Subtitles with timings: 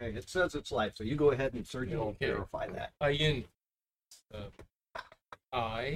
[0.00, 2.26] Okay, it says it's live, so you go ahead and will Okay.
[2.26, 2.92] verify that.
[3.00, 3.44] Ayin.
[4.32, 4.48] Uh,
[5.52, 5.94] I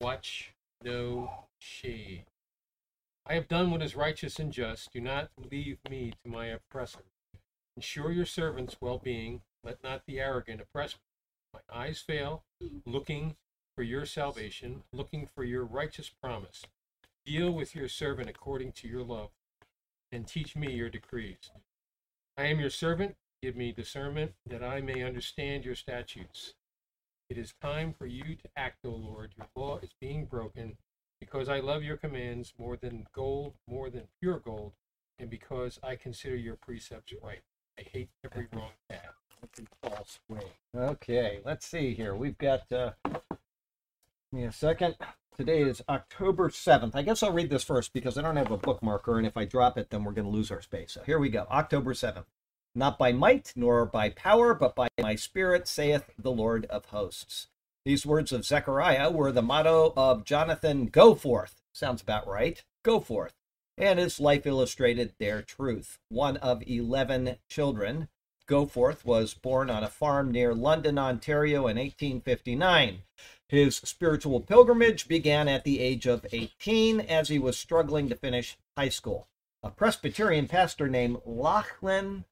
[0.00, 0.52] watch
[0.84, 2.24] no shade.
[3.26, 4.92] I have done what is righteous and just.
[4.92, 7.04] Do not leave me to my oppressor.
[7.76, 9.42] Ensure your servant's well being.
[9.64, 11.00] Let not the arrogant oppress me.
[11.54, 12.44] My eyes fail,
[12.84, 13.36] looking
[13.76, 16.62] for your salvation, looking for your righteous promise.
[17.24, 19.30] Deal with your servant according to your love,
[20.10, 21.50] and teach me your decrees.
[22.36, 23.16] I am your servant.
[23.42, 26.54] Give me discernment that I may understand your statutes.
[27.28, 29.34] It is time for you to act, O Lord.
[29.36, 30.76] Your law is being broken
[31.20, 34.72] because I love your commands more than gold, more than pure gold,
[35.18, 37.42] and because I consider your precepts right.
[37.78, 39.14] I hate every wrong path.
[39.42, 40.52] Every false way.
[40.74, 42.14] Okay, let's see here.
[42.14, 43.18] We've got, uh, give
[44.32, 44.96] me a second.
[45.34, 46.94] Today is October 7th.
[46.94, 49.46] I guess I'll read this first because I don't have a bookmarker, and if I
[49.46, 50.92] drop it, then we're going to lose our space.
[50.92, 51.46] So here we go.
[51.50, 52.26] October 7th.
[52.74, 57.46] Not by might nor by power, but by my spirit, saith the Lord of hosts.
[57.86, 61.54] These words of Zechariah were the motto of Jonathan Goforth.
[61.72, 62.62] Sounds about right.
[62.84, 63.32] Go forth.
[63.78, 65.96] And his life illustrated their truth.
[66.10, 68.08] One of 11 children,
[68.46, 72.98] Goforth was born on a farm near London, Ontario in 1859.
[73.52, 78.56] His spiritual pilgrimage began at the age of 18 as he was struggling to finish
[78.78, 79.28] high school.
[79.62, 82.24] A Presbyterian pastor named Lachlan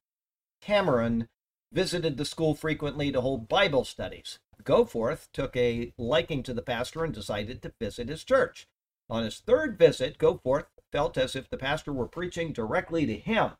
[0.61, 1.29] Cameron
[1.71, 4.39] visited the school frequently to hold Bible studies.
[4.63, 8.67] Goforth took a liking to the pastor and decided to visit his church.
[9.07, 13.51] On his third visit, Goforth felt as if the pastor were preaching directly to him.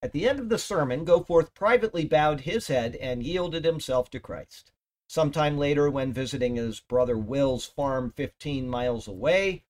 [0.00, 4.20] At the end of the sermon, Goforth privately bowed his head and yielded himself to
[4.20, 4.70] Christ.
[5.14, 9.62] Sometime later, when visiting his brother Will's farm 15 miles away,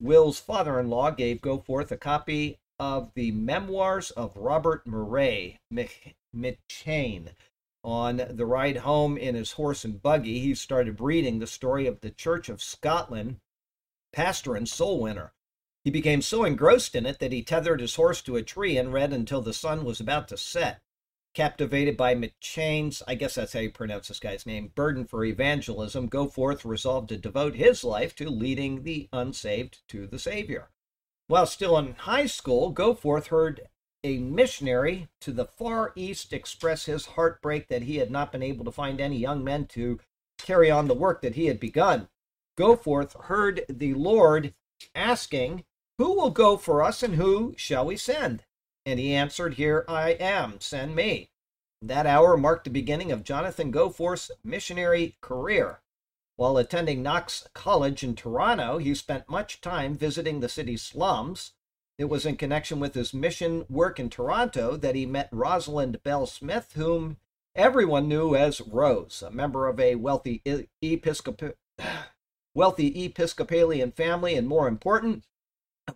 [0.00, 6.16] Will's father in law gave Goforth a copy of the memoirs of Robert Murray Mc-
[6.34, 7.28] McCheyne.
[7.84, 12.00] On the ride home in his horse and buggy, he started reading the story of
[12.00, 13.38] the Church of Scotland
[14.12, 15.32] pastor and soul winner.
[15.84, 18.92] He became so engrossed in it that he tethered his horse to a tree and
[18.92, 20.80] read until the sun was about to set.
[21.38, 26.10] Captivated by McCheyne's, I guess that's how you pronounce this guy's name, burden for evangelism,
[26.10, 30.70] Goforth resolved to devote his life to leading the unsaved to the Savior.
[31.28, 33.68] While still in high school, Goforth heard
[34.02, 38.64] a missionary to the Far East express his heartbreak that he had not been able
[38.64, 40.00] to find any young men to
[40.38, 42.08] carry on the work that he had begun.
[42.58, 44.54] Goforth heard the Lord
[44.92, 45.62] asking,
[45.98, 48.42] Who will go for us and who shall we send?
[48.88, 51.28] And he answered, Here I am, send me.
[51.82, 55.82] That hour marked the beginning of Jonathan Goforth's missionary career.
[56.36, 61.52] While attending Knox College in Toronto, he spent much time visiting the city's slums.
[61.98, 66.24] It was in connection with his mission work in Toronto that he met Rosalind Bell
[66.24, 67.18] Smith, whom
[67.54, 71.52] everyone knew as Rose, a member of a wealthy e- Episcopal
[72.54, 75.24] wealthy Episcopalian family, and more important,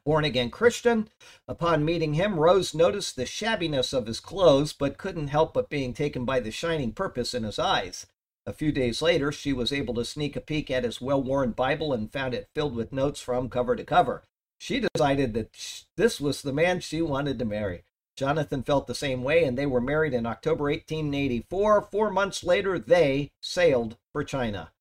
[0.05, 1.09] born again Christian.
[1.47, 5.95] Upon meeting him, Rose noticed the shabbiness of his clothes, but couldn't help but being
[5.95, 8.07] taken by the shining purpose in his eyes.
[8.45, 11.53] A few days later, she was able to sneak a peek at his well worn
[11.53, 14.25] Bible and found it filled with notes from cover to cover.
[14.59, 17.85] She decided that this was the man she wanted to marry.
[18.17, 21.83] Jonathan felt the same way, and they were married in October 1884.
[21.91, 24.72] Four months later, they sailed for China.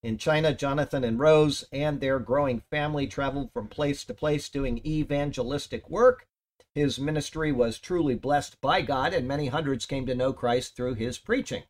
[0.00, 4.80] In China, Jonathan and Rose and their growing family traveled from place to place doing
[4.86, 6.28] evangelistic work.
[6.72, 10.94] His ministry was truly blessed by God, and many hundreds came to know Christ through
[10.94, 11.64] his preaching.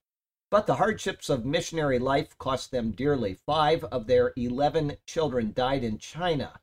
[0.51, 3.35] But the hardships of missionary life cost them dearly.
[3.47, 6.61] Five of their 11 children died in China.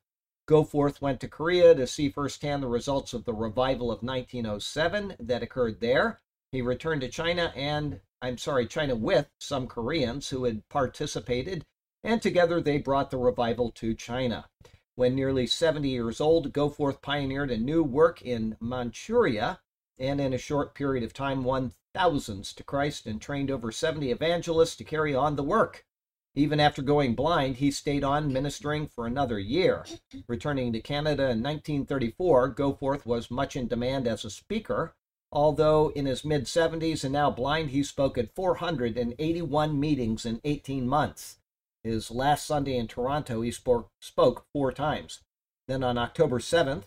[0.47, 5.41] Goforth went to Korea to see firsthand the results of the revival of 1907 that
[5.41, 6.21] occurred there.
[6.51, 11.63] He returned to China and, I'm sorry, China with some Koreans who had participated,
[12.03, 14.49] and together they brought the revival to China.
[14.95, 19.59] When nearly 70 years old, Goforth pioneered a new work in Manchuria
[19.99, 24.09] and in a short period of time won thousands to Christ and trained over 70
[24.09, 25.85] evangelists to carry on the work.
[26.33, 29.85] Even after going blind, he stayed on ministering for another year.
[30.27, 34.95] Returning to Canada in 1934, Goforth was much in demand as a speaker.
[35.35, 40.87] Although in his mid 70s and now blind, he spoke at 481 meetings in 18
[40.87, 41.39] months.
[41.83, 45.19] His last Sunday in Toronto, he spoke, four times.
[45.67, 46.85] Then on October 7th,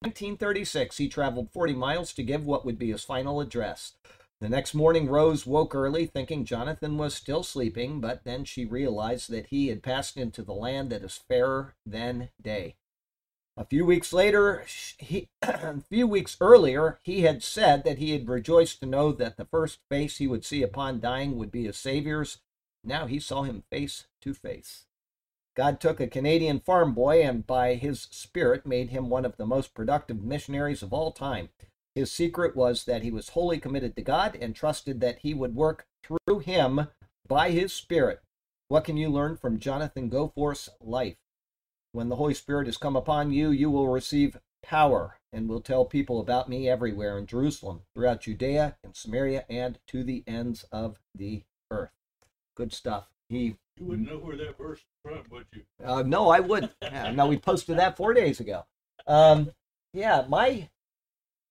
[0.00, 3.92] 1936, he traveled 40 miles to give what would be his final address.
[4.40, 9.30] The next morning, Rose woke early, thinking Jonathan was still sleeping, but then she realized
[9.30, 12.74] that he had passed into the land that is fairer than day.
[13.56, 14.64] A few weeks later,
[14.98, 19.36] he, a few weeks earlier, he had said that he had rejoiced to know that
[19.36, 22.38] the first face he would see upon dying would be his Savior's.
[22.82, 24.86] Now he saw him face to face.
[25.56, 29.46] God took a Canadian farm boy and by his spirit made him one of the
[29.46, 31.48] most productive missionaries of all time.
[31.94, 35.54] His secret was that he was wholly committed to God and trusted that he would
[35.54, 36.88] work through him
[37.28, 38.20] by his spirit.
[38.66, 41.16] What can you learn from Jonathan Goforth's life?
[41.94, 45.84] When the Holy Spirit has come upon you, you will receive power and will tell
[45.84, 50.98] people about me everywhere in Jerusalem, throughout Judea and Samaria, and to the ends of
[51.14, 51.92] the earth.
[52.56, 53.10] Good stuff.
[53.28, 55.62] He You wouldn't know where that verse is from, would you?
[55.84, 56.70] uh, no, I would.
[56.82, 58.64] Yeah, no, we posted that four days ago.
[59.06, 59.52] Um,
[59.92, 60.70] yeah, my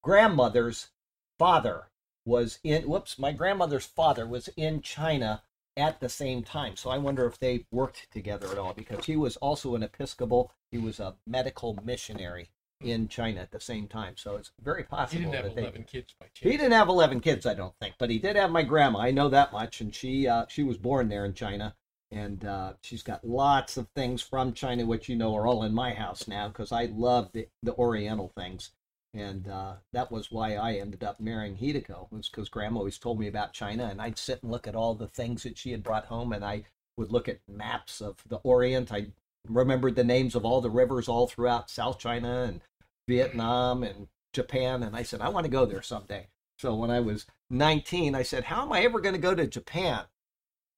[0.02, 0.90] grandmother's
[1.38, 1.84] father
[2.26, 2.82] was in.
[2.82, 5.42] Whoops, my grandmother's father was in China
[5.76, 6.76] at the same time.
[6.76, 10.52] So I wonder if they worked together at all because he was also an Episcopal.
[10.70, 12.50] He was a medical missionary
[12.80, 14.14] in China at the same time.
[14.16, 15.18] So it's very possible.
[15.18, 15.62] He didn't have that they.
[15.62, 16.52] 11 kids by chance.
[16.52, 19.00] He didn't have eleven kids, I don't think, but he did have my grandma.
[19.00, 21.74] I know that much, and she uh, she was born there in China,
[22.10, 25.74] and uh, she's got lots of things from China, which you know are all in
[25.74, 28.70] my house now because I love the the Oriental things,
[29.14, 33.20] and uh, that was why I ended up marrying Hideko was because Grandma always told
[33.20, 35.84] me about China, and I'd sit and look at all the things that she had
[35.84, 36.64] brought home, and I
[36.96, 38.92] would look at maps of the Orient.
[38.92, 39.06] I
[39.48, 42.60] remembered the names of all the rivers all throughout South China and
[43.08, 46.28] Vietnam and Japan, and I said I want to go there someday.
[46.58, 49.46] So when I was 19, I said, How am I ever going to go to
[49.46, 50.04] Japan?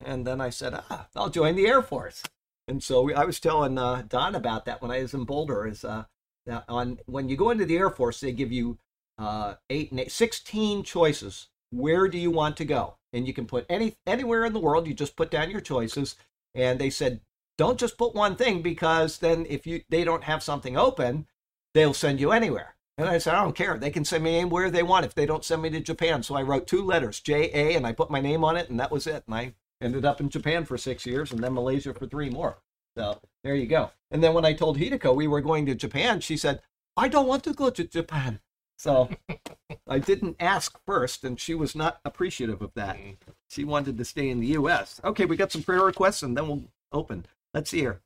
[0.04, 2.22] And then I said, Ah, I'll join the Air Force.
[2.68, 5.66] And so I was telling uh, Don about that when I was in Boulder.
[5.66, 6.04] Is uh,
[6.46, 8.78] that on when you go into the Air Force, they give you
[9.19, 11.48] uh, eight, and eight, 16 choices.
[11.70, 12.96] Where do you want to go?
[13.12, 14.87] And you can put any anywhere in the world.
[14.87, 16.16] You just put down your choices.
[16.54, 17.20] And they said,
[17.58, 21.26] don't just put one thing because then if you they don't have something open,
[21.75, 22.76] they'll send you anywhere.
[22.98, 23.76] And I said, I don't care.
[23.76, 26.22] They can send me anywhere they want if they don't send me to Japan.
[26.22, 28.81] So I wrote two letters, J A, and I put my name on it, and
[28.81, 29.25] that was it.
[29.26, 32.58] And I ended up in Japan for six years and then Malaysia for three more.
[32.96, 33.90] So there you go.
[34.10, 36.60] And then when I told Hideko we were going to Japan, she said,
[36.96, 38.40] I don't want to go to Japan.
[38.78, 39.10] So
[39.88, 42.96] I didn't ask first, and she was not appreciative of that.
[42.96, 43.16] Mm.
[43.48, 45.00] She wanted to stay in the U.S.
[45.04, 47.26] Okay, we got some prayer requests, and then we'll open.
[47.54, 48.00] Let's see here.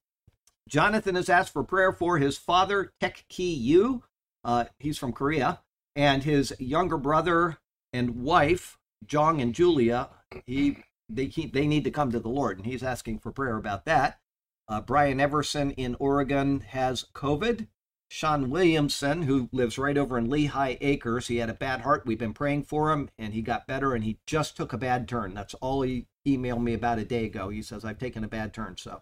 [0.68, 4.04] Jonathan has asked for prayer for his father, Tek Ki Yu.
[4.44, 5.60] Uh, he's from Korea,
[5.96, 7.58] and his younger brother
[7.92, 10.08] and wife, Jong and Julia.
[10.46, 13.56] He they keep, they need to come to the Lord, and he's asking for prayer
[13.56, 14.19] about that.
[14.70, 17.66] Uh, Brian Everson in Oregon has COVID.
[18.08, 22.04] Sean Williamson, who lives right over in Lehigh Acres, he had a bad heart.
[22.06, 25.08] We've been praying for him, and he got better, and he just took a bad
[25.08, 25.34] turn.
[25.34, 27.48] That's all he emailed me about a day ago.
[27.48, 28.76] He says, I've taken a bad turn.
[28.78, 29.00] So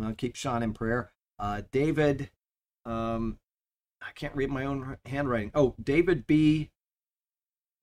[0.00, 1.10] to keep Sean in prayer.
[1.38, 2.30] Uh, David,
[2.84, 3.38] um,
[4.00, 5.50] I can't read my own handwriting.
[5.54, 6.70] Oh, David B.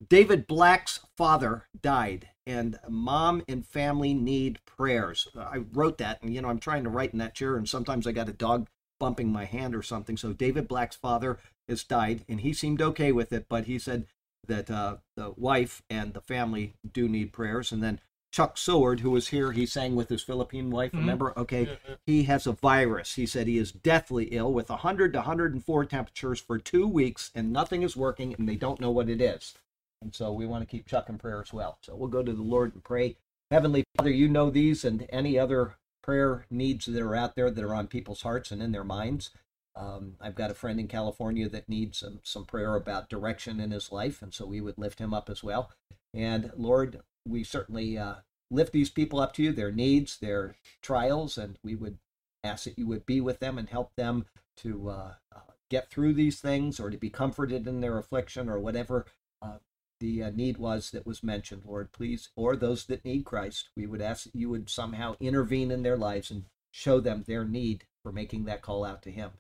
[0.10, 5.28] David Black's father died, and mom and family need prayers.
[5.38, 8.06] I wrote that, and you know, I'm trying to write in that chair, and sometimes
[8.06, 8.68] I got a dog
[9.00, 10.18] bumping my hand or something.
[10.18, 14.06] So David Black's father has died, and he seemed okay with it, but he said
[14.48, 17.72] that uh, the wife and the family do need prayers.
[17.72, 18.00] And then
[18.32, 20.92] Chuck Seward, who was here, he sang with his Philippine wife.
[20.92, 21.00] Mhm.
[21.00, 21.34] Remember?
[21.38, 21.96] Okay, Yeah, yeah.
[22.06, 23.16] he has a virus.
[23.16, 27.52] He said he is deathly ill with 100 to 104 temperatures for two weeks, and
[27.52, 29.56] nothing is working, and they don't know what it is.
[30.02, 31.78] And so we want to keep Chuck in prayer as well.
[31.82, 33.18] So we'll go to the Lord and pray.
[33.52, 37.64] Heavenly Father, you know these and any other prayer needs that are out there that
[37.64, 39.32] are on people's hearts and in their minds.
[39.76, 43.72] Um, I've got a friend in California that needs some, some prayer about direction in
[43.72, 45.72] his life, and so we would lift him up as well.
[46.14, 48.16] And Lord, we certainly uh,
[48.50, 51.98] lift these people up to you, their needs, their trials, and we would
[52.44, 56.14] ask that you would be with them and help them to uh, uh, get through
[56.14, 59.06] these things or to be comforted in their affliction or whatever
[59.42, 59.58] uh,
[60.06, 63.70] the uh, need was that was mentioned, Lord, please, or those that need Christ.
[63.76, 67.44] We would ask that you would somehow intervene in their lives and show them their
[67.44, 69.32] need for making that call out to Him.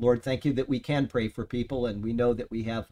[0.00, 2.88] Lord, thank you that we can pray for people, and we know that we have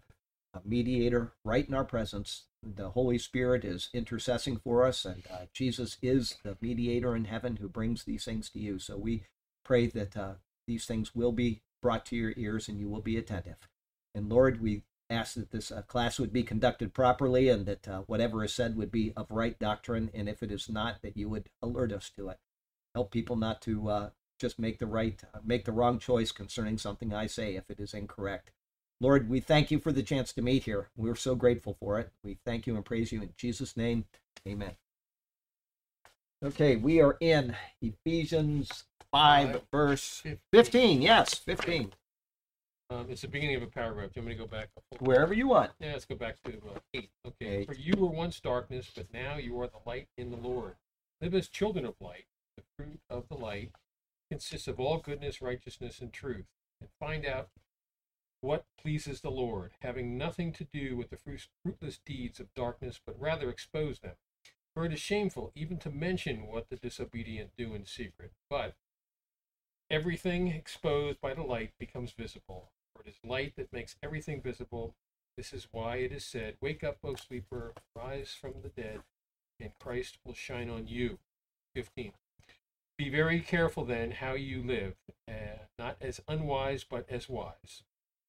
[0.52, 2.44] a mediator right in our presence.
[2.62, 7.56] The Holy Spirit is intercessing for us, and uh, Jesus is the mediator in heaven
[7.56, 8.78] who brings these things to you.
[8.78, 9.24] So we
[9.64, 10.34] pray that uh,
[10.66, 13.68] these things will be brought to your ears and you will be attentive.
[14.14, 14.82] And Lord, we
[15.14, 18.76] ask that this uh, class would be conducted properly and that uh, whatever is said
[18.76, 20.10] would be of right doctrine.
[20.12, 22.38] And if it is not, that you would alert us to it.
[22.94, 26.78] Help people not to uh, just make the right, uh, make the wrong choice concerning
[26.78, 28.50] something I say if it is incorrect.
[29.00, 30.88] Lord, we thank you for the chance to meet here.
[30.96, 32.10] We're so grateful for it.
[32.22, 34.04] We thank you and praise you in Jesus' name.
[34.46, 34.72] Amen.
[36.44, 40.98] Okay, we are in Ephesians 5, Five, verse fifteen.
[40.98, 41.02] 15.
[41.02, 41.92] Yes, 15.
[42.90, 44.12] Um, it's the beginning of a paragraph.
[44.12, 44.68] Do you want me to go back?
[45.00, 45.72] Wherever you want.
[45.80, 47.10] Yeah, let's go back to uh, eight.
[47.26, 47.56] Okay.
[47.58, 47.66] Eight.
[47.66, 50.74] For you were once darkness, but now you are the light in the Lord.
[51.20, 52.26] Live as children of light.
[52.56, 53.72] The fruit of the light
[54.30, 56.44] consists of all goodness, righteousness, and truth.
[56.80, 57.48] And find out
[58.42, 61.16] what pleases the Lord, having nothing to do with the
[61.62, 64.16] fruitless deeds of darkness, but rather expose them.
[64.74, 68.32] For it is shameful even to mention what the disobedient do in secret.
[68.50, 68.74] But
[69.88, 72.70] everything exposed by the light becomes visible.
[73.04, 74.94] It is light that makes everything visible.
[75.36, 79.00] This is why it is said, Wake up, O sleeper, rise from the dead,
[79.60, 81.18] and Christ will shine on you.
[81.74, 82.12] 15.
[82.96, 84.94] Be very careful then how you live,
[85.28, 87.82] uh, not as unwise, but as wise.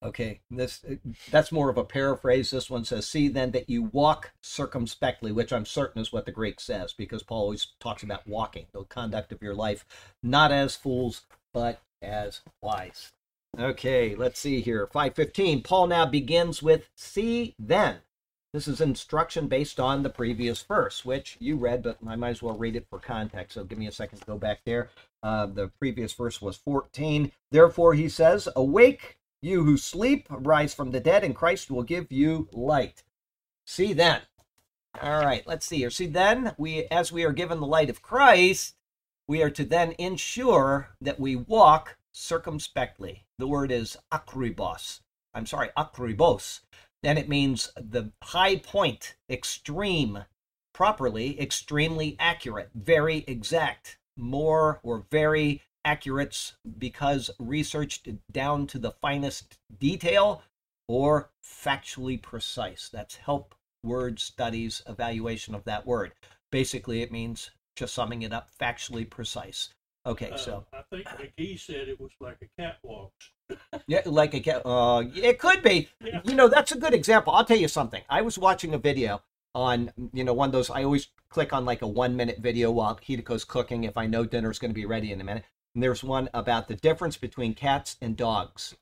[0.03, 0.83] Okay, this
[1.31, 2.51] that's more of a paraphrase.
[2.51, 6.31] This one says, "See then that you walk circumspectly," which I'm certain is what the
[6.31, 9.85] Greek says, because Paul always talks about walking, the conduct of your life,
[10.21, 13.13] not as fools, but as wise.
[13.57, 14.87] Okay, let's see here.
[14.87, 15.63] 515.
[15.63, 17.99] Paul now begins with "See then."
[18.53, 22.41] This is instruction based on the previous verse, which you read, but I might as
[22.41, 23.55] well read it for context.
[23.55, 24.89] So give me a second to go back there.
[25.21, 27.31] Uh, the previous verse was 14.
[27.51, 32.11] Therefore, he says, Awake, you who sleep, rise from the dead, and Christ will give
[32.11, 33.03] you light.
[33.65, 34.21] See then.
[35.01, 35.89] All right, let's see here.
[35.89, 38.75] See then, we as we are given the light of Christ,
[39.27, 43.24] we are to then ensure that we walk circumspectly.
[43.37, 45.01] The word is akribos.
[45.33, 46.61] I'm sorry, akribos.
[47.03, 50.25] And it means the high point, extreme,
[50.73, 59.57] properly, extremely accurate, very exact, more or very accurate because researched down to the finest
[59.79, 60.41] detail
[60.87, 62.89] or factually precise.
[62.89, 66.13] That's help word studies evaluation of that word.
[66.51, 69.69] Basically, it means just summing it up, factually precise.
[70.05, 73.11] Okay, Uh, so I think McGee said it was like a catwalk.
[73.87, 75.89] yeah, like a ca- uh, it could be.
[75.99, 76.21] Yeah.
[76.23, 77.33] You know, that's a good example.
[77.33, 78.03] I'll tell you something.
[78.09, 79.23] I was watching a video
[79.55, 80.69] on, you know, one of those.
[80.69, 84.25] I always click on like a one minute video while Hideko's cooking if I know
[84.25, 85.43] dinner's going to be ready in a minute.
[85.73, 88.75] And there's one about the difference between cats and dogs.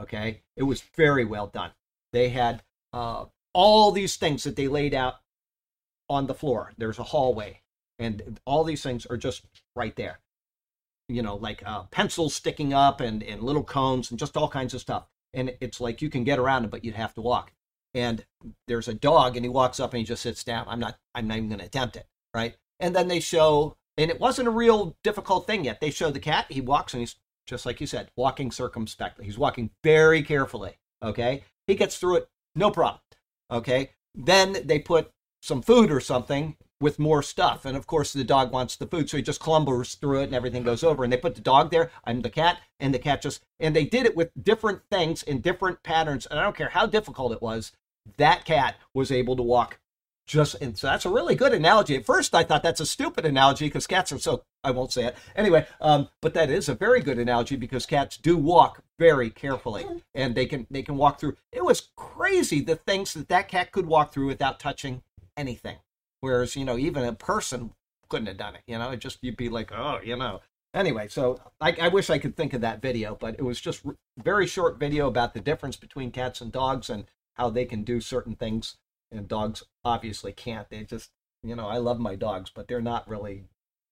[0.00, 1.70] Okay, it was very well done.
[2.12, 2.62] They had
[2.92, 5.20] uh, all these things that they laid out
[6.08, 6.72] on the floor.
[6.76, 7.60] There's a hallway,
[8.00, 9.44] and all these things are just
[9.76, 10.18] right there
[11.08, 14.74] you know, like uh, pencils sticking up and, and little cones and just all kinds
[14.74, 15.06] of stuff.
[15.32, 17.52] And it's like you can get around it, but you'd have to walk.
[17.92, 18.24] And
[18.66, 20.66] there's a dog, and he walks up and he just sits down.
[20.68, 22.56] I'm not, I'm not even going to attempt it, right?
[22.80, 25.80] And then they show, and it wasn't a real difficult thing yet.
[25.80, 26.46] They show the cat.
[26.48, 29.24] He walks, and he's just like you said, walking circumspectly.
[29.24, 30.78] He's walking very carefully.
[31.02, 33.00] Okay, he gets through it, no problem.
[33.50, 35.10] Okay, then they put
[35.42, 37.64] some food or something with more stuff.
[37.64, 40.34] And of course, the dog wants the food, so he just clumbers through it and
[40.34, 41.02] everything goes over.
[41.02, 43.86] And they put the dog there, I'm the cat, and the cat just, and they
[43.86, 46.26] did it with different things in different patterns.
[46.26, 47.72] And I don't care how difficult it was,
[48.18, 49.80] that cat was able to walk
[50.26, 51.96] just, and so that's a really good analogy.
[51.96, 55.06] At first, I thought that's a stupid analogy because cats are so, I won't say
[55.06, 55.16] it.
[55.34, 59.86] Anyway, um, but that is a very good analogy because cats do walk very carefully
[60.14, 61.36] and they can, they can walk through.
[61.50, 65.02] It was crazy the things that that cat could walk through without touching
[65.34, 65.76] anything.
[66.24, 67.74] Whereas, you know, even a person
[68.08, 68.62] couldn't have done it.
[68.66, 70.40] You know, it just, you'd be like, oh, you know.
[70.72, 73.84] Anyway, so I, I wish I could think of that video, but it was just
[74.16, 77.04] very short video about the difference between cats and dogs and
[77.34, 78.78] how they can do certain things.
[79.12, 80.66] And dogs obviously can't.
[80.70, 81.10] They just,
[81.42, 83.44] you know, I love my dogs, but they're not really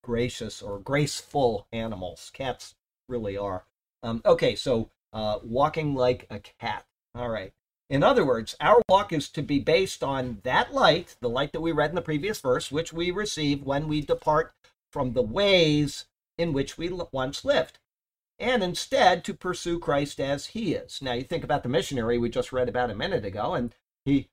[0.03, 2.31] gracious or graceful animals.
[2.33, 2.77] Cats
[3.11, 3.67] really are.
[4.03, 6.87] Um, okay, so uh, walking like a cat.
[7.15, 7.53] All right.
[7.93, 11.61] In other words, our walk is to be based on that light, the light that
[11.61, 14.55] we read in the previous verse, which we receive when we depart
[14.91, 16.07] from the ways
[16.39, 17.81] in which we once lived,
[18.39, 21.03] and instead to pursue Christ as he is.
[21.03, 23.75] Now, you think about the missionary we just read about a minute ago, and
[24.07, 24.31] he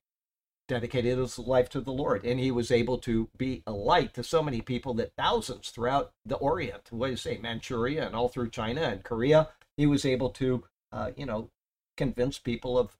[0.66, 4.24] dedicated his life to the Lord, and he was able to be a light to
[4.24, 8.30] so many people that thousands throughout the Orient, what do you say, Manchuria and all
[8.30, 11.50] through China and Korea, he was able to, uh, you know,
[11.98, 12.96] convince people of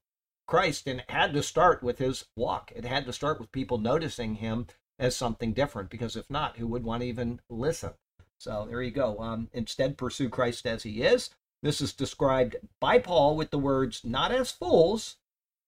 [0.47, 2.71] Christ, and it had to start with his walk.
[2.75, 4.67] It had to start with people noticing him
[4.99, 7.91] as something different, because if not, who would want to even listen?
[8.37, 9.19] So there you go.
[9.19, 11.29] Um, instead, pursue Christ as he is.
[11.63, 15.17] This is described by Paul with the words, not as fools,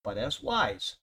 [0.02, 0.96] but as wise.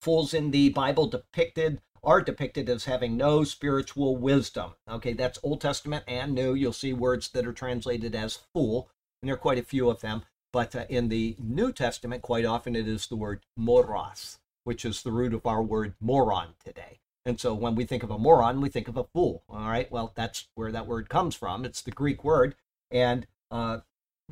[0.00, 4.74] Fools in the Bible depicted are depicted as having no spiritual wisdom.
[4.88, 6.54] Okay, that's Old Testament and New.
[6.54, 8.88] You'll see words that are translated as fool,
[9.20, 10.22] and there are quite a few of them.
[10.52, 15.02] But uh, in the New Testament, quite often it is the word moros, which is
[15.02, 17.00] the root of our word moron today.
[17.24, 19.42] And so when we think of a moron, we think of a fool.
[19.48, 21.64] All right, well, that's where that word comes from.
[21.64, 22.54] It's the Greek word.
[22.90, 23.80] And uh,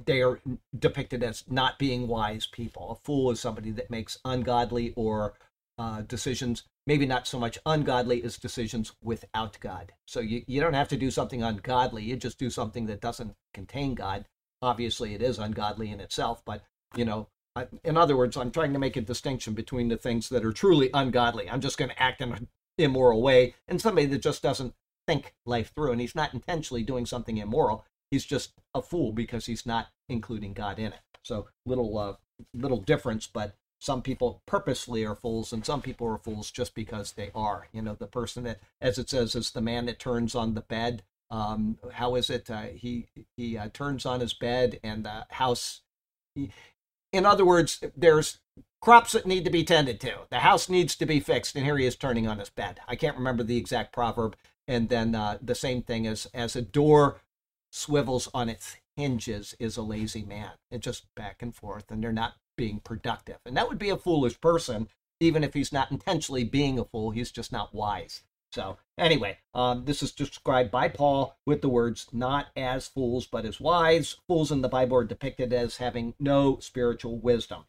[0.02, 0.40] they are
[0.78, 2.90] depicted as not being wise people.
[2.90, 5.34] A fool is somebody that makes ungodly or
[5.78, 9.92] uh, decisions, maybe not so much ungodly as decisions without God.
[10.06, 13.34] So you, you don't have to do something ungodly, you just do something that doesn't
[13.52, 14.26] contain God.
[14.66, 16.64] Obviously, it is ungodly in itself, but
[16.96, 20.28] you know, I, in other words, I'm trying to make a distinction between the things
[20.30, 21.48] that are truly ungodly.
[21.48, 24.74] I'm just going to act in an immoral way, and somebody that just doesn't
[25.06, 27.84] think life through, and he's not intentionally doing something immoral.
[28.10, 31.00] He's just a fool because he's not including God in it.
[31.22, 32.14] So little uh,
[32.52, 37.12] little difference, but some people purposely are fools and some people are fools just because
[37.12, 40.34] they are you know the person that as it says is the man that turns
[40.34, 43.06] on the bed um how is it uh, he
[43.36, 45.82] he uh, turns on his bed and the house
[47.12, 48.38] in other words there's
[48.86, 50.14] crops that need to be tended to.
[50.30, 52.78] The house needs to be fixed and here he is turning on his bed.
[52.86, 54.36] I can't remember the exact proverb.
[54.68, 57.20] And then uh, the same thing as as a door
[57.72, 60.52] swivels on its hinges is a lazy man.
[60.70, 63.38] And just back and forth and they're not being productive.
[63.44, 64.86] And that would be a foolish person,
[65.18, 68.22] even if he's not intentionally being a fool, he's just not wise.
[68.52, 73.44] So, anyway, um, this is described by Paul with the words not as fools, but
[73.44, 74.16] as wise.
[74.26, 77.64] Fools in the Bible are depicted as having no spiritual wisdom.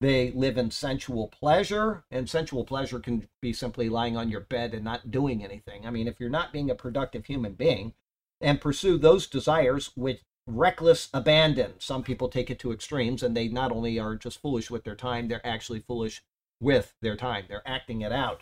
[0.00, 4.72] They live in sensual pleasure, and sensual pleasure can be simply lying on your bed
[4.72, 5.86] and not doing anything.
[5.86, 7.92] I mean, if you're not being a productive human being
[8.40, 11.74] and pursue those desires which reckless abandon.
[11.78, 14.96] Some people take it to extremes and they not only are just foolish with their
[14.96, 16.22] time, they're actually foolish
[16.60, 17.44] with their time.
[17.48, 18.40] They're acting it out.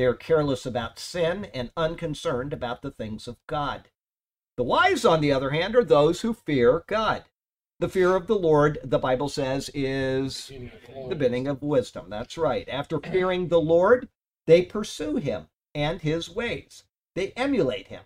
[0.00, 3.90] They're careless about sin and unconcerned about the things of God.
[4.56, 7.24] The wise, on the other hand, are those who fear God.
[7.80, 10.50] The fear of the Lord, the Bible says, is
[11.06, 12.06] the beginning of wisdom.
[12.08, 12.66] That's right.
[12.66, 14.08] After fearing the Lord,
[14.46, 16.84] they pursue him and his ways.
[17.14, 18.04] They emulate him,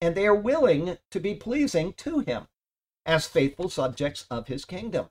[0.00, 2.48] and they are willing to be pleasing to him
[3.04, 5.10] as faithful subjects of his kingdom.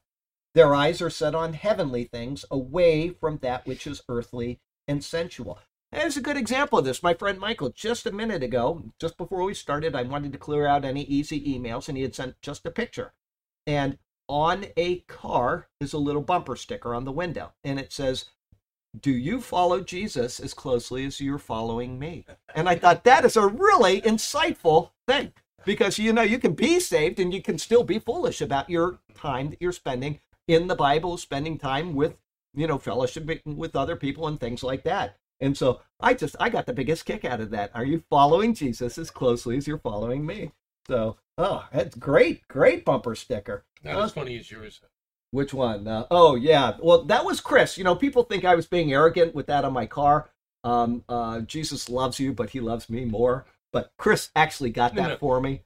[0.54, 5.60] Their eyes are set on heavenly things, away from that which is earthly and sensual.
[5.96, 7.02] There's a good example of this.
[7.02, 10.68] My friend Michael, just a minute ago, just before we started, I wanted to clear
[10.68, 13.14] out any easy emails, and he had sent just a picture.
[13.66, 18.26] And on a car is a little bumper sticker on the window, and it says,
[19.00, 22.26] Do you follow Jesus as closely as you're following me?
[22.54, 25.32] And I thought that is a really insightful thing
[25.66, 29.00] because you know you can be saved and you can still be foolish about your
[29.16, 32.18] time that you're spending in the Bible, spending time with
[32.54, 35.18] you know fellowship with other people and things like that.
[35.40, 37.72] And so I just I got the biggest kick out of that.
[37.74, 40.52] Are you following Jesus as closely as you're following me?
[40.88, 43.66] So oh, that's great, great bumper sticker.
[43.84, 44.82] Not as funny as yours.
[45.32, 45.88] Which one?
[45.88, 47.78] Uh, oh yeah, well that was Chris.
[47.78, 50.30] You know, people think I was being arrogant with that on my car.
[50.64, 53.46] Um, uh, Jesus loves you, but he loves me more.
[53.72, 55.18] But Chris actually got that no, no.
[55.18, 55.62] for me.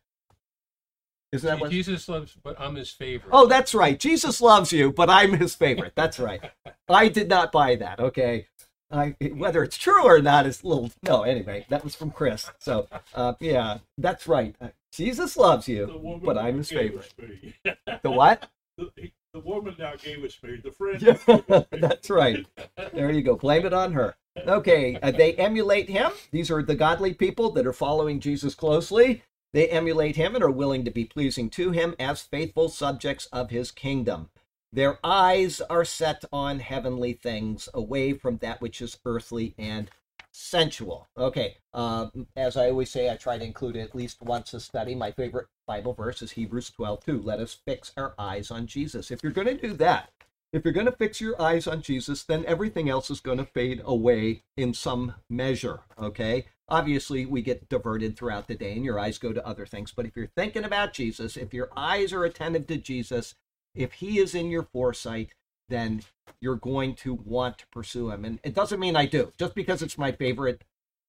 [1.32, 2.36] Isn't that what Jesus loves?
[2.42, 3.30] But I'm his favorite.
[3.32, 4.00] Oh, that's right.
[4.00, 5.94] Jesus loves you, but I'm his favorite.
[5.96, 6.42] That's right.
[6.90, 8.00] I did not buy that.
[8.00, 8.48] Okay.
[8.92, 11.24] I, whether it's true or not is a little no.
[11.24, 12.50] Anyway, that was from Chris.
[12.58, 14.56] So, uh, yeah, that's right.
[14.60, 17.14] Uh, Jesus loves you, but I'm his favorite.
[18.02, 18.50] the what?
[18.78, 20.58] The, the, woman now gave us me.
[20.64, 21.02] The friend.
[21.02, 22.46] Yeah, that's right.
[22.94, 23.36] There you go.
[23.36, 24.16] Blame it on her.
[24.38, 26.12] Okay, uh, they emulate him.
[26.32, 29.24] These are the godly people that are following Jesus closely.
[29.54, 33.50] They emulate him and are willing to be pleasing to him as faithful subjects of
[33.50, 34.30] his kingdom.
[34.72, 39.90] Their eyes are set on heavenly things, away from that which is earthly and
[40.32, 41.08] sensual.
[41.18, 44.94] Okay, um, as I always say, I try to include at least once a study.
[44.94, 47.22] My favorite Bible verse is Hebrews 12 2.
[47.22, 49.12] Let us fix our eyes on Jesus.
[49.12, 50.12] If you're going to do that,
[50.52, 53.46] if you're going to fix your eyes on Jesus, then everything else is going to
[53.46, 55.82] fade away in some measure.
[56.00, 56.46] Okay.
[56.68, 59.92] Obviously, we get diverted throughout the day and your eyes go to other things.
[59.92, 63.36] But if you're thinking about Jesus, if your eyes are attentive to Jesus,
[63.80, 65.34] if he is in your foresight,
[65.70, 66.02] then
[66.42, 68.26] you're going to want to pursue him.
[68.26, 69.32] And it doesn't mean I do.
[69.40, 70.64] Just because it's my favorite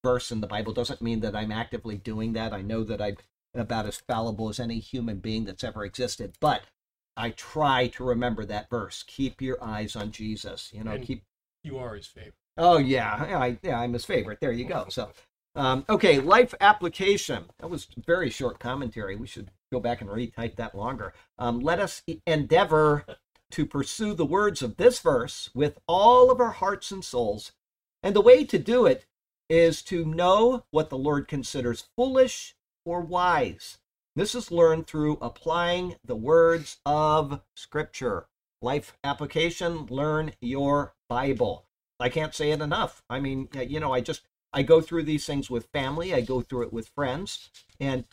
[0.04, 2.52] verse in the Bible doesn't mean that I'm actively doing that.
[2.52, 3.16] I know that I'm
[3.54, 6.35] about as fallible as any human being that's ever existed.
[6.40, 6.62] But
[7.16, 9.02] I try to remember that verse.
[9.04, 10.70] Keep your eyes on Jesus.
[10.72, 11.24] You know, and keep.
[11.64, 12.35] You are his favorite.
[12.56, 14.38] Oh yeah, I, yeah, I'm his favorite.
[14.40, 14.87] There you go.
[14.88, 15.11] So,
[15.56, 17.46] um, okay, life application.
[17.59, 19.16] That was very short commentary.
[19.16, 21.14] We should go back and retype that longer.
[21.38, 23.06] Um, let us endeavor
[23.52, 27.52] to pursue the words of this verse with all of our hearts and souls.
[28.02, 29.06] And the way to do it
[29.48, 32.54] is to know what the Lord considers foolish
[32.85, 33.78] or wise.
[34.16, 38.26] This is learned through applying the words of Scripture.
[38.62, 41.66] Life application, learn your Bible.
[41.98, 43.02] I can't say it enough.
[43.09, 46.40] I mean, you know, I just I go through these things with family, I go
[46.40, 48.04] through it with friends, and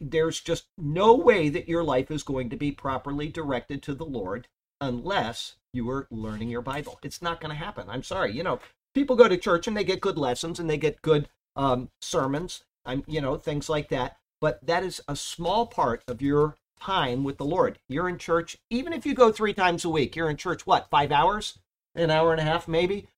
[0.00, 4.04] there's just no way that your life is going to be properly directed to the
[4.04, 4.48] Lord
[4.80, 6.98] unless you are learning your Bible.
[7.02, 7.88] It's not going to happen.
[7.88, 8.32] I'm sorry.
[8.32, 8.60] You know,
[8.94, 12.64] people go to church and they get good lessons and they get good um, sermons.
[12.84, 14.16] I'm, you know, things like that.
[14.40, 17.78] But that is a small part of your time with the Lord.
[17.88, 20.88] You're in church, even if you go three times a week, you're in church, what,
[20.90, 21.58] five hours?
[21.94, 23.08] An hour and a half, maybe?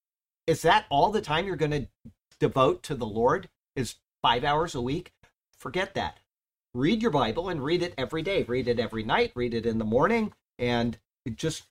[0.46, 1.86] Is that all the time you're going to
[2.40, 3.48] devote to the Lord?
[3.76, 5.12] Is five hours a week?
[5.56, 6.18] Forget that.
[6.74, 8.44] Read your Bible and read it every day.
[8.44, 10.98] Read it every night, read it in the morning, and
[11.34, 11.64] just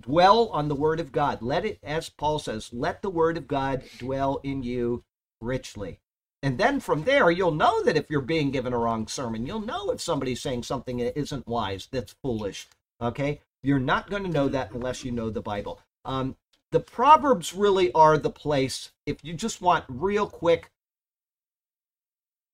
[0.00, 1.42] dwell on the Word of God.
[1.42, 5.04] Let it, as Paul says, let the Word of God dwell in you
[5.40, 6.00] richly.
[6.42, 9.60] And then from there, you'll know that if you're being given a wrong sermon, you'll
[9.60, 12.68] know if somebody's saying something that isn't wise, that's foolish.
[13.00, 13.40] Okay?
[13.62, 15.80] You're not going to know that unless you know the Bible.
[16.04, 16.36] Um,
[16.72, 20.70] the Proverbs really are the place, if you just want real quick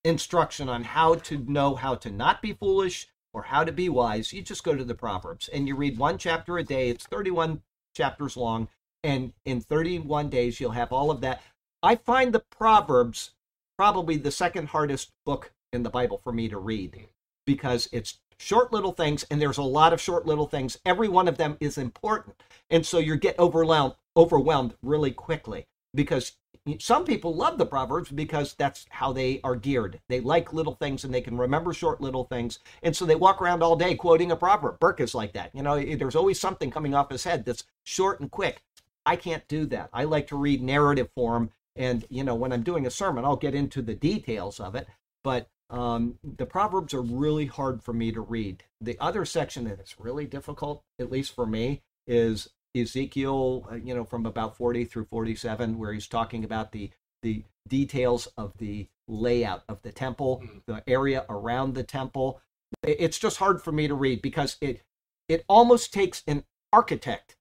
[0.04, 4.32] instruction on how to know how to not be foolish or how to be wise,
[4.32, 6.88] you just go to the Proverbs and you read one chapter a day.
[6.88, 7.62] It's 31
[7.94, 8.68] chapters long.
[9.04, 11.42] And in 31 days, you'll have all of that.
[11.82, 13.30] I find the Proverbs
[13.76, 17.08] probably the second hardest book in the Bible for me to read
[17.46, 20.78] because it's short little things and there's a lot of short little things.
[20.84, 22.42] Every one of them is important.
[22.70, 25.66] And so you get overwhelmed overwhelmed really quickly
[25.98, 26.36] because
[26.78, 29.98] some people love the proverbs because that's how they are geared.
[30.08, 32.60] They like little things and they can remember short little things.
[32.84, 34.78] And so they walk around all day quoting a proverb.
[34.78, 35.50] Burke is like that.
[35.52, 38.62] You know there's always something coming off his head that's short and quick.
[39.04, 39.90] I can't do that.
[39.92, 41.50] I like to read narrative form.
[41.74, 44.86] And you know when i'm doing a sermon i'll get into the details of it.
[45.24, 48.62] But um, the proverbs are really hard for me to read.
[48.80, 53.94] The other section that is really difficult at least for me is Ezekiel, uh, you
[53.94, 56.90] know, from about 40 through 47, where he's talking about the
[57.22, 60.62] the details of the layout of the temple, mm.
[60.66, 62.40] the area around the temple.
[62.82, 64.82] It's just hard for me to read because it
[65.28, 67.36] it almost takes an architect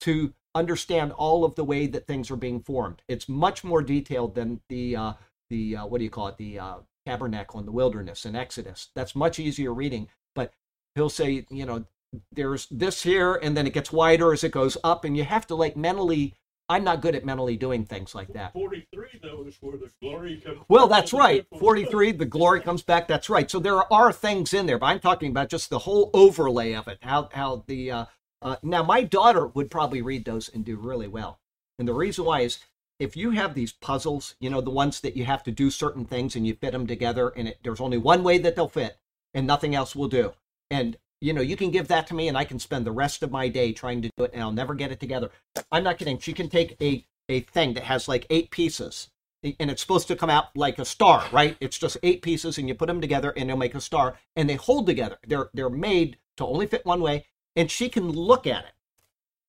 [0.00, 3.02] to understand all of the way that things are being formed.
[3.08, 5.12] It's much more detailed than the uh,
[5.48, 6.74] the uh, what do you call it the uh,
[7.06, 8.88] tabernacle in the wilderness in Exodus.
[8.94, 10.08] That's much easier reading.
[10.34, 10.52] But
[10.94, 11.84] he'll say, you know,
[12.32, 15.46] there's this here and then it gets wider as it goes up and you have
[15.46, 16.34] to like mentally
[16.68, 18.52] i'm not good at mentally doing things like that.
[18.52, 21.46] 43 though is where the glory comes well that's right.
[21.58, 23.06] 43 the glory comes back.
[23.08, 23.50] That's right.
[23.50, 26.88] So there are things in there but i'm talking about just the whole overlay of
[26.88, 28.04] it how how the uh,
[28.42, 31.38] uh, now my daughter would probably read those and do really well.
[31.78, 32.58] And the reason why is
[32.98, 36.04] if you have these puzzles you know the ones that you have to do certain
[36.04, 38.98] things and you fit them together and it, there's only one way that they'll fit
[39.32, 40.32] and nothing else will do.
[40.70, 43.22] And you know, you can give that to me and I can spend the rest
[43.22, 45.30] of my day trying to do it and I'll never get it together.
[45.70, 46.18] I'm not kidding.
[46.18, 49.10] She can take a, a thing that has like eight pieces
[49.42, 51.56] and it's supposed to come out like a star, right?
[51.60, 54.48] It's just eight pieces and you put them together and they'll make a star and
[54.48, 55.18] they hold together.
[55.26, 58.72] They're they're made to only fit one way and she can look at it.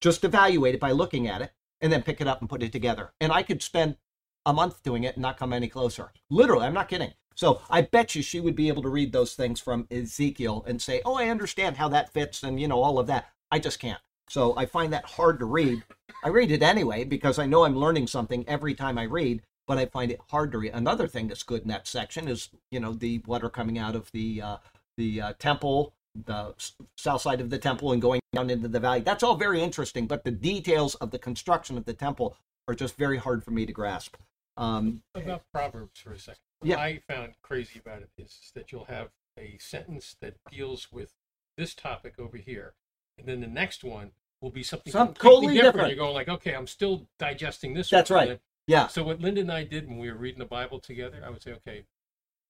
[0.02, 2.72] Just evaluate it by looking at it and then pick it up and put it
[2.72, 3.12] together.
[3.20, 3.98] And I could spend
[4.46, 6.12] a month doing it and not come any closer.
[6.30, 7.14] Literally, I'm not kidding.
[7.42, 10.80] So I bet you she would be able to read those things from Ezekiel and
[10.80, 13.32] say, "Oh, I understand how that fits," and you know all of that.
[13.50, 14.00] I just can't.
[14.30, 15.84] So I find that hard to read.
[16.24, 19.80] I read it anyway because I know I'm learning something every time I read, but
[19.80, 20.74] I find it hard to read.
[20.76, 24.12] Another thing that's good in that section is, you know, the water coming out of
[24.12, 24.58] the uh,
[24.96, 26.54] the uh, temple, the
[26.96, 29.00] south side of the temple, and going down into the valley.
[29.00, 32.98] That's all very interesting, but the details of the construction of the temple are just
[32.98, 34.16] very hard for me to grasp.
[34.62, 36.42] Um, about Proverbs for a second.
[36.60, 36.78] What yeah.
[36.78, 41.14] I found crazy about it is that you'll have a sentence that deals with
[41.58, 42.74] this topic over here,
[43.18, 45.74] and then the next one will be something Some completely different.
[45.74, 45.96] different.
[45.96, 47.90] You're going like, okay, I'm still digesting this.
[47.90, 48.40] That's right.
[48.68, 48.88] Yeah.
[48.88, 51.42] So what Linda and I did when we were reading the Bible together, I would
[51.42, 51.86] say, okay,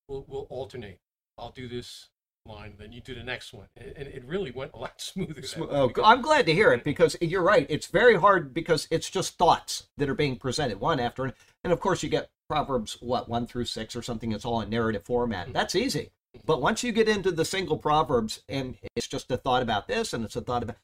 [0.10, 1.00] we'll we'll alternate.
[1.38, 2.10] I'll do this
[2.46, 5.44] line, then you do the next one, and it really went a lot smoother.
[5.58, 7.66] Oh, I'm glad to hear it because you're right.
[7.70, 11.80] It's very hard because it's just thoughts that are being presented one after, and of
[11.80, 15.46] course you get Proverbs, what, one through six or something, it's all in narrative format.
[15.46, 15.54] Mm-hmm.
[15.54, 16.12] That's easy.
[16.46, 20.14] But once you get into the single Proverbs and it's just a thought about this
[20.14, 20.76] and it's a thought about,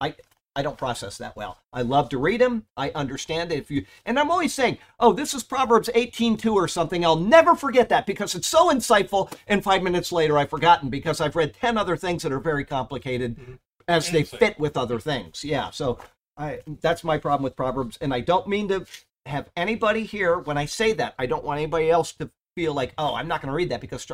[0.00, 0.16] I,
[0.54, 1.58] I don't process that well.
[1.72, 2.66] I love to read them.
[2.76, 3.58] I understand it.
[3.58, 7.54] If you and I'm always saying, "Oh, this is Proverbs 18:2 or something." I'll never
[7.54, 9.32] forget that because it's so insightful.
[9.46, 12.64] And five minutes later, I've forgotten because I've read ten other things that are very
[12.64, 13.54] complicated mm-hmm.
[13.88, 15.42] as they fit with other things.
[15.42, 15.70] Yeah.
[15.70, 15.98] So
[16.36, 18.84] I that's my problem with Proverbs, and I don't mean to
[19.26, 21.14] have anybody here when I say that.
[21.18, 23.80] I don't want anybody else to feel like, oh, I'm not going to read that
[23.80, 24.06] because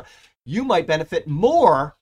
[0.45, 1.97] you might benefit more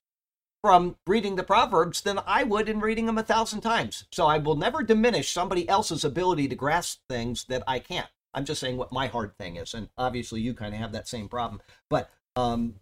[0.61, 4.05] from reading the Proverbs than I would in reading them a thousand times.
[4.11, 8.09] So I will never diminish somebody else's ability to grasp things that I can't.
[8.33, 9.73] I'm just saying what my hard thing is.
[9.73, 11.61] And obviously, you kind of have that same problem.
[11.89, 12.75] But Um,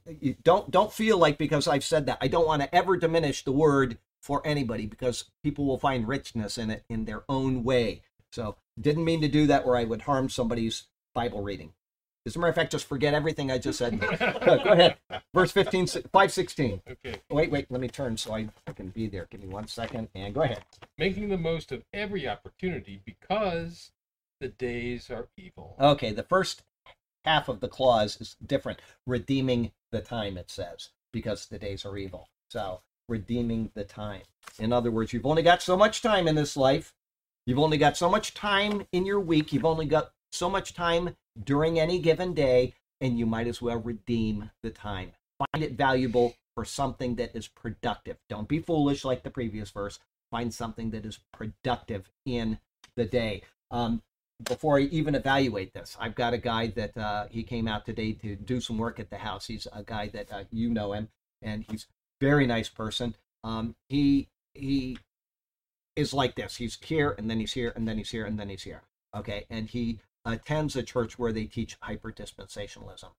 [0.44, 3.54] don't don't feel like because I've said that I don't want to ever diminish the
[3.54, 8.02] word for anybody because people will find richness in it in their own way.
[8.34, 11.72] So didn't mean to do that where I would harm somebody's Bible reading.
[12.26, 14.00] As a matter of fact, just forget everything I just said.
[14.00, 14.98] Go ahead.
[15.34, 16.82] Verse 15, 516.
[16.90, 17.22] Okay.
[17.30, 19.28] Wait, wait, let me turn so I, I can be there.
[19.30, 20.64] Give me one second and go ahead.
[20.98, 23.92] Making the most of every opportunity because
[24.42, 25.76] the days are evil.
[25.80, 26.64] Okay, the first
[27.26, 28.80] half of the clause is different.
[29.06, 32.30] Redeeming the time, it says, because the days are evil.
[32.50, 34.22] So, redeeming the time.
[34.58, 36.94] In other words, you've only got so much time in this life.
[37.46, 39.54] You've only got so much time in your week.
[39.54, 43.78] You've only got so much time during any given day, and you might as well
[43.78, 45.14] redeem the time.
[45.40, 48.18] Find it valuable for something that is productive.
[48.30, 50.00] Don't be foolish like the previous verse.
[50.32, 52.60] Find something that is productive in
[52.96, 53.44] the day.
[53.72, 54.02] Um,
[54.44, 58.14] before I even evaluate this, I've got a guy that uh, he came out today
[58.14, 59.48] to do some work at the house.
[59.48, 61.10] He's a guy that uh, you know him,
[61.42, 61.88] and he's
[62.20, 63.16] very nice person.
[63.44, 64.98] Um, he he
[65.96, 66.58] is like this.
[66.58, 68.82] He's here, and then he's here, and then he's here, and then he's here.
[69.16, 73.12] Okay, and he attends a church where they teach hyper dispensationalism,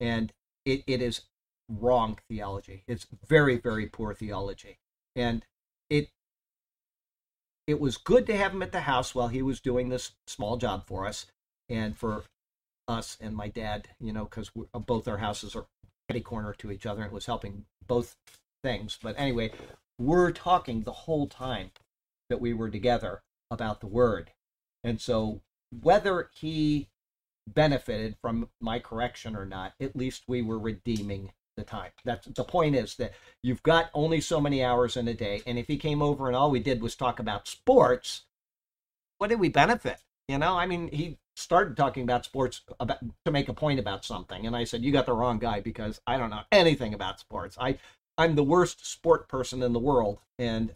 [0.00, 0.32] and
[0.64, 1.22] it, it is
[1.68, 2.84] wrong theology.
[2.86, 4.78] It's very very poor theology,
[5.14, 5.44] and
[5.90, 6.08] it
[7.66, 10.56] it was good to have him at the house while he was doing this small
[10.56, 11.26] job for us
[11.68, 12.24] and for
[12.86, 15.66] us and my dad, you know, because uh, both our houses are
[16.08, 18.16] kitty corner to each other and it was helping both
[18.62, 18.98] things.
[19.02, 19.52] But anyway,
[19.98, 21.70] we're talking the whole time
[22.28, 24.32] that we were together about the word.
[24.82, 25.40] And so
[25.82, 26.88] whether he
[27.46, 31.90] benefited from my correction or not, at least we were redeeming the time.
[32.04, 35.42] That's the point is that you've got only so many hours in a day.
[35.46, 38.22] And if he came over and all we did was talk about sports,
[39.18, 39.98] what did we benefit?
[40.28, 44.04] You know, I mean, he started talking about sports about to make a point about
[44.04, 44.46] something.
[44.46, 47.56] And I said, You got the wrong guy because I don't know anything about sports.
[47.60, 47.78] I
[48.16, 50.74] I'm the worst sport person in the world and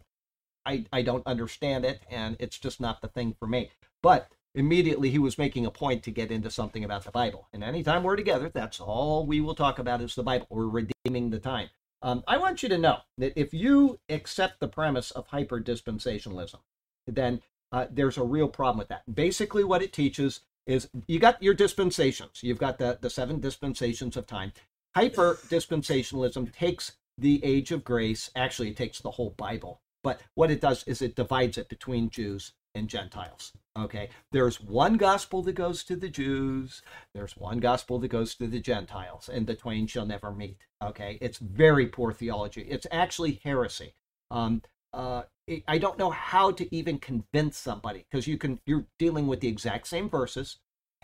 [0.66, 3.70] I I don't understand it and it's just not the thing for me.
[4.02, 7.48] But immediately he was making a point to get into something about the Bible.
[7.52, 10.46] And anytime we're together, that's all we will talk about is the Bible.
[10.50, 11.70] We're redeeming the time.
[12.02, 16.58] Um, I want you to know that if you accept the premise of hyper dispensationalism,
[17.06, 17.40] then
[17.72, 19.14] uh, there's a real problem with that.
[19.14, 24.16] Basically, what it teaches is you got your dispensations, you've got the, the seven dispensations
[24.16, 24.52] of time.
[24.94, 30.50] Hyper dispensationalism takes the age of grace, actually, it takes the whole Bible, but what
[30.50, 33.52] it does is it divides it between Jews and Gentiles.
[33.78, 36.82] Okay, there's one gospel that goes to the Jews,
[37.14, 40.58] there's one gospel that goes to the Gentiles, and the twain shall never meet.
[40.82, 42.62] Okay, it's very poor theology.
[42.62, 43.94] It's actually heresy.
[44.30, 44.62] Um,
[44.92, 45.22] uh,
[45.66, 49.48] I don't know how to even convince somebody because you can you're dealing with the
[49.48, 50.58] exact same verses,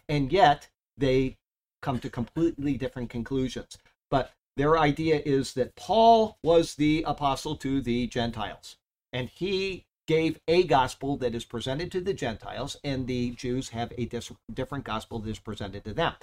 [0.08, 1.38] and yet they
[1.82, 3.78] come to completely different conclusions.
[4.10, 8.76] But their idea is that Paul was the apostle to the Gentiles,
[9.12, 13.92] and he gave a gospel that is presented to the Gentiles, and the Jews have
[13.96, 16.14] a dis- different gospel that is presented to them.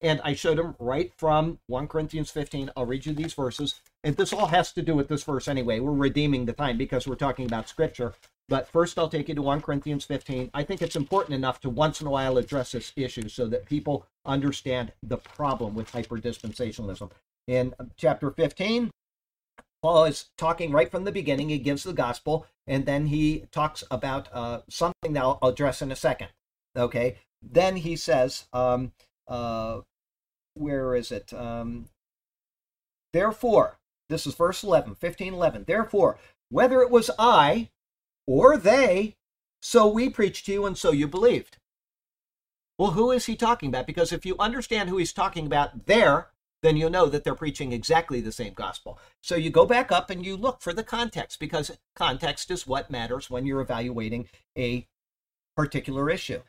[0.00, 2.70] And I showed them right from 1 Corinthians 15.
[2.76, 3.80] I'll read you these verses.
[4.02, 5.80] And this all has to do with this verse anyway.
[5.80, 8.12] We're redeeming the time because we're talking about scripture.
[8.48, 10.50] But first, I'll take you to 1 Corinthians 15.
[10.52, 13.64] I think it's important enough to once in a while address this issue so that
[13.64, 17.10] people understand the problem with hyperdispensationalism.
[17.46, 18.90] In um, chapter 15,
[19.82, 21.48] Paul is talking right from the beginning.
[21.48, 25.92] He gives the gospel, and then he talks about uh, something that I'll address in
[25.92, 26.28] a second.
[26.76, 27.18] Okay.
[27.42, 28.92] Then he says, um,
[29.28, 29.80] uh,
[30.54, 31.32] where is it?
[31.32, 31.86] Um,
[33.14, 35.64] Therefore, this is verse 11, 15, 11.
[35.68, 36.18] Therefore,
[36.50, 37.70] whether it was I
[38.26, 39.14] or they,
[39.62, 41.58] so we preached to you and so you believed.
[42.76, 43.86] Well, who is he talking about?
[43.86, 46.30] Because if you understand who he's talking about there,
[46.64, 48.98] then you'll know that they're preaching exactly the same gospel.
[49.22, 52.90] So you go back up and you look for the context because context is what
[52.90, 54.88] matters when you're evaluating a
[55.54, 56.40] particular issue.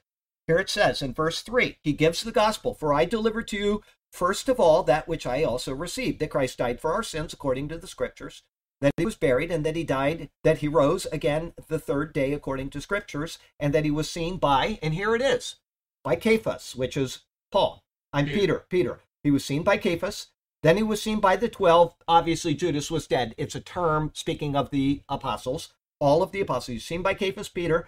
[0.48, 3.84] Here it says in verse 3 He gives the gospel, for I delivered to you
[4.14, 7.68] first of all that which I also received, that Christ died for our sins according
[7.70, 8.44] to the scriptures,
[8.80, 12.32] that he was buried, and that he died, that he rose again the third day
[12.32, 15.58] according to scriptures, and that he was seen by, and here it is,
[16.06, 17.84] by Cephas, which is Paul.
[18.14, 18.64] I'm Peter.
[18.70, 19.00] Peter.
[19.26, 20.28] He was seen by Cephas.
[20.62, 21.96] Then he was seen by the 12.
[22.08, 23.34] Obviously, Judas was dead.
[23.40, 26.84] It's a term speaking of the apostles, all of the apostles.
[26.84, 27.88] Seen by Cephas, Peter,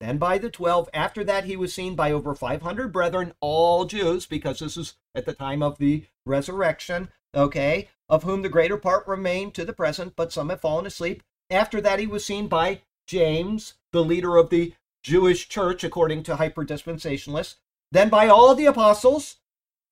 [0.00, 0.88] then by the 12.
[0.94, 5.26] After that, he was seen by over 500 brethren, all Jews, because this is at
[5.26, 10.14] the time of the resurrection, okay, of whom the greater part remain to the present,
[10.16, 11.22] but some have fallen asleep.
[11.50, 16.36] After that, he was seen by James, the leader of the Jewish church, according to
[16.36, 17.56] hyperdispensationalists.
[17.92, 19.36] Then by all the apostles.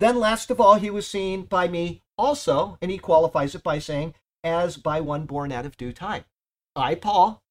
[0.00, 3.78] Then, last of all, he was seen by me also, and he qualifies it by
[3.78, 6.24] saying, as by one born out of due time.
[6.76, 7.42] I, Paul.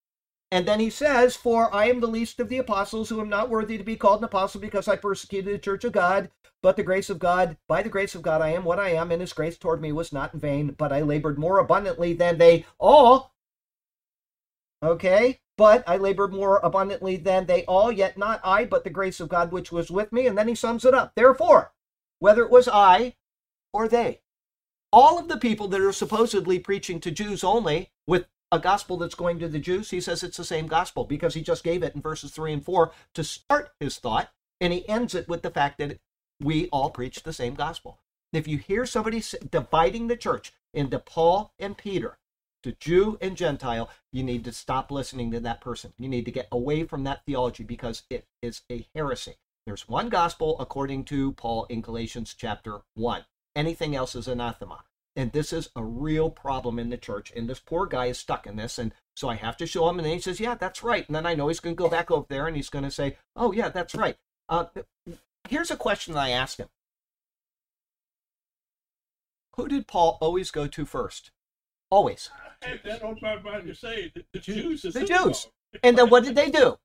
[0.49, 3.49] And then he says, For I am the least of the apostles who am not
[3.49, 6.31] worthy to be called an apostle because I persecuted the church of God.
[6.63, 9.11] But the grace of God, by the grace of God, I am what I am,
[9.11, 12.37] and his grace toward me was not in vain, but I labored more abundantly than
[12.37, 13.33] they all.
[14.81, 15.39] Okay?
[15.57, 19.29] But I labored more abundantly than they all, yet not I, but the grace of
[19.29, 20.27] God which was with me.
[20.27, 21.13] And then he sums it up.
[21.15, 21.73] Therefore,
[22.19, 23.15] whether it was I
[23.73, 24.21] or they,
[24.91, 29.15] all of the people that are supposedly preaching to Jews only with a gospel that's
[29.15, 31.95] going to the Jews, he says it's the same gospel because he just gave it
[31.95, 34.31] in verses 3 and 4 to start his thought.
[34.59, 35.99] And he ends it with the fact that
[36.41, 37.99] we all preach the same gospel.
[38.33, 42.17] If you hear somebody dividing the church into Paul and Peter,
[42.63, 45.93] to Jew and Gentile, you need to stop listening to that person.
[45.97, 49.35] You need to get away from that theology because it is a heresy.
[49.67, 53.25] There's one gospel according to Paul in Galatians chapter 1.
[53.53, 54.85] Anything else is anathema.
[55.13, 57.33] And this is a real problem in the church.
[57.35, 58.79] And this poor guy is stuck in this.
[58.79, 59.99] And so I have to show him.
[59.99, 61.05] And then he says, Yeah, that's right.
[61.05, 62.91] And then I know he's going to go back over there and he's going to
[62.91, 64.15] say, Oh, yeah, that's right.
[64.47, 64.67] Uh,
[65.49, 66.69] here's a question that I asked him
[69.57, 71.31] Who did Paul always go to first?
[71.89, 72.29] Always.
[72.63, 74.83] I had that on my mind to say the, the Jews.
[74.83, 75.47] The Jews.
[75.83, 76.77] And then what did they do?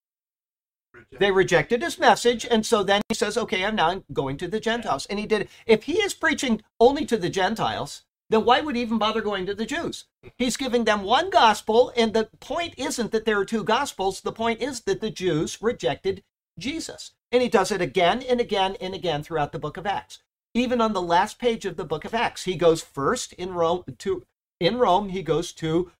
[1.18, 4.60] They rejected his message, and so then he says, "Okay, I'm now going to the
[4.60, 5.48] Gentiles." And he did.
[5.66, 9.46] If he is preaching only to the Gentiles, then why would he even bother going
[9.46, 10.06] to the Jews?
[10.38, 14.20] He's giving them one gospel, and the point isn't that there are two gospels.
[14.20, 16.22] The point is that the Jews rejected
[16.58, 20.22] Jesus, and he does it again and again and again throughout the Book of Acts.
[20.54, 23.84] Even on the last page of the Book of Acts, he goes first in Rome
[23.98, 24.24] to
[24.60, 25.08] in Rome.
[25.08, 25.92] He goes to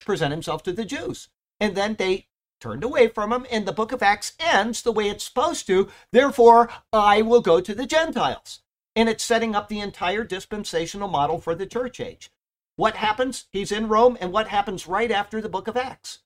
[0.00, 1.28] present himself to the Jews,
[1.60, 2.28] and then they
[2.62, 5.88] turned away from him, and the book of Acts ends the way it's supposed to.
[6.12, 8.60] Therefore, I will go to the Gentiles.
[8.94, 12.30] And it's setting up the entire dispensational model for the church age.
[12.76, 13.46] What happens?
[13.52, 16.20] He's in Rome, and what happens right after the book of Acts?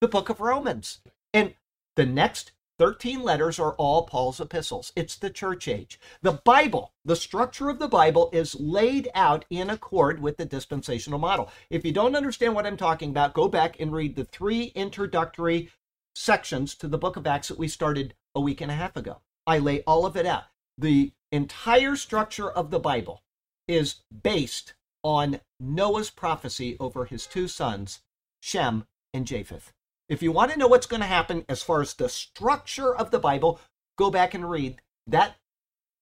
[0.00, 0.98] The book of Romans.
[1.32, 1.54] And
[1.94, 4.92] the next 13 letters are all Paul's epistles.
[4.94, 5.98] It's the church age.
[6.22, 11.18] The Bible, the structure of the Bible is laid out in accord with the dispensational
[11.18, 11.50] model.
[11.70, 15.70] If you don't understand what I'm talking about, go back and read the three introductory
[16.14, 19.20] sections to the book of Acts that we started a week and a half ago.
[19.46, 20.44] I lay all of it out.
[20.76, 23.22] The entire structure of the Bible
[23.66, 28.00] is based on Noah's prophecy over his two sons,
[28.40, 29.72] Shem and Japheth.
[30.08, 33.10] If you want to know what's going to happen as far as the structure of
[33.10, 33.60] the Bible,
[33.96, 35.36] go back and read that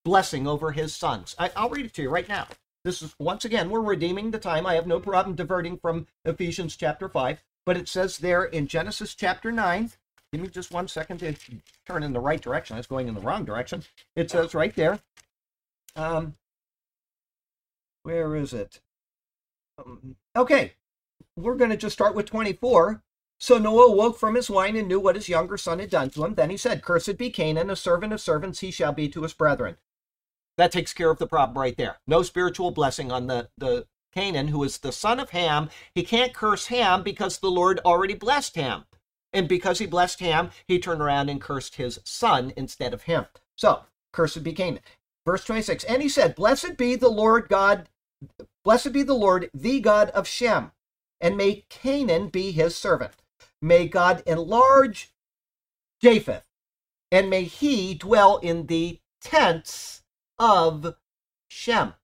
[0.04, 1.34] blessing over his sons.
[1.38, 2.48] I, will read it to you right now.
[2.84, 4.66] This is, once again, we're redeeming the time.
[4.66, 9.14] I have no problem diverting from Ephesians chapter 5, but it says there in Genesis
[9.14, 9.90] chapter 9,
[10.32, 11.34] give me just one second to
[11.86, 12.74] turn in the right direction.
[12.74, 13.84] I was going in the wrong direction.
[14.14, 15.00] It says right there,
[15.96, 16.34] um,
[18.02, 18.80] where is it?
[19.78, 20.74] Um, okay,
[21.36, 23.02] we're going to just start with 24.
[23.44, 26.24] So Noah awoke from his wine and knew what his younger son had done to
[26.24, 26.34] him.
[26.34, 29.34] Then he said, Cursed be Canaan, a servant of servants he shall be to his
[29.34, 29.76] brethren.
[30.56, 31.98] That takes care of the problem right there.
[32.06, 35.68] No spiritual blessing on the, the Canaan, who is the son of Ham.
[35.94, 38.86] He can't curse Ham because the Lord already blessed Ham.
[39.30, 43.26] And because he blessed Ham, he turned around and cursed his son instead of him.
[43.56, 44.80] So, cursed be Canaan.
[45.26, 47.90] Verse 26, and he said, Blessed be the Lord God,
[48.64, 50.72] blessed be the Lord, the God of Shem,
[51.20, 53.12] and may Canaan be his servant.
[53.64, 55.14] May God enlarge
[55.98, 56.44] Japheth,
[57.10, 60.02] and may he dwell in the tents
[60.38, 60.96] of
[61.48, 61.94] Shem.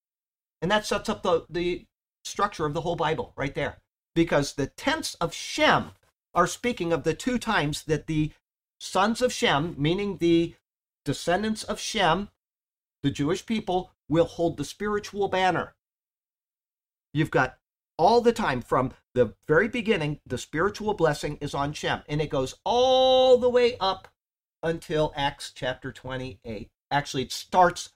[0.62, 1.84] And that sets up the, the
[2.24, 3.82] structure of the whole Bible right there.
[4.14, 5.90] Because the tents of Shem
[6.32, 8.32] are speaking of the two times that the
[8.78, 10.54] sons of Shem, meaning the
[11.04, 12.30] descendants of Shem,
[13.02, 15.74] the Jewish people, will hold the spiritual banner.
[17.12, 17.58] You've got
[18.00, 22.30] all the time from the very beginning, the spiritual blessing is on Shem, and it
[22.30, 24.08] goes all the way up
[24.62, 26.70] until Acts chapter 28.
[26.90, 27.90] Actually, it starts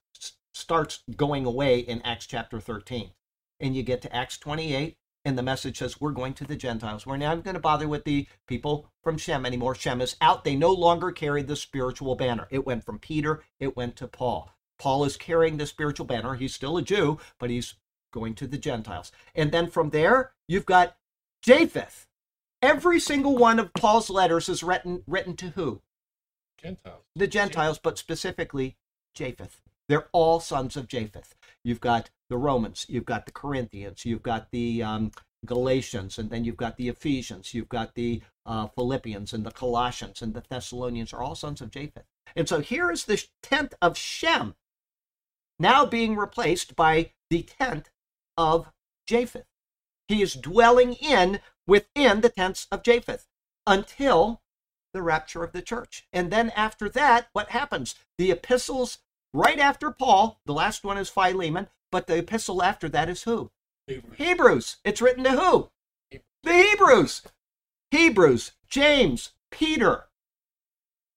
[0.53, 3.13] starts going away in Acts chapter 13.
[3.59, 7.07] And you get to Acts 28, and the message says, We're going to the Gentiles.
[7.07, 9.75] We're not going to bother with the people from Shem anymore.
[9.75, 10.45] Shem is out.
[10.45, 12.47] They no longer carry the spiritual banner.
[12.51, 14.51] It went from Peter, it went to Paul.
[14.79, 16.35] Paul is carrying the spiritual banner.
[16.35, 17.75] He's still a Jew, but he's
[18.15, 19.11] going to the Gentiles.
[19.35, 20.97] And then from there, you've got
[21.43, 22.07] Japheth.
[22.63, 25.83] Every single one of Paul's letters is written written to who?
[26.63, 27.03] Gentiles.
[27.15, 28.77] The Gentiles, but specifically
[29.15, 29.61] Japheth.
[29.89, 31.35] They're all sons of Japheth.
[31.63, 35.13] You've got the Romans, you've got the Corinthians, you've got the um,
[35.45, 40.23] Galatians, and then you've got the Ephesians, you've got the uh, Philippians, and the Colossians,
[40.23, 42.07] and the Thessalonians are all sons of Japheth.
[42.35, 44.55] And so here is the tenth of Shem.
[45.59, 47.91] now being replaced by the tent
[48.37, 48.71] of
[49.07, 49.47] Japheth.
[50.09, 53.27] He is dwelling in within the tents of Japheth
[53.67, 54.43] until
[54.93, 56.07] the rapture of the church.
[56.13, 57.95] And then after that, what happens?
[58.19, 58.99] The epistles
[59.33, 63.51] right after Paul, the last one is Philemon, but the epistle after that is who?
[63.87, 64.17] Hebrews.
[64.17, 64.77] Hebrews.
[64.85, 65.71] It's written to who?
[66.43, 67.23] The Hebrews.
[67.91, 70.05] Hebrews, James, Peter.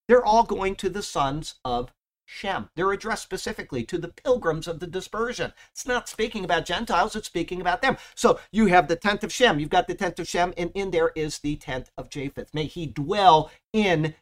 [0.07, 1.91] They're all going to the sons of
[2.29, 2.69] Shem.
[2.75, 5.53] They're addressed specifically to the pilgrims of the dispersion.
[5.71, 7.97] It's not speaking about Gentiles, it's speaking about them.
[8.15, 10.91] So you have the tent of Shem, you've got the tent of Shem, and in
[10.91, 12.53] there is the tent of Japheth.
[12.53, 14.13] May he dwell in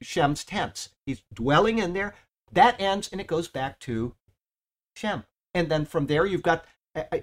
[0.00, 0.88] Shem's tents.
[1.04, 2.14] He's dwelling in there.
[2.50, 4.14] That ends and it goes back to
[4.96, 5.24] Shem.
[5.52, 6.64] And then from there, you've got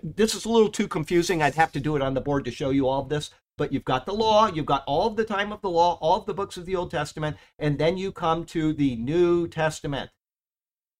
[0.03, 1.41] this is a little too confusing.
[1.41, 3.31] I'd have to do it on the board to show you all of this.
[3.57, 6.19] But you've got the law, you've got all of the time of the law, all
[6.19, 10.11] of the books of the Old Testament, and then you come to the New Testament.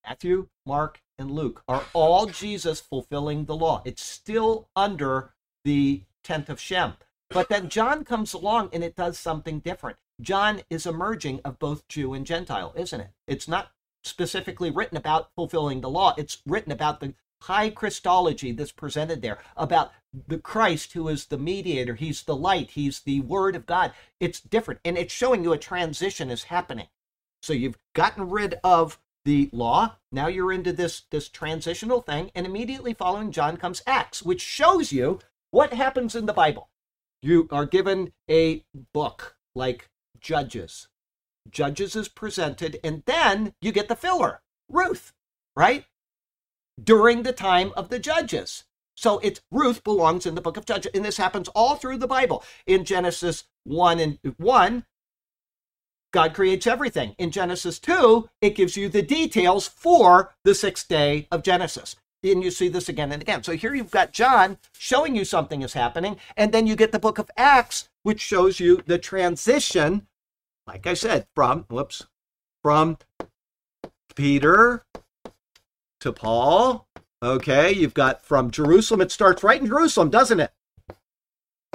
[0.07, 3.81] Matthew, Mark, and Luke are all Jesus fulfilling the law.
[3.85, 5.33] It's still under
[5.63, 6.93] the tent of Shem.
[7.29, 9.97] But then John comes along and it does something different.
[10.21, 13.09] John is a merging of both Jew and Gentile, isn't it?
[13.27, 13.71] It's not
[14.03, 19.39] specifically written about fulfilling the law, it's written about the high Christology that's presented there
[19.55, 19.91] about
[20.27, 21.95] the Christ who is the mediator.
[21.95, 22.71] He's the light.
[22.71, 23.91] He's the Word of God.
[24.19, 24.79] It's different.
[24.83, 26.87] And it's showing you a transition is happening.
[27.41, 29.97] So you've gotten rid of the law.
[30.11, 32.31] Now you're into this, this transitional thing.
[32.33, 35.19] And immediately following John comes Acts, which shows you
[35.51, 36.69] what happens in the Bible.
[37.21, 38.63] You are given a
[38.93, 40.87] book like Judges.
[41.49, 45.13] Judges is presented, and then you get the filler, Ruth,
[45.55, 45.85] right?
[46.81, 48.63] During the time of the judges.
[48.95, 52.07] So it's Ruth belongs in the book of Judges, and this happens all through the
[52.07, 52.43] Bible.
[52.65, 54.85] In Genesis 1 and 1,
[56.13, 57.13] God creates everything.
[57.17, 61.97] In Genesis 2, it gives you the details for the sixth day of Genesis.
[62.23, 63.43] And you see this again and again.
[63.43, 66.99] So here you've got John showing you something is happening, and then you get the
[66.99, 70.07] book of Acts, which shows you the transition,
[70.65, 72.07] like I said, from whoops,
[72.63, 72.97] from
[74.15, 74.85] Peter
[76.05, 76.87] to Paul.
[77.23, 79.01] Okay, you've got from Jerusalem.
[79.01, 80.51] It starts right in Jerusalem, doesn't it?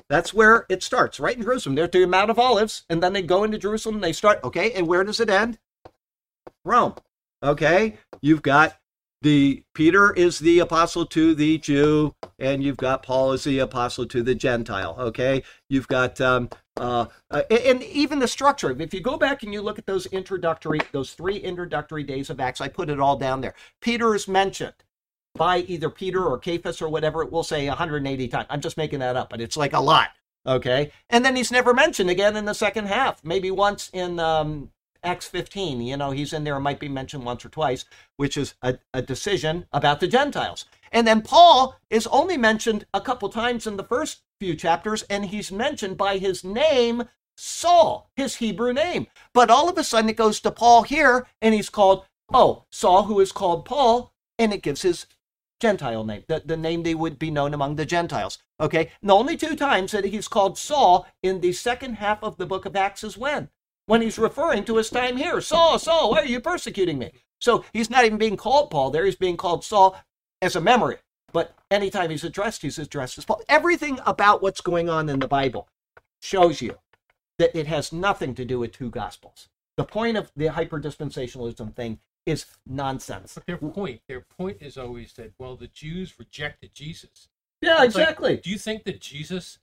[0.09, 1.74] That's where it starts, right in Jerusalem.
[1.74, 4.43] They're at the Mount of Olives, and then they go into Jerusalem and they start.
[4.45, 5.59] Okay, and where does it end?
[6.64, 6.95] Rome.
[7.43, 8.78] Okay, you've got
[9.23, 14.07] the Peter is the apostle to the Jew, and you've got Paul is the apostle
[14.07, 14.97] to the Gentile.
[14.99, 16.49] Okay, you've got um,
[16.79, 18.71] uh, uh, and even the structure.
[18.81, 22.41] If you go back and you look at those introductory, those three introductory days of
[22.41, 23.55] Acts, I put it all down there.
[23.81, 24.75] Peter is mentioned
[25.35, 27.23] by either Peter or Cephas or whatever.
[27.23, 28.47] It will say 180 times.
[28.49, 30.09] I'm just making that up, but it's like a lot.
[30.47, 33.23] Okay, and then he's never mentioned again in the second half.
[33.23, 34.71] Maybe once in um,
[35.03, 35.81] Acts 15.
[35.81, 37.85] You know, he's in there, might be mentioned once or twice,
[38.17, 40.65] which is a, a decision about the Gentiles.
[40.93, 45.27] And then Paul is only mentioned a couple times in the first few chapters, and
[45.27, 47.05] he's mentioned by his name,
[47.37, 49.07] Saul, his Hebrew name.
[49.33, 53.05] But all of a sudden it goes to Paul here, and he's called, oh, Saul,
[53.05, 55.07] who is called Paul, and it gives his
[55.61, 58.39] Gentile name, the, the name they would be known among the Gentiles.
[58.59, 62.39] Okay, and the only two times that he's called Saul in the second half of
[62.39, 63.51] the book of Acts is when?
[63.91, 65.41] When he's referring to his time here.
[65.41, 67.11] Saul, Saul, why are you persecuting me?
[67.41, 69.05] So he's not even being called Paul there.
[69.05, 70.01] He's being called Saul
[70.41, 70.99] as a memory.
[71.32, 73.43] But anytime he's addressed, he's addressed as Paul.
[73.49, 75.66] Everything about what's going on in the Bible
[76.22, 76.76] shows you
[77.41, 79.49] that it has nothing to do with two gospels.
[79.76, 83.34] The point of the hyperdispensationalism thing is nonsense.
[83.34, 87.26] But their point, their point is always that well, the Jews rejected Jesus.
[87.61, 88.36] Yeah, It's like, exactly.
[88.36, 89.59] do you think that Jesus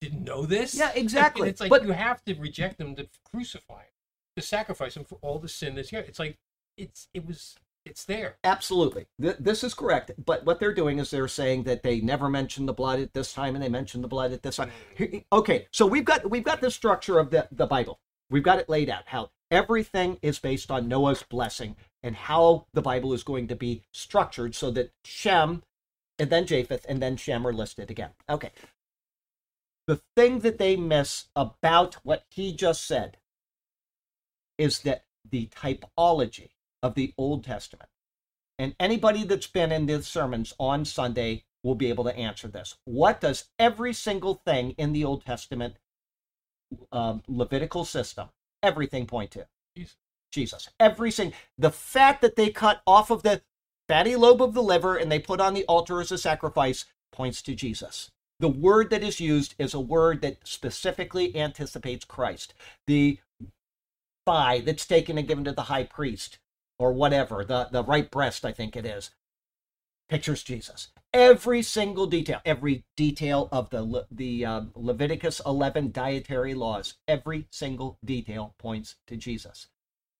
[0.00, 0.74] didn't know this?
[0.74, 1.42] Yeah, exactly.
[1.42, 3.92] And it's like But- you have to reject them to crucify him,
[4.36, 6.00] to sacrifice him for all the sin that's here.
[6.00, 6.38] It's like
[6.76, 8.36] it's it was it's there.
[8.44, 9.06] Absolutely.
[9.20, 10.10] Th- this is correct.
[10.22, 13.32] But what they're doing is they're saying that they never mentioned the blood at this
[13.32, 14.70] time and they mentioned the blood at this time.
[15.32, 18.00] Okay, so we've got we've got the structure of the, the Bible.
[18.28, 22.82] We've got it laid out how everything is based on Noah's blessing and how the
[22.82, 25.62] Bible is going to be structured so that Shem
[26.18, 28.10] and then Japheth and then Shem are listed again.
[28.28, 28.52] Okay.
[29.90, 33.16] The thing that they miss about what he just said
[34.56, 37.90] is that the typology of the Old Testament.
[38.56, 42.76] And anybody that's been in the sermons on Sunday will be able to answer this.
[42.84, 45.74] What does every single thing in the Old Testament
[46.92, 48.28] um, Levitical system,
[48.62, 49.48] everything point to?
[49.76, 49.96] Jesus.
[50.30, 50.68] Jesus.
[50.78, 53.42] Every single, the fat that they cut off of the
[53.88, 57.42] fatty lobe of the liver and they put on the altar as a sacrifice points
[57.42, 58.12] to Jesus.
[58.40, 62.54] The word that is used is a word that specifically anticipates Christ.
[62.88, 63.20] The
[64.26, 66.38] thigh that's taken and given to the high priest
[66.78, 69.10] or whatever, the, the right breast, I think it is.
[70.08, 70.90] pictures Jesus.
[71.14, 77.98] Every single detail, every detail of the the uh, Leviticus 11 dietary laws, every single
[78.04, 79.68] detail points to Jesus.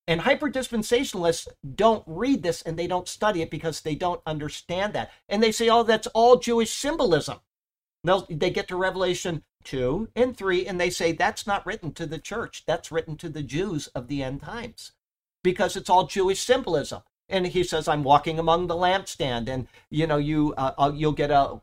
[0.08, 5.12] And hyperdispensationalists don't read this and they don't study it because they don't understand that.
[5.28, 7.40] And they say, oh, that's all Jewish symbolism.
[8.04, 12.06] They'll, they get to Revelation 2 and 3 and they say that's not written to
[12.06, 12.64] the church.
[12.66, 14.92] That's written to the Jews of the end times
[15.42, 17.02] because it's all Jewish symbolism.
[17.28, 21.12] And he says, I'm walking among the lampstand and, you know, you, uh, uh, you'll
[21.12, 21.60] get a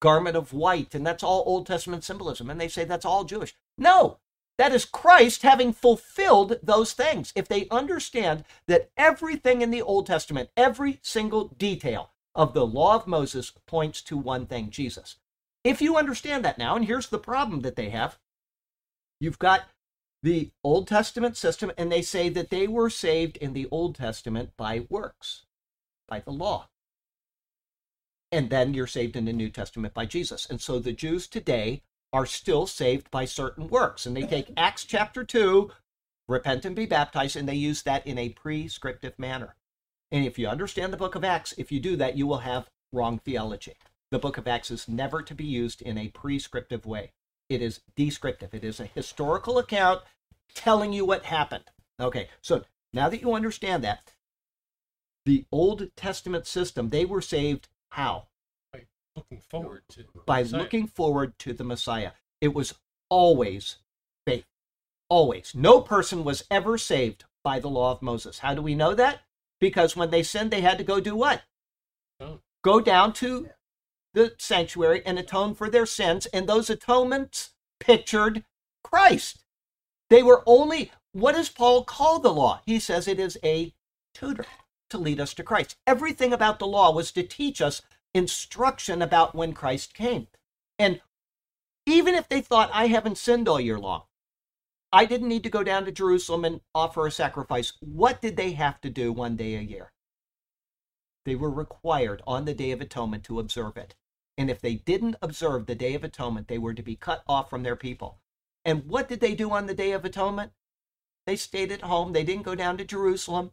[0.00, 0.94] garment of white.
[0.94, 2.50] And that's all Old Testament symbolism.
[2.50, 3.54] And they say that's all Jewish.
[3.78, 4.18] No,
[4.58, 7.32] that is Christ having fulfilled those things.
[7.36, 12.96] If they understand that everything in the Old Testament, every single detail of the law
[12.96, 15.16] of Moses points to one thing Jesus.
[15.64, 18.18] If you understand that now, and here's the problem that they have
[19.18, 19.62] you've got
[20.22, 24.50] the Old Testament system, and they say that they were saved in the Old Testament
[24.56, 25.44] by works,
[26.08, 26.68] by the law.
[28.32, 30.46] And then you're saved in the New Testament by Jesus.
[30.48, 34.06] And so the Jews today are still saved by certain works.
[34.06, 35.70] And they take Acts chapter 2,
[36.26, 39.56] repent and be baptized, and they use that in a prescriptive manner.
[40.10, 42.70] And if you understand the book of Acts, if you do that, you will have
[42.92, 43.74] wrong theology.
[44.14, 47.10] The book of Acts is never to be used in a prescriptive way.
[47.48, 48.54] It is descriptive.
[48.54, 50.02] It is a historical account
[50.54, 51.64] telling you what happened.
[51.98, 52.62] Okay, so
[52.92, 54.12] now that you understand that,
[55.24, 58.28] the Old Testament system, they were saved how?
[58.72, 58.84] By
[59.16, 60.60] Looking forward to by Messiah.
[60.60, 62.12] looking forward to the Messiah.
[62.40, 62.74] It was
[63.08, 63.78] always
[64.24, 64.46] faith.
[65.08, 65.56] Always.
[65.56, 68.38] No person was ever saved by the law of Moses.
[68.38, 69.22] How do we know that?
[69.58, 71.42] Because when they sinned, they had to go do what?
[72.20, 72.38] Oh.
[72.62, 73.48] Go down to
[74.14, 76.26] the sanctuary and atone for their sins.
[76.26, 78.44] And those atonements pictured
[78.82, 79.44] Christ.
[80.10, 82.60] They were only, what does Paul call the law?
[82.64, 83.74] He says it is a
[84.14, 84.46] tutor
[84.90, 85.76] to lead us to Christ.
[85.86, 87.82] Everything about the law was to teach us
[88.14, 90.28] instruction about when Christ came.
[90.78, 91.00] And
[91.86, 94.02] even if they thought, I haven't sinned all year long,
[94.92, 98.52] I didn't need to go down to Jerusalem and offer a sacrifice, what did they
[98.52, 99.90] have to do one day a year?
[101.24, 103.94] They were required on the Day of Atonement to observe it.
[104.36, 107.48] And if they didn't observe the Day of Atonement, they were to be cut off
[107.48, 108.18] from their people.
[108.64, 110.52] And what did they do on the Day of Atonement?
[111.26, 112.12] They stayed at home.
[112.12, 113.52] They didn't go down to Jerusalem.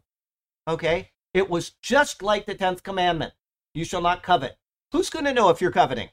[0.66, 1.10] Okay?
[1.32, 3.34] It was just like the 10th commandment
[3.74, 4.58] you shall not covet.
[4.92, 6.10] Who's going to know if you're coveting?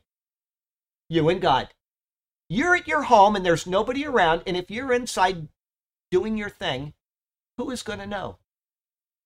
[1.09, 1.69] You and God.
[2.47, 5.49] You're at your home and there's nobody around, and if you're inside
[6.09, 6.93] doing your thing,
[7.57, 8.37] who is going to know?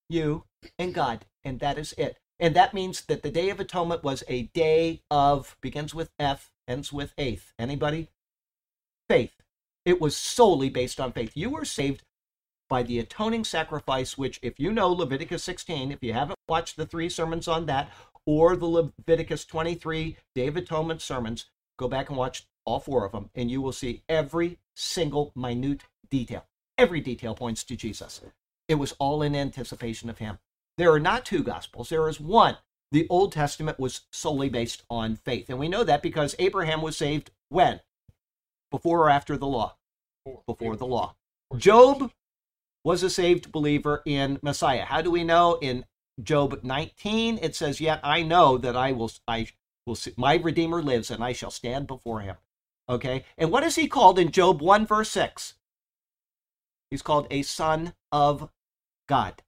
[0.09, 0.45] You
[0.79, 2.17] and God, and that is it.
[2.39, 6.51] And that means that the Day of Atonement was a day of, begins with F,
[6.67, 7.53] ends with eighth.
[7.59, 8.09] Anybody?
[9.07, 9.34] Faith.
[9.86, 11.31] It was solely based on faith.
[11.36, 12.03] You were saved
[12.69, 16.86] by the atoning sacrifice, which, if you know Leviticus 16, if you haven't watched the
[16.86, 17.91] three sermons on that,
[18.25, 21.45] or the Leviticus 23 Day of Atonement sermons,
[21.77, 25.84] go back and watch all four of them, and you will see every single minute
[26.09, 26.45] detail.
[26.77, 28.21] Every detail points to Jesus.
[28.67, 30.39] It was all in anticipation of him.
[30.78, 32.57] There are not two gospels, there is one.
[32.91, 35.49] The Old Testament was solely based on faith.
[35.49, 37.82] And we know that because Abraham was saved when?
[38.69, 39.78] Before or after the law?
[40.45, 41.15] Before the law.
[41.57, 42.11] Job
[42.84, 44.86] was a saved believer in Messiah.
[44.86, 45.57] How do we know?
[45.61, 45.86] In
[46.21, 49.47] Job 19, it says, Yet I know that I will, I
[49.88, 52.36] will see, my Redeemer lives and I shall stand before him.
[52.88, 53.26] Okay?
[53.38, 55.55] And what is he called in Job 1, verse 6?
[56.91, 58.49] He's called a son of
[59.07, 59.41] God.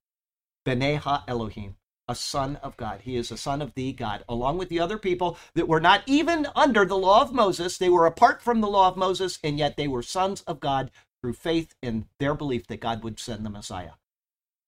[0.66, 1.76] Beneha Elohim,
[2.07, 3.01] a son of God.
[3.01, 6.03] He is a son of the God, along with the other people that were not
[6.05, 7.78] even under the law of Moses.
[7.78, 10.91] They were apart from the law of Moses, and yet they were sons of God
[11.22, 13.93] through faith in their belief that God would send the Messiah.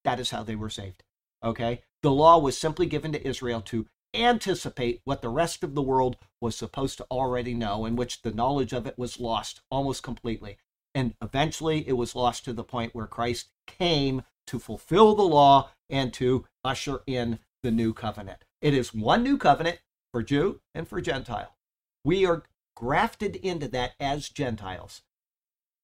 [0.04, 1.04] That is how they were saved.
[1.44, 1.82] Okay?
[2.04, 6.18] The law was simply given to Israel to anticipate what the rest of the world
[6.42, 10.58] was supposed to already know, in which the knowledge of it was lost almost completely.
[10.96, 15.70] And eventually it was lost to the point where Christ came to fulfill the law
[15.90, 18.44] and to usher in the new covenant.
[18.62, 19.80] It is one new covenant
[20.12, 21.56] for Jew and for Gentile.
[22.04, 22.44] We are
[22.76, 25.02] grafted into that as Gentiles.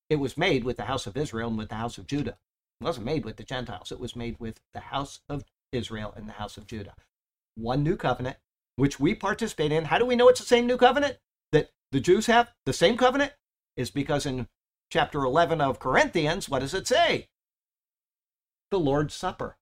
[0.09, 2.37] It was made with the house of Israel and with the house of Judah.
[2.81, 3.91] It wasn't made with the Gentiles.
[3.91, 6.93] It was made with the house of Israel and the house of Judah.
[7.55, 8.37] One new covenant,
[8.75, 9.85] which we participate in.
[9.85, 11.17] How do we know it's the same new covenant
[11.51, 12.51] that the Jews have?
[12.65, 13.33] The same covenant
[13.75, 14.47] is because in
[14.91, 17.29] chapter 11 of Corinthians, what does it say?
[18.69, 19.57] The Lord's Supper,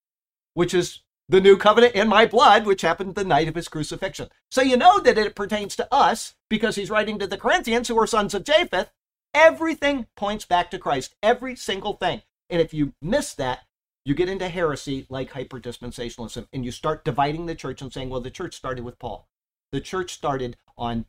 [0.54, 1.00] which is
[1.30, 4.30] the new covenant in my blood, which happened the night of his crucifixion.
[4.50, 7.98] So you know that it pertains to us because he's writing to the Corinthians who
[8.00, 8.92] are sons of Japheth.
[9.34, 12.24] Everything points back to Christ, every single thing.
[12.50, 13.62] And if you miss that,
[14.04, 18.20] you get into heresy like hyperdispensationalism, and you start dividing the church and saying, well,
[18.20, 19.30] the church started with Paul.
[19.72, 21.06] The church started on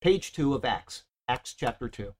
[0.00, 2.14] page two of Acts, Acts chapter two.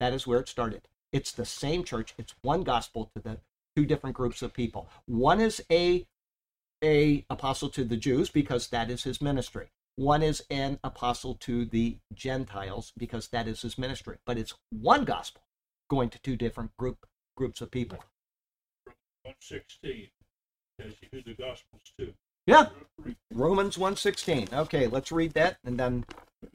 [0.00, 0.88] That is where it started.
[1.12, 2.14] It's the same church.
[2.16, 3.40] It's one gospel to the
[3.78, 4.88] two different groups of people.
[5.06, 6.04] One is a
[6.82, 9.68] a apostle to the Jews because that is his ministry.
[9.94, 14.16] One is an apostle to the Gentiles because that is his ministry.
[14.26, 15.42] But it's one gospel
[15.88, 17.06] going to two different group
[17.36, 17.98] groups of people.
[19.22, 20.08] One sixteen,
[20.78, 22.14] you who the gospel's to.
[22.48, 22.70] Yeah.
[23.30, 24.54] Romans 1:16.
[24.54, 26.06] Okay, let's read that and then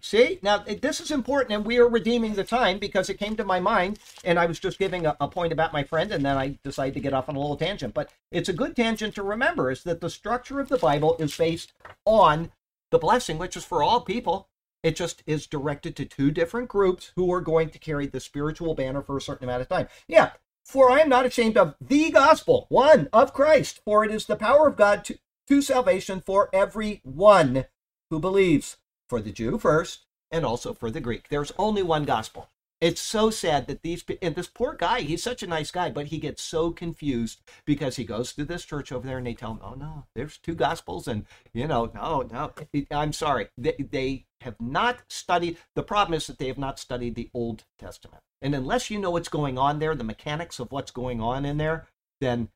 [0.02, 0.40] see.
[0.42, 3.60] Now this is important and we are redeeming the time because it came to my
[3.60, 6.58] mind and I was just giving a, a point about my friend and then I
[6.64, 7.94] decided to get off on a little tangent.
[7.94, 11.38] But it's a good tangent to remember is that the structure of the Bible is
[11.38, 11.74] based
[12.06, 12.52] on
[12.90, 14.50] the blessing which is for all people.
[14.82, 18.74] It just is directed to two different groups who are going to carry the spiritual
[18.74, 19.88] banner for a certain amount of time.
[20.08, 20.32] Yeah,
[20.66, 24.36] for I am not ashamed of the gospel, one of Christ, for it is the
[24.36, 25.18] power of God to,
[25.48, 27.66] to salvation for every one
[28.10, 28.78] who believes,
[29.10, 31.30] for the Jew first, and also for the Greek.
[31.30, 32.50] There's only one gospel.
[32.84, 36.08] It's so sad that these and this poor guy, he's such a nice guy, but
[36.08, 39.52] he gets so confused because he goes to this church over there and they tell
[39.52, 42.52] him, "Oh no, there's two gospels," and you know, no, no.
[42.92, 45.60] I'm sorry, they, they have not studied.
[45.76, 49.12] The problem is that they have not studied the Old Testament, and unless you know
[49.12, 51.88] what's going on there, the mechanics of what's going on in there,
[52.20, 52.50] then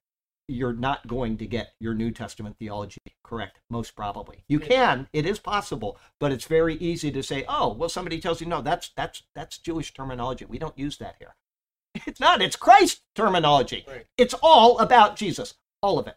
[0.47, 4.43] you're not going to get your New Testament theology correct, most probably.
[4.47, 8.39] You can, it is possible, but it's very easy to say, oh, well, somebody tells
[8.39, 10.45] you, no, that's that's that's Jewish terminology.
[10.45, 11.35] We don't use that here.
[12.05, 13.83] It's not, it's Christ terminology.
[13.87, 14.05] Right.
[14.17, 15.55] It's all about Jesus.
[15.81, 16.15] All of it.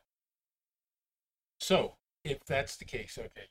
[1.59, 3.49] So, if that's the case, okay.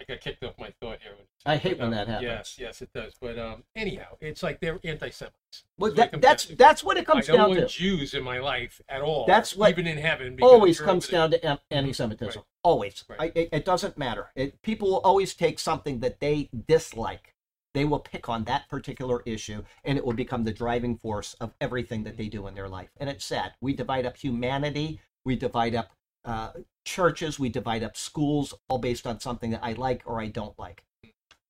[0.00, 1.12] I got kicked off my thought here.
[1.46, 2.24] I hate But, when um, that happens.
[2.24, 3.14] Yes, yes, it does.
[3.20, 5.64] But um, anyhow, it's like they're anti-Semites.
[5.78, 6.56] Well, That's what it that, comes that's down to.
[6.56, 7.66] that's what it comes I don't down want to.
[7.66, 9.26] Jews in my life at all.
[9.26, 10.38] That's what even in heaven.
[10.42, 12.40] Always comes down to an- anti-Semitism.
[12.40, 12.44] Right.
[12.62, 13.04] Always.
[13.08, 13.20] Right.
[13.20, 14.30] I, it, it doesn't matter.
[14.34, 17.34] It, people will always take something that they dislike.
[17.74, 21.52] They will pick on that particular issue, and it will become the driving force of
[21.60, 22.88] everything that they do in their life.
[22.96, 23.52] And it's sad.
[23.60, 25.00] We divide up humanity.
[25.24, 25.90] We divide up
[26.28, 26.50] uh,
[26.84, 27.38] churches.
[27.40, 30.84] We divide up schools, all based on something that I like or I don't like.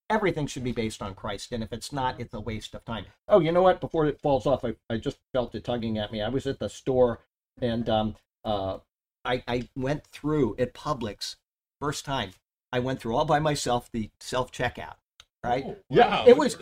[0.08, 3.04] Everything should be based on Christ, and if it's not, it's a waste of time.
[3.28, 3.80] Oh, you know what?
[3.80, 6.22] Before it falls off, I, I just felt it tugging at me.
[6.22, 7.20] I was at the store,
[7.60, 8.78] and um, uh,
[9.24, 11.36] I, I went through at Publix
[11.78, 12.30] first time.
[12.72, 14.94] I went through all by myself the self checkout.
[15.49, 15.64] Right?
[15.66, 16.57] Oh, yeah, wow, it was.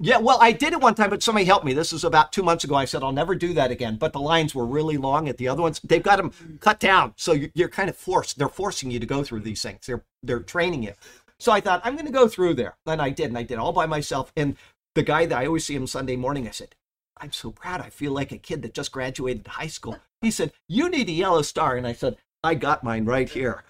[0.00, 1.72] Yeah, well, I did it one time, but somebody helped me.
[1.72, 2.74] This was about two months ago.
[2.74, 3.96] I said I'll never do that again.
[3.96, 5.80] But the lines were really long at the other ones.
[5.82, 8.38] They've got them cut down, so you- you're kind of forced.
[8.38, 9.86] They're forcing you to go through these things.
[9.86, 10.92] They're they're training you.
[11.38, 13.58] So I thought I'm going to go through there, and I did, and I did
[13.58, 14.32] all by myself.
[14.36, 14.56] And
[14.94, 16.74] the guy that I always see him Sunday morning, I said,
[17.18, 17.80] I'm so proud.
[17.80, 19.98] I feel like a kid that just graduated high school.
[20.20, 21.76] He said, You need a yellow star.
[21.76, 23.64] And I said, I got mine right here.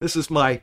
[0.00, 0.62] This is my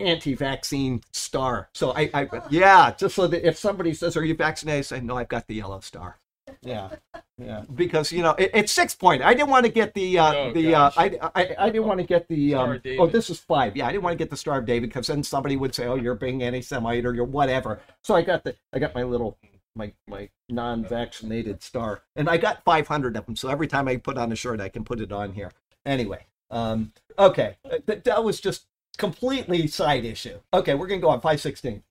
[0.00, 1.68] anti vaccine star.
[1.74, 4.78] So I, I, yeah, just so that if somebody says, Are you vaccinated?
[4.78, 6.18] I say, No, I've got the yellow star.
[6.62, 6.90] Yeah.
[7.38, 7.64] Yeah.
[7.74, 9.22] Because, you know, it, it's six point.
[9.22, 10.90] I didn't want to get the, uh, Oh, the, uh.
[10.96, 13.76] I, I, I didn't want to get the, um, oh, this is five.
[13.76, 13.86] Yeah.
[13.86, 15.94] I didn't want to get the Star of David because then somebody would say, Oh,
[15.94, 17.80] you're being anti Semite or you're whatever.
[18.02, 19.38] So I got the, I got my little,
[19.74, 22.02] my, my non vaccinated star.
[22.16, 23.36] And I got 500 of them.
[23.36, 25.52] So every time I put on a shirt, I can put it on here.
[25.84, 26.26] Anyway.
[26.50, 27.56] Um, okay.
[27.64, 28.66] Uh, Th- that was just
[28.98, 30.38] completely side issue.
[30.52, 30.74] Okay.
[30.74, 31.82] We're to go on 516.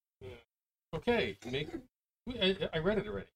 [0.93, 1.69] Okay, make.
[2.41, 3.27] I, I read it already.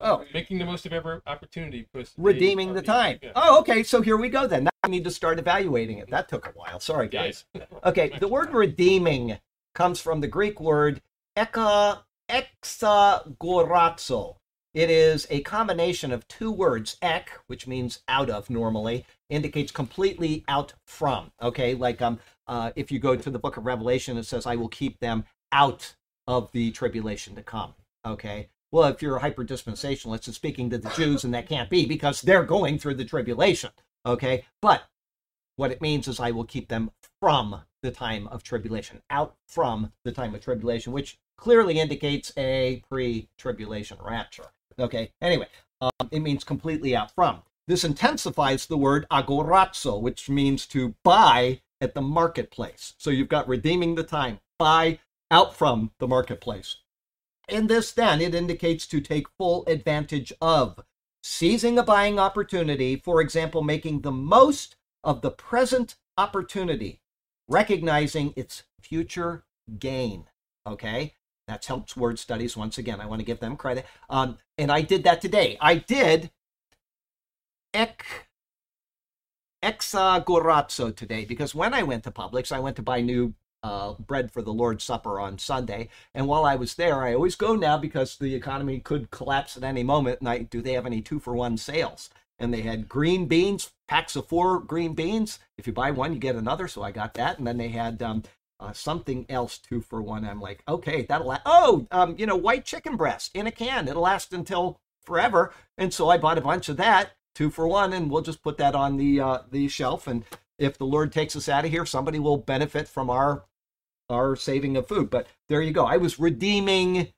[0.00, 0.24] Oh.
[0.34, 1.86] Making the most of every opportunity.
[2.18, 3.18] redeeming are the time.
[3.22, 3.32] Yeah.
[3.36, 3.82] Oh, okay.
[3.82, 4.64] So here we go then.
[4.64, 6.10] Now I need to start evaluating it.
[6.10, 6.80] That took a while.
[6.80, 7.44] Sorry, guys.
[7.84, 9.38] Okay, the word redeeming
[9.74, 11.00] comes from the Greek word
[11.36, 14.36] eka exagorazo.
[14.74, 16.96] It is a combination of two words.
[17.02, 21.30] Ek, which means out of normally, indicates completely out from.
[21.40, 22.18] Okay, like um,
[22.52, 25.24] uh, if you go to the book of Revelation, it says, "I will keep them
[25.52, 25.94] out
[26.26, 27.72] of the tribulation to come."
[28.04, 28.50] Okay.
[28.70, 31.86] Well, if you're a hyper dispensationalist, it's speaking to the Jews, and that can't be
[31.86, 33.70] because they're going through the tribulation.
[34.04, 34.44] Okay.
[34.60, 34.82] But
[35.56, 36.90] what it means is I will keep them
[37.20, 42.82] from the time of tribulation, out from the time of tribulation, which clearly indicates a
[42.86, 44.50] pre tribulation rapture.
[44.78, 45.10] Okay.
[45.22, 45.46] Anyway,
[45.80, 47.42] um, it means completely out from.
[47.66, 52.94] This intensifies the word agorazo, which means to buy at the marketplace.
[52.96, 56.76] So you've got redeeming the time, buy out from the marketplace.
[57.48, 60.80] In this, then, it indicates to take full advantage of,
[61.24, 67.00] seizing a buying opportunity, for example, making the most of the present opportunity,
[67.48, 69.44] recognizing its future
[69.78, 70.26] gain.
[70.66, 71.14] Okay?
[71.48, 73.00] That's helps word studies once again.
[73.00, 73.86] I want to give them credit.
[74.08, 75.58] Um, and I did that today.
[75.60, 76.30] I did
[79.62, 84.30] exagorazo today because when I went to Publix, I went to buy new uh, bread
[84.32, 85.88] for the Lord's Supper on Sunday.
[86.14, 89.62] And while I was there, I always go now because the economy could collapse at
[89.62, 90.20] any moment.
[90.20, 92.10] And I do they have any two for one sales?
[92.38, 95.38] And they had green beans, packs of four green beans.
[95.56, 96.66] If you buy one, you get another.
[96.66, 97.38] So I got that.
[97.38, 98.24] And then they had um,
[98.58, 100.24] uh, something else two for one.
[100.24, 101.42] I'm like, okay, that'll last.
[101.46, 103.86] Oh, um, you know, white chicken breast in a can.
[103.86, 105.52] It'll last until forever.
[105.78, 108.58] And so I bought a bunch of that two for one, and we'll just put
[108.58, 110.06] that on the uh, the shelf.
[110.06, 110.24] And
[110.58, 113.44] if the Lord takes us out of here, somebody will benefit from our
[114.08, 115.10] our saving of food.
[115.10, 115.86] But there you go.
[115.86, 117.12] I was redeeming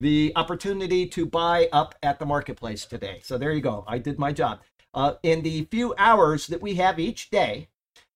[0.00, 3.20] the opportunity to buy up at the marketplace today.
[3.22, 3.84] So there you go.
[3.86, 4.60] I did my job.
[4.94, 7.68] Uh, in the few hours that we have each day,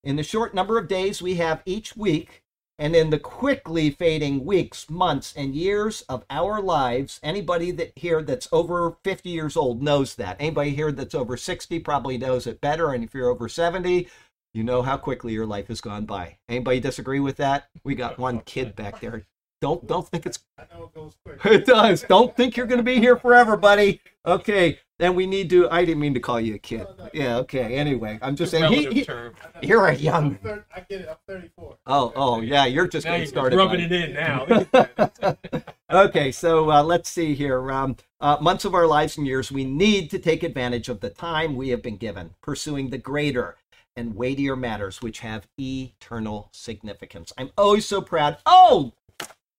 [0.05, 2.42] in the short number of days we have each week,
[2.83, 8.23] and in the quickly fading weeks, months, and years of our lives, anybody that here
[8.23, 10.37] that's over 50 years old knows that.
[10.41, 12.93] Anybody here that's over 60 probably knows it better.
[12.93, 14.09] And if you're over 70,
[14.53, 16.39] you know how quickly your life has gone by.
[16.49, 17.69] Anybody disagree with that?
[17.85, 19.27] We got one kid back there.
[19.63, 21.39] Don't don't think it's I know it goes quick.
[21.47, 22.03] it does.
[22.03, 24.01] Don't think you're going to be here forever, buddy.
[24.27, 25.71] Okay, then we need to.
[25.71, 26.85] I didn't mean to call you a kid.
[27.15, 27.37] Yeah.
[27.39, 27.77] Okay.
[27.77, 28.73] Anyway, I'm just saying.
[28.73, 29.35] He, he, term.
[29.63, 30.37] you're a young.
[30.75, 31.09] I get it.
[31.09, 31.77] I'm 34.
[31.87, 32.65] Oh, oh, yeah.
[32.67, 33.57] You're just Now getting you're started.
[33.57, 34.47] rubbing it in now.
[34.49, 35.75] Look at that.
[35.93, 37.71] okay, so uh, let's see here.
[37.71, 41.11] Um, uh, months of our lives and years, we need to take advantage of the
[41.11, 43.57] time we have been given, pursuing the greater
[43.97, 47.33] and weightier matters which have eternal significance.
[47.37, 48.39] I'm always so proud.
[48.47, 48.93] Oh,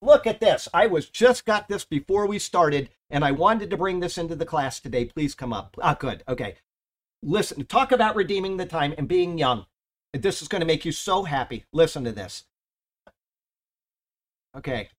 [0.03, 0.67] look at this.
[0.73, 4.35] I was just got this before we started, and I wanted to bring this into
[4.35, 5.05] the class today.
[5.05, 5.75] Please come up.
[5.81, 6.23] Ah, good.
[6.27, 6.55] Okay.
[7.21, 9.65] Listen, talk about redeeming the time and being young.
[10.13, 11.65] This is going to make you so happy.
[11.71, 12.43] Listen to this.
[14.55, 14.89] Okay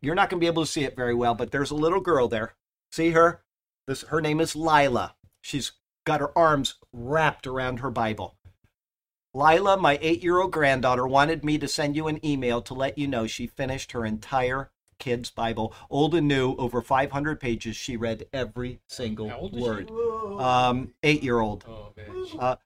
[0.00, 2.00] you're not going to be able to see it very well, but there's a little
[2.00, 2.54] girl there.
[2.92, 3.42] See her?
[3.86, 5.14] This her name is Lila.
[5.40, 5.72] She's
[6.06, 8.36] got her arms wrapped around her Bible.
[9.32, 13.26] Lila, my 8-year-old granddaughter wanted me to send you an email to let you know
[13.26, 17.76] she finished her entire kids Bible, old and new, over 500 pages.
[17.76, 19.90] She read every single How old word.
[19.90, 21.64] Um, 8-year-old.
[21.68, 22.26] Oh man.
[22.38, 22.56] Uh,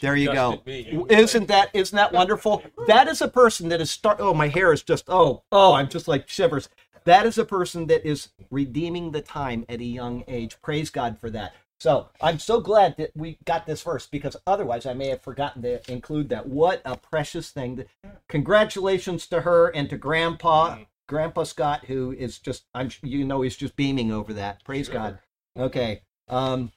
[0.00, 0.62] there you go.
[0.64, 1.04] me.
[1.10, 2.62] Isn't that isn't that wonderful?
[2.86, 4.16] That is a person that is start.
[4.18, 5.04] Oh, my hair is just.
[5.08, 6.70] Oh, oh, I'm just like shivers.
[7.04, 10.56] That is a person that is redeeming the time at a young age.
[10.62, 11.54] Praise God for that.
[11.80, 15.62] So I'm so glad that we got this first because otherwise I may have forgotten
[15.62, 16.46] to include that.
[16.46, 17.86] What a precious thing!
[18.28, 22.64] Congratulations to her and to Grandpa, Grandpa Scott, who is just.
[22.74, 22.90] I'm.
[23.02, 24.62] You know, he's just beaming over that.
[24.62, 24.94] Praise Sure.
[24.94, 25.18] God.
[25.58, 26.02] Okay.
[26.28, 26.70] Um,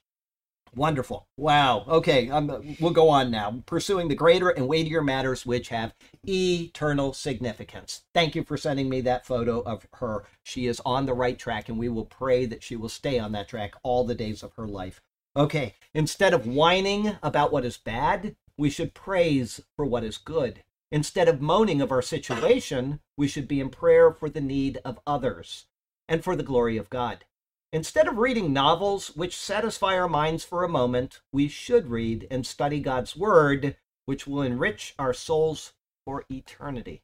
[0.75, 1.27] Wonderful.
[1.37, 1.85] Wow.
[1.87, 2.29] Okay.
[2.29, 3.61] Um, we'll go on now.
[3.65, 5.93] Pursuing the greater and weightier matters which have
[6.27, 8.03] eternal significance.
[8.13, 10.25] Thank you for sending me that photo of her.
[10.43, 13.31] She is on the right track, and we will pray that she will stay on
[13.33, 15.01] that track all the days of her life.
[15.35, 15.75] Okay.
[15.93, 20.63] Instead of whining about what is bad, we should praise for what is good.
[20.91, 24.99] Instead of moaning of our situation, we should be in prayer for the need of
[25.07, 25.65] others
[26.07, 27.25] and for the glory of God.
[27.73, 32.45] Instead of reading novels which satisfy our minds for a moment, we should read and
[32.45, 35.73] study God's Word, which will enrich our souls
[36.05, 37.01] for eternity.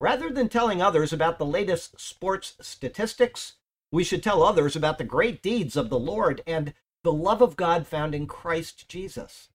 [0.00, 3.54] Rather than telling others about the latest sports statistics,
[3.90, 7.56] we should tell others about the great deeds of the Lord and the love of
[7.56, 9.48] God found in Christ Jesus.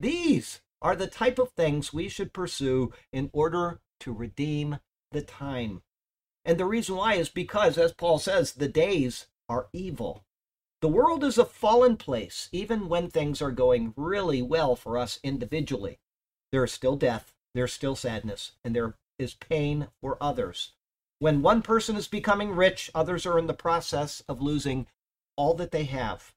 [0.00, 4.78] These are the type of things we should pursue in order to redeem
[5.12, 5.82] the time.
[6.42, 10.24] And the reason why is because, as Paul says, the days are evil.
[10.82, 15.18] The world is a fallen place, even when things are going really well for us
[15.22, 15.98] individually.
[16.52, 20.72] There is still death, there's still sadness, and there is pain for others.
[21.18, 24.86] When one person is becoming rich, others are in the process of losing
[25.36, 26.34] all that they have.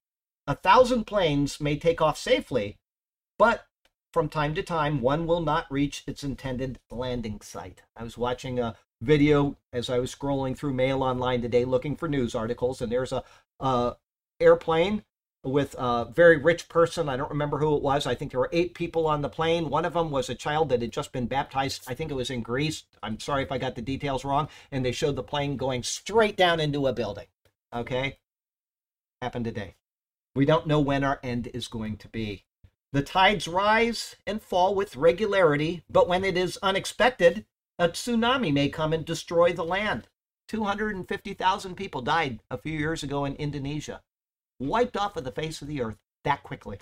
[0.48, 2.78] A thousand planes may take off safely,
[3.38, 3.68] but
[4.14, 7.84] from time to time, one will not reach its intended landing site.
[7.96, 12.08] I was watching a video as I was scrolling through Mail Online today looking for
[12.08, 13.24] news articles, and there's a,
[14.42, 15.04] airplane
[15.44, 17.10] with a very rich person.
[17.10, 18.06] I don't remember who it was.
[18.06, 19.70] I think there were eight people on the plane.
[19.70, 21.84] One of them was a child that had just been baptized.
[21.88, 22.84] I think it was in Greece.
[23.02, 24.50] I'm sorry if I got the details wrong.
[24.72, 27.28] And they showed the plane going straight down into a building.
[27.74, 28.18] Okay?
[29.22, 29.76] Happened today.
[30.36, 32.46] We don't know when our end is going to be.
[32.92, 37.46] The tides rise and fall with regularity, but when it is unexpected,
[37.80, 40.08] a tsunami may come and destroy the land.
[40.50, 44.02] 250,000 people died a few years ago in Indonesia,
[44.60, 46.80] wiped off of the face of the earth that quickly.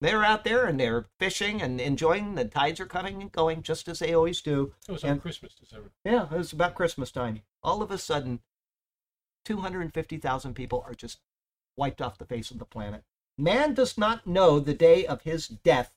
[0.00, 2.34] They're out there and they're fishing and enjoying.
[2.34, 4.74] The tides are coming and going just as they always do.
[4.88, 5.92] It was on Christmas, December.
[6.04, 7.42] Yeah, it was about Christmas time.
[7.62, 8.40] All of a sudden,
[9.44, 11.20] 250,000 people are just
[11.76, 13.04] wiped off the face of the planet.
[13.38, 15.94] Man does not know the day of his death,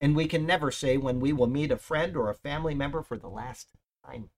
[0.00, 3.02] and we can never say when we will meet a friend or a family member
[3.02, 3.68] for the last
[4.04, 4.30] time.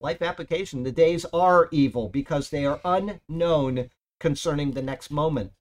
[0.00, 5.52] Life application the days are evil because they are unknown concerning the next moment.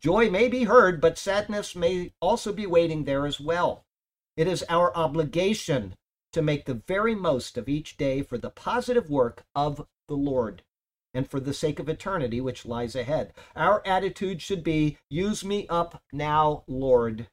[0.00, 3.84] Joy may be heard, but sadness may also be waiting there as well.
[4.36, 5.94] It is our obligation
[6.32, 10.62] to make the very most of each day for the positive work of the Lord
[11.12, 13.32] and for the sake of eternity which lies ahead.
[13.56, 17.28] Our attitude should be use me up now, Lord.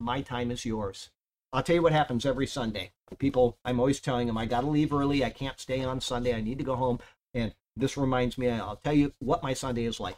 [0.00, 1.10] My time is yours.
[1.52, 2.92] I'll tell you what happens every Sunday.
[3.18, 5.24] People, I'm always telling them, I got to leave early.
[5.24, 6.34] I can't stay on Sunday.
[6.34, 7.00] I need to go home.
[7.34, 10.16] And this reminds me, I'll tell you what my Sunday is like.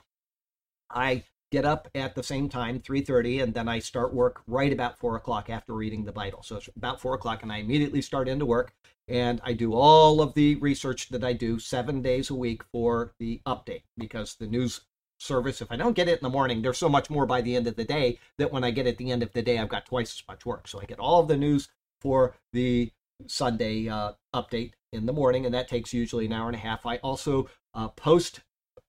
[0.90, 4.98] I get up at the same time 3.30 and then i start work right about
[4.98, 8.26] 4 o'clock after reading the bible so it's about 4 o'clock and i immediately start
[8.26, 8.72] into work
[9.06, 13.12] and i do all of the research that i do seven days a week for
[13.18, 14.80] the update because the news
[15.22, 17.56] service if i don't get it in the morning there's so much more by the
[17.56, 19.68] end of the day that when i get at the end of the day i've
[19.68, 21.68] got twice as much work so i get all of the news
[22.00, 22.90] for the
[23.26, 26.84] sunday uh, update in the morning and that takes usually an hour and a half
[26.84, 28.40] i also uh, post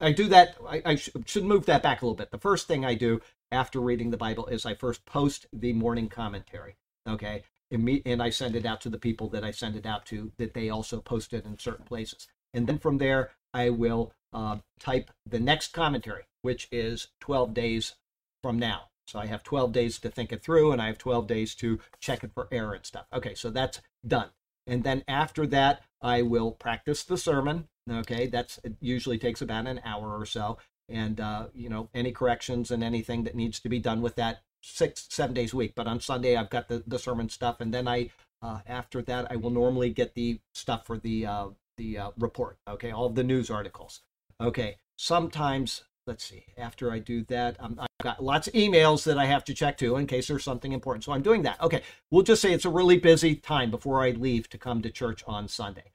[0.03, 0.57] I do that.
[0.67, 2.31] I, I sh- should move that back a little bit.
[2.31, 3.21] The first thing I do
[3.51, 6.75] after reading the Bible is I first post the morning commentary.
[7.07, 7.43] Okay.
[7.71, 10.53] And I send it out to the people that I send it out to that
[10.53, 12.27] they also post it in certain places.
[12.53, 17.95] And then from there, I will uh, type the next commentary, which is 12 days
[18.41, 18.89] from now.
[19.07, 21.79] So I have 12 days to think it through and I have 12 days to
[21.99, 23.05] check it for error and stuff.
[23.13, 24.29] Okay, so that's done.
[24.65, 27.67] And then after that, I will practice the sermon.
[27.89, 30.57] Okay, that's it usually takes about an hour or so.
[30.87, 34.41] And, uh, you know, any corrections and anything that needs to be done with that
[34.61, 35.73] six, seven days a week.
[35.75, 37.59] But on Sunday, I've got the, the sermon stuff.
[37.59, 38.09] And then I,
[38.41, 42.57] uh, after that, I will normally get the stuff for the, uh, the uh, report.
[42.69, 44.01] Okay, all the news articles.
[44.41, 49.17] Okay, sometimes let's see, after I do that, um, I've got lots of emails that
[49.17, 51.03] I have to check too in case there's something important.
[51.03, 51.61] So I'm doing that.
[51.61, 51.81] Okay,
[52.11, 55.23] we'll just say it's a really busy time before I leave to come to church
[55.25, 55.93] on Sunday.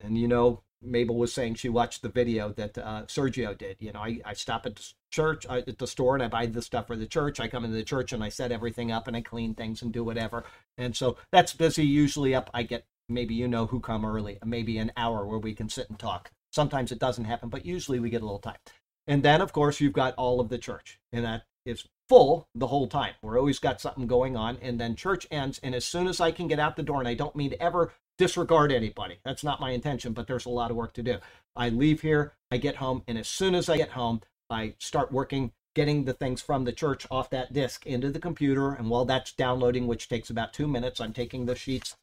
[0.00, 3.76] And you know, Mabel was saying she watched the video that uh, Sergio did.
[3.80, 6.46] You know, I, I stop at the church, I, at the store, and I buy
[6.46, 7.40] the stuff for the church.
[7.40, 9.92] I come into the church and I set everything up and I clean things and
[9.92, 10.44] do whatever.
[10.76, 11.84] And so that's busy.
[11.84, 15.54] Usually up, I get maybe you know who come early, maybe an hour where we
[15.54, 16.30] can sit and talk.
[16.50, 18.58] Sometimes it doesn't happen, but usually we get a little time.
[19.06, 22.66] And then, of course, you've got all of the church, and that is full the
[22.66, 23.14] whole time.
[23.22, 25.60] We're always got something going on, and then church ends.
[25.62, 27.62] And as soon as I can get out the door, and I don't mean to
[27.62, 31.18] ever disregard anybody, that's not my intention, but there's a lot of work to do.
[31.56, 34.20] I leave here, I get home, and as soon as I get home,
[34.50, 38.72] I start working, getting the things from the church off that disk into the computer.
[38.72, 41.96] And while that's downloading, which takes about two minutes, I'm taking the sheets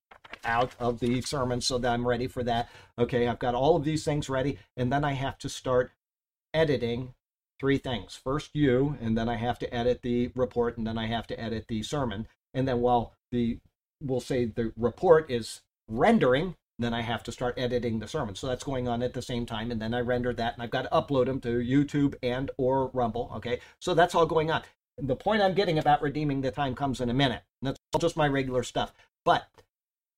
[0.43, 2.69] out of the sermon so that I'm ready for that.
[2.97, 5.91] Okay, I've got all of these things ready, and then I have to start
[6.53, 7.13] editing
[7.59, 8.19] three things.
[8.21, 11.39] First, you, and then I have to edit the report, and then I have to
[11.39, 12.27] edit the sermon.
[12.53, 13.59] And then while the
[14.01, 18.35] we'll say the report is rendering, then I have to start editing the sermon.
[18.35, 20.71] So that's going on at the same time, and then I render that, and I've
[20.71, 23.31] got to upload them to YouTube and or Rumble.
[23.37, 24.63] Okay, so that's all going on.
[24.97, 27.43] The point I'm getting about redeeming the time comes in a minute.
[27.61, 28.93] That's all just my regular stuff.
[29.23, 29.47] But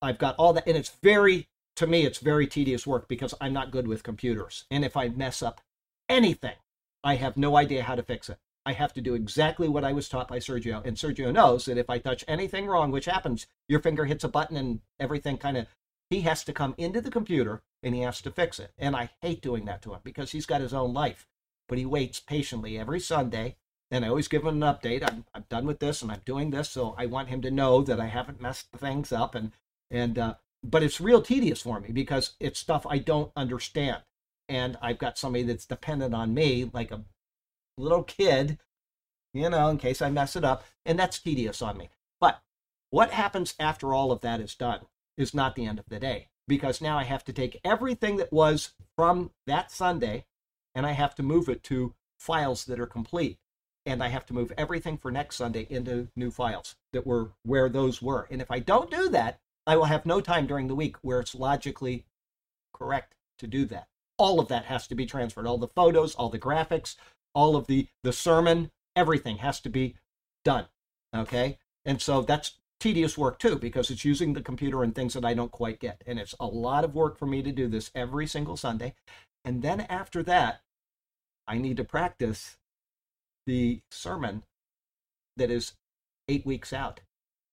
[0.01, 3.53] I've got all that, and it's very to me, it's very tedious work because I'm
[3.53, 4.65] not good with computers.
[4.69, 5.61] And if I mess up
[6.09, 6.55] anything,
[7.03, 8.39] I have no idea how to fix it.
[8.65, 10.83] I have to do exactly what I was taught by Sergio.
[10.83, 14.27] And Sergio knows that if I touch anything wrong, which happens, your finger hits a
[14.27, 15.67] button and everything kind of,
[16.09, 18.71] he has to come into the computer and he has to fix it.
[18.79, 21.27] And I hate doing that to him because he's got his own life.
[21.69, 23.57] But he waits patiently every Sunday.
[23.91, 25.07] And I always give him an update.
[25.07, 26.71] I'm, I'm done with this and I'm doing this.
[26.71, 29.35] So I want him to know that I haven't messed things up.
[29.35, 29.51] And,
[29.91, 34.01] and, uh, but it's real tedious for me because it's stuff I don't understand
[34.49, 37.03] and I've got somebody that's dependent on me, like a
[37.77, 38.59] little kid,
[39.33, 41.89] you know, in case I mess it up, and that's tedious on me.
[42.19, 42.41] But
[42.89, 44.81] what happens after all of that is done
[45.17, 48.31] is not the end of the day, because now I have to take everything that
[48.31, 50.25] was from that Sunday
[50.73, 53.39] and I have to move it to files that are complete.
[53.85, 57.69] And I have to move everything for next Sunday into new files that were where
[57.69, 58.27] those were.
[58.29, 61.19] And if I don't do that, I will have no time during the week where
[61.19, 62.05] it's logically
[62.73, 63.87] correct to do that.
[64.17, 65.45] All of that has to be transferred.
[65.45, 66.95] All the photos all the graphics
[67.35, 69.95] all of the the sermon everything has to be
[70.43, 70.65] done
[71.15, 71.57] okay?
[71.85, 75.33] And so that's tedious work too because it's using the computer and things that i
[75.33, 76.03] don't quite get.
[76.05, 78.93] And it's a lot of work for me to do this every single sunday.
[79.45, 80.61] And then after that
[81.47, 82.57] i need to practice
[83.45, 84.43] the sermon
[85.37, 85.73] that is
[86.27, 86.99] eight weeks out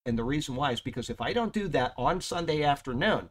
[0.07, 3.31] and the reason why is because if i don't do that on sunday afternoon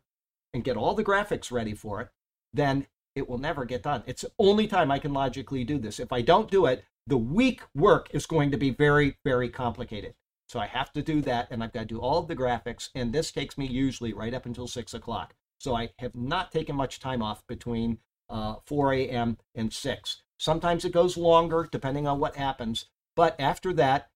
[0.54, 2.10] and get all the graphics ready for it
[2.54, 4.04] then it will never get done.
[4.06, 6.00] It's the only time I can logically do this.
[6.00, 10.16] If I don't do it, the week work is going to be very, very complicated.
[10.48, 12.90] So I have to do that, and I've got to do all of the graphics,
[12.96, 15.36] and this takes me usually right up until six o'clock.
[15.60, 18.00] So I have not taken much time off between
[18.30, 19.38] uh, 4 a.m.
[19.56, 20.24] and 6.
[20.38, 22.86] Sometimes it goes longer depending on what happens.
[23.16, 24.10] But after that,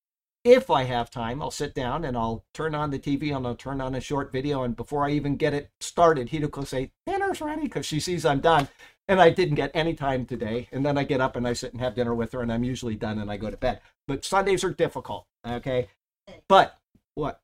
[0.44, 3.56] if I have time, I'll sit down and I'll turn on the TV and I'll
[3.56, 4.64] turn on a short video.
[4.64, 8.40] And before I even get it started, Hideko say, Dinner's ready because she sees I'm
[8.40, 8.68] done.
[9.10, 10.68] And I didn't get any time today.
[10.72, 12.64] And then I get up and I sit and have dinner with her and I'm
[12.64, 13.82] usually done and I go to bed.
[14.08, 15.26] But Sundays are difficult.
[15.46, 15.88] Okay.
[16.28, 16.34] Eh.
[16.48, 16.78] But
[17.16, 17.42] what?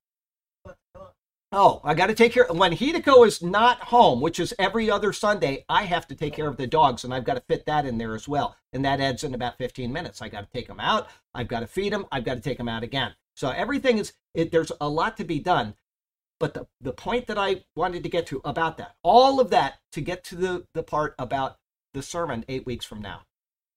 [1.56, 2.47] Oh, I got to take care.
[2.49, 6.47] When Hideko is not home, which is every other Sunday, I have to take care
[6.47, 8.56] of the dogs, and I've got to fit that in there as well.
[8.74, 10.20] And that adds in about 15 minutes.
[10.20, 11.10] I got to take them out.
[11.36, 12.08] I've got to feed them.
[12.12, 13.14] I've got to take them out again.
[13.36, 14.14] So everything is.
[14.34, 15.76] It, there's a lot to be done.
[16.39, 19.76] But the, the point that I wanted to get to about that, all of that
[19.91, 21.60] to get to the, the part about
[21.93, 23.22] the sermon eight weeks from now.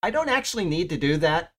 [0.02, 1.52] I don't actually need to do that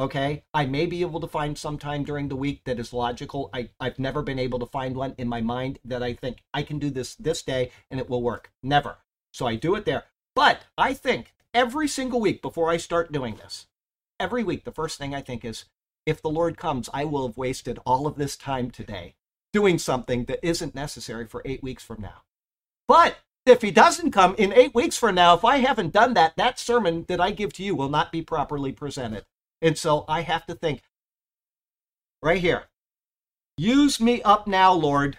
[0.00, 0.44] Okay.
[0.54, 3.50] I may be able to find some time during the week that is logical.
[3.52, 6.62] I, I've never been able to find one in my mind that I think I
[6.62, 8.50] can do this this day and it will work.
[8.62, 8.96] Never.
[9.30, 10.04] So I do it there.
[10.34, 13.66] But I think every single week before I start doing this,
[14.18, 15.66] every week, the first thing I think is
[16.06, 19.16] if the Lord comes, I will have wasted all of this time today
[19.52, 22.22] doing something that isn't necessary for eight weeks from now.
[22.88, 26.36] But if he doesn't come in eight weeks from now, if I haven't done that,
[26.38, 29.26] that sermon that I give to you will not be properly presented.
[29.62, 30.82] And so I have to think
[32.22, 32.64] right here
[33.56, 35.18] use me up now, Lord.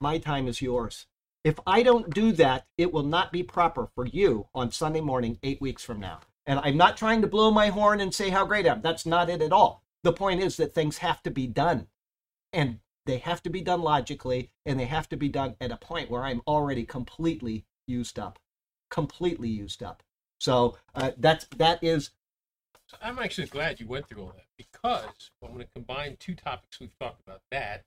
[0.00, 1.06] My time is yours.
[1.42, 5.38] If I don't do that, it will not be proper for you on Sunday morning,
[5.42, 6.20] eight weeks from now.
[6.46, 8.82] And I'm not trying to blow my horn and say how great I am.
[8.82, 9.82] That's not it at all.
[10.02, 11.86] The point is that things have to be done.
[12.52, 15.76] And they have to be done logically, and they have to be done at a
[15.76, 18.38] point where I'm already completely used up.
[18.90, 20.02] Completely used up.
[20.38, 22.10] So uh, that's that is
[23.02, 26.80] I'm actually glad you went through all that because I'm going to combine two topics
[26.80, 27.84] we've talked about that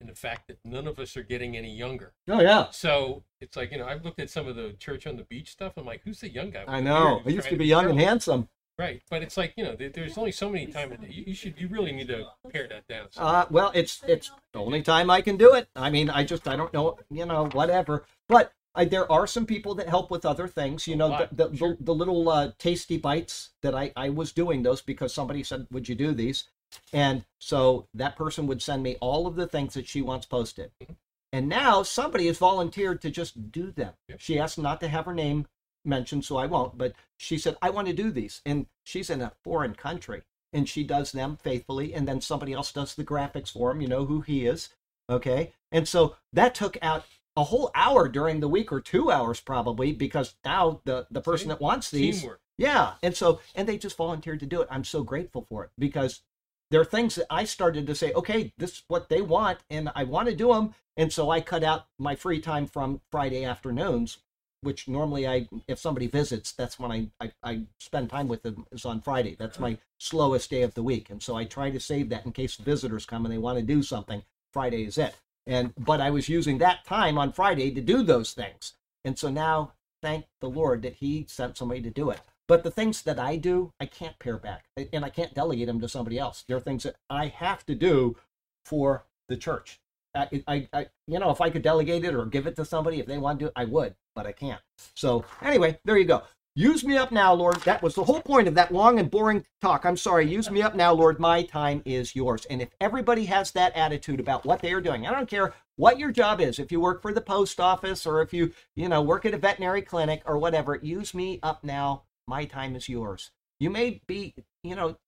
[0.00, 2.12] and the fact that none of us are getting any younger.
[2.28, 2.66] Oh yeah.
[2.70, 5.50] So it's like you know I've looked at some of the church on the beach
[5.50, 5.74] stuff.
[5.76, 6.64] I'm like, who's the young guy?
[6.66, 7.22] I know.
[7.24, 8.48] I used to be young and handsome.
[8.78, 11.68] Right, but it's like you know, there's only so many times you, you should, you
[11.68, 13.06] really need to pare that down.
[13.10, 13.22] So.
[13.22, 15.68] Uh, well, it's it's the only time I can do it.
[15.76, 18.04] I mean, I just I don't know, you know, whatever.
[18.28, 20.86] But I, there are some people that help with other things.
[20.86, 21.76] You know, the, the, sure.
[21.78, 25.66] the, the, little uh, tasty bites that I, I was doing those because somebody said,
[25.70, 26.44] Would you do these?
[26.92, 30.70] And so that person would send me all of the things that she wants posted.
[30.82, 30.94] Mm-hmm.
[31.32, 33.94] And now somebody has volunteered to just do them.
[34.08, 34.16] Yeah.
[34.18, 35.46] She asked not to have her name
[35.84, 36.76] mentioned, so I won't.
[36.76, 38.42] But she said, I want to do these.
[38.44, 41.94] And she's in a foreign country and she does them faithfully.
[41.94, 43.80] And then somebody else does the graphics for him.
[43.80, 44.70] You know who he is.
[45.08, 45.52] Okay.
[45.70, 47.06] And so that took out
[47.36, 51.48] a whole hour during the week or two hours probably because now the the person
[51.48, 52.40] that wants these Teamwork.
[52.58, 54.68] yeah and so and they just volunteered to do it.
[54.70, 56.22] I'm so grateful for it because
[56.70, 59.90] there are things that i started to say okay this is what they want and
[59.94, 63.44] i want to do them and so i cut out my free time from friday
[63.44, 64.18] afternoons
[64.62, 68.66] which normally i if somebody visits that's when i i, I spend time with them
[68.72, 69.36] is on friday.
[69.38, 72.32] That's my slowest day of the week and so i try to save that in
[72.32, 74.22] case visitors come and they want to do something.
[74.52, 75.16] Friday is it
[75.46, 78.74] and but I was using that time on Friday to do those things.
[79.04, 82.20] And so now thank the Lord that he sent somebody to do it.
[82.48, 85.80] But the things that I do, I can't pare back and I can't delegate them
[85.80, 86.44] to somebody else.
[86.46, 88.16] There are things that I have to do
[88.64, 89.80] for the church.
[90.14, 93.00] I, I, I, you know, if I could delegate it or give it to somebody,
[93.00, 94.60] if they want to do it, I would, but I can't.
[94.94, 96.22] So anyway, there you go.
[96.54, 97.56] Use me up now, Lord.
[97.62, 99.86] That was the whole point of that long and boring talk.
[99.86, 100.30] I'm sorry.
[100.30, 101.18] Use me up now, Lord.
[101.18, 102.44] My time is yours.
[102.44, 105.98] And if everybody has that attitude about what they are doing, I don't care what
[105.98, 106.58] your job is.
[106.58, 109.38] If you work for the post office or if you, you know, work at a
[109.38, 112.02] veterinary clinic or whatever, use me up now.
[112.28, 113.30] My time is yours.
[113.58, 114.98] You may be, you know,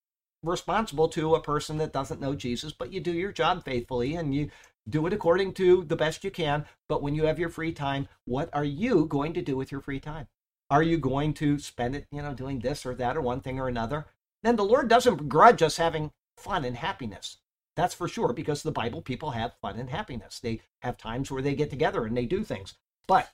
[0.42, 4.34] responsible to a person that doesn't know Jesus, but you do your job faithfully and
[4.34, 4.51] you
[4.88, 6.64] do it according to the best you can.
[6.88, 9.82] But when you have your free time, what are you going to do with your
[9.82, 10.26] free time?
[10.74, 13.60] Are you going to spend it, you know, doing this or that or one thing
[13.60, 14.06] or another?
[14.42, 17.36] Then the Lord doesn't begrudge us having fun and happiness.
[17.76, 20.40] That's for sure, because the Bible people have fun and happiness.
[20.40, 22.74] They have times where they get together and they do things.
[23.06, 23.30] But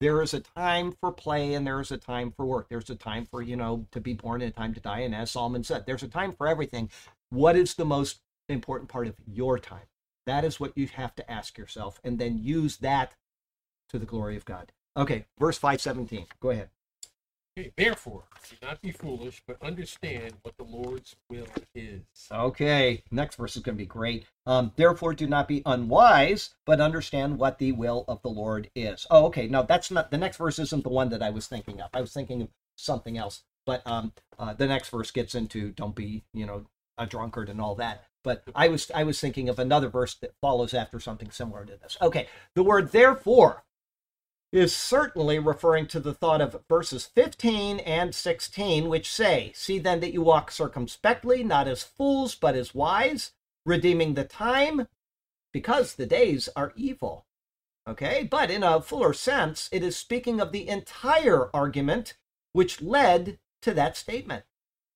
[0.00, 2.66] there is a time for play and there is a time for work.
[2.68, 5.02] There's a time for, you know, to be born and a time to die.
[5.02, 6.90] And as Solomon said, there's a time for everything.
[7.28, 8.18] What is the most
[8.48, 9.86] important part of your time?
[10.26, 13.14] That is what you have to ask yourself and then use that
[13.90, 14.72] to the glory of God.
[14.96, 16.26] Okay, verse 517.
[16.40, 16.70] Go ahead.
[17.58, 22.02] Okay, therefore, do not be foolish, but understand what the Lord's will is.
[22.30, 24.26] Okay, next verse is going to be great.
[24.46, 29.06] Um, therefore, do not be unwise, but understand what the will of the Lord is.
[29.10, 29.48] Oh, okay.
[29.48, 30.58] No, that's not the next verse.
[30.58, 31.90] Isn't the one that I was thinking of.
[31.92, 33.42] I was thinking of something else.
[33.66, 36.66] But um, uh, the next verse gets into don't be, you know,
[36.98, 38.04] a drunkard and all that.
[38.22, 41.76] But I was I was thinking of another verse that follows after something similar to
[41.76, 41.96] this.
[42.02, 43.64] Okay, the word therefore
[44.52, 50.00] is certainly referring to the thought of verses 15 and 16, which say, See then
[50.00, 53.32] that you walk circumspectly, not as fools, but as wise,
[53.64, 54.88] redeeming the time,
[55.52, 57.26] because the days are evil.
[57.88, 62.14] Okay, but in a fuller sense, it is speaking of the entire argument
[62.52, 64.44] which led to that statement.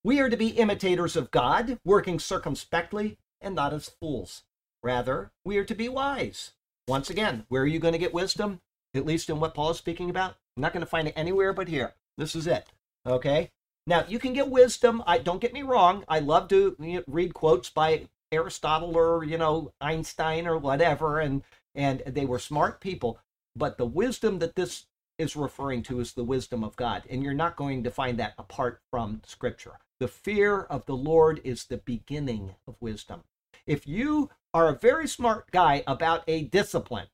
[0.03, 4.43] We are to be imitators of God, working circumspectly and not as fools.
[4.83, 6.53] Rather, we are to be wise.
[6.87, 8.61] Once again, where are you going to get wisdom?
[8.95, 10.36] At least in what Paul is speaking about?
[10.57, 11.95] I'm not going to find it anywhere but here.
[12.16, 12.68] This is it.
[13.07, 13.51] Okay?
[13.86, 15.03] Now, you can get wisdom.
[15.07, 16.05] I don't get me wrong.
[16.09, 16.76] I love to
[17.07, 21.42] read quotes by Aristotle or, you know, Einstein or whatever and
[21.74, 23.18] and they were smart people,
[23.57, 24.86] but the wisdom that this
[25.18, 28.34] is referring to is the wisdom of God, and you're not going to find that
[28.38, 29.78] apart from scripture.
[30.01, 33.22] The fear of the Lord is the beginning of wisdom.
[33.66, 37.09] If you are a very smart guy about a discipline,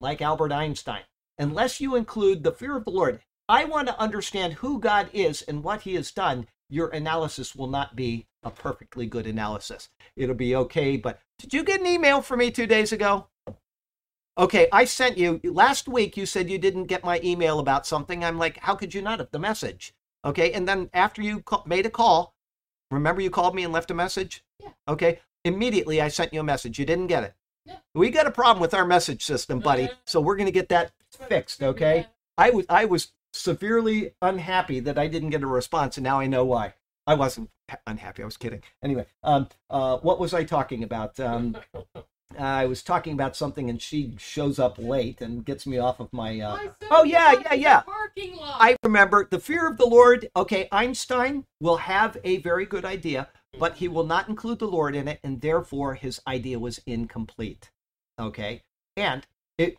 [0.00, 1.02] like Albert Einstein,
[1.38, 5.42] unless you include the fear of the Lord, I want to understand who God is
[5.42, 9.88] and what he has done, your analysis will not be a perfectly good analysis.
[10.16, 13.28] It'll be okay, but did you get an email from me two days ago?
[14.38, 16.16] Okay, I sent you last week.
[16.16, 18.22] You said you didn't get my email about something.
[18.22, 19.94] I'm like, how could you not have the message?
[20.24, 22.34] Okay, and then after you made a call,
[22.90, 24.44] remember you called me and left a message?
[24.60, 24.70] Yeah.
[24.88, 26.78] Okay, immediately I sent you a message.
[26.78, 27.34] You didn't get it.
[27.64, 27.76] Yeah.
[27.94, 29.88] We got a problem with our message system, buddy.
[30.04, 31.62] So we're going to get that fixed.
[31.62, 31.96] Okay.
[31.96, 32.04] Yeah.
[32.38, 36.26] I was I was severely unhappy that I didn't get a response, and now I
[36.26, 36.74] know why.
[37.06, 37.50] I wasn't
[37.86, 38.22] unhappy.
[38.22, 38.62] I was kidding.
[38.82, 41.18] Anyway, um, uh, what was I talking about?
[41.20, 41.56] Um,
[42.38, 46.12] I was talking about something, and she shows up late and gets me off of
[46.12, 46.40] my.
[46.40, 46.58] Uh...
[46.90, 47.80] Oh yeah, yeah, yeah.
[47.80, 48.56] Parking lot.
[48.60, 50.28] I remember the fear of the Lord.
[50.34, 53.28] Okay, Einstein will have a very good idea,
[53.58, 57.70] but he will not include the Lord in it, and therefore his idea was incomplete.
[58.18, 58.62] Okay,
[58.96, 59.26] and
[59.56, 59.76] it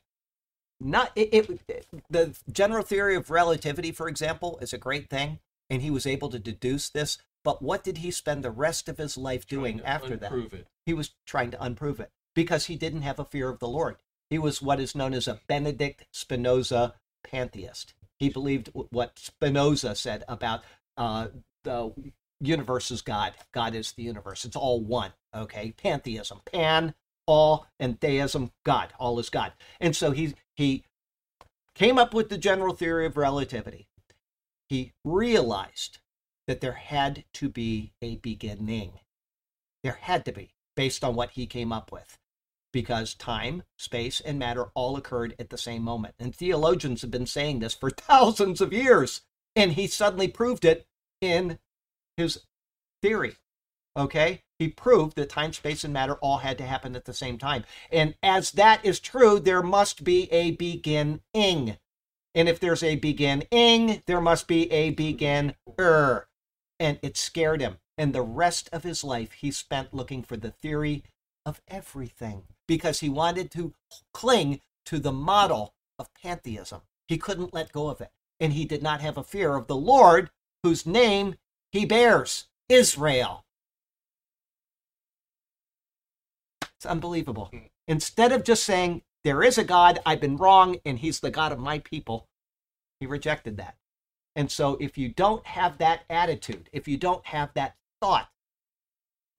[0.80, 5.40] not it, it, it the general theory of relativity, for example, is a great thing,
[5.70, 7.18] and he was able to deduce this.
[7.44, 10.34] But what did he spend the rest of his life doing after that?
[10.34, 10.68] It.
[10.86, 13.98] He was trying to unprove it because he didn't have a fear of the Lord.
[14.30, 17.94] He was what is known as a Benedict Spinoza pantheist.
[18.20, 20.64] He believed what Spinoza said about
[20.98, 21.28] uh,
[21.64, 21.94] the
[22.42, 23.34] universe is God.
[23.52, 24.46] God is the universe.
[24.46, 25.14] It's all one.
[25.36, 26.94] Okay, pantheism, pan,
[27.28, 28.94] all, and theism, God.
[29.00, 29.54] All is God.
[29.80, 30.84] And so he he
[31.76, 33.88] came up with the general theory of relativity.
[34.68, 36.00] He realized
[36.48, 38.94] that there had to be a beginning.
[39.84, 42.18] There had to be, based on what he came up with
[42.78, 46.14] because time, space, and matter all occurred at the same moment.
[46.20, 49.22] And theologians have been saying this for thousands of years.
[49.56, 50.86] And he suddenly proved it
[51.20, 51.58] in
[52.18, 52.42] his
[53.02, 53.36] theory.
[53.98, 54.44] Okay?
[54.60, 57.66] He proved that time, space, and matter all had to happen at the same time.
[57.92, 61.22] And as that is true, there must be a beginning.
[61.34, 66.28] And if there's a beginning, there must be a beginner.
[66.80, 67.78] And it scared him.
[67.98, 71.04] And the rest of his life, he spent looking for the theory
[71.46, 73.74] of everything because he wanted to
[74.14, 76.82] cling to the model of pantheism.
[77.08, 78.12] He couldn't let go of it.
[78.40, 80.30] And he did not have a fear of the Lord
[80.62, 81.36] whose name
[81.72, 83.46] he bears Israel.
[86.78, 87.50] It's unbelievable.
[87.54, 87.70] Mm.
[87.88, 91.52] Instead of just saying, There is a God, I've been wrong, and he's the God
[91.52, 92.28] of my people,
[93.00, 93.78] he rejected that.
[94.36, 98.30] And so, if you don't have that attitude, if you don't have that thought,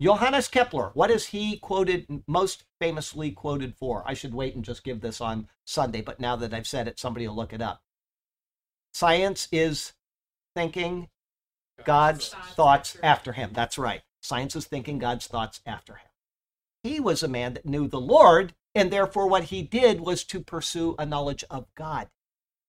[0.01, 4.05] Johannes Kepler, what is he quoted most famously quoted for?
[4.07, 6.99] I should wait and just give this on Sunday, but now that I've said it,
[6.99, 7.83] somebody will look it up.
[8.93, 9.93] Science is
[10.55, 11.09] thinking
[11.85, 13.51] God's thoughts after him.
[13.53, 14.03] That's right.
[14.21, 16.08] Science is thinking God's thoughts after him.
[16.83, 20.41] He was a man that knew the Lord, and therefore what he did was to
[20.41, 22.09] pursue a knowledge of God.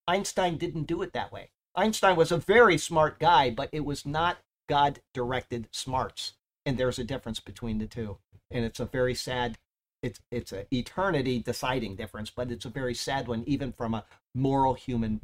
[0.07, 1.52] Einstein didn't do it that way.
[1.76, 6.34] Einstein was a very smart guy, but it was not God directed smarts.
[6.65, 8.18] And there's a difference between the two.
[8.52, 9.57] And it's a very sad
[10.02, 14.06] it's it's an eternity deciding difference but it's a very sad one even from a
[14.34, 15.22] moral human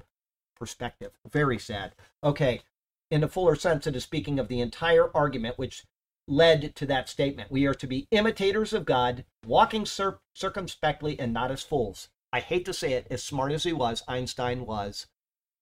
[0.58, 1.12] perspective.
[1.30, 1.94] Very sad.
[2.24, 2.62] Okay.
[3.10, 5.86] In a fuller sense it is speaking of the entire argument which
[6.28, 11.34] led to that statement we are to be imitators of god walking cir- circumspectly and
[11.34, 15.08] not as fools i hate to say it as smart as he was einstein was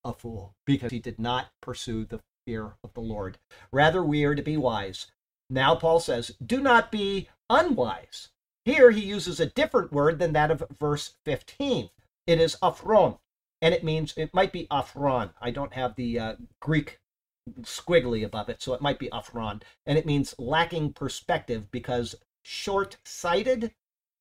[0.05, 3.37] a fool because he did not pursue the fear of the lord
[3.71, 5.07] rather we are to be wise
[5.53, 8.29] now, Paul says, do not be unwise.
[8.65, 11.89] Here he uses a different word than that of verse 15.
[12.25, 13.19] It is aphron,
[13.61, 15.31] and it means, it might be aphron.
[15.39, 16.99] I don't have the uh, Greek
[17.61, 19.61] squiggly above it, so it might be aphron.
[19.85, 23.73] And it means lacking perspective because short sighted.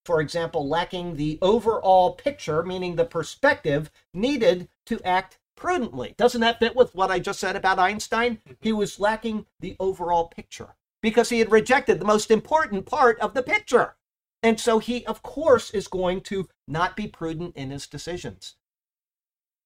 [0.05, 6.15] For example, lacking the overall picture, meaning the perspective needed to act prudently.
[6.17, 8.41] Doesn't that fit with what I just said about Einstein?
[8.61, 8.79] He mm-hmm.
[8.79, 13.43] was lacking the overall picture because he had rejected the most important part of the
[13.43, 13.95] picture.
[14.43, 18.57] And so he, of course, is going to not be prudent in his decisions.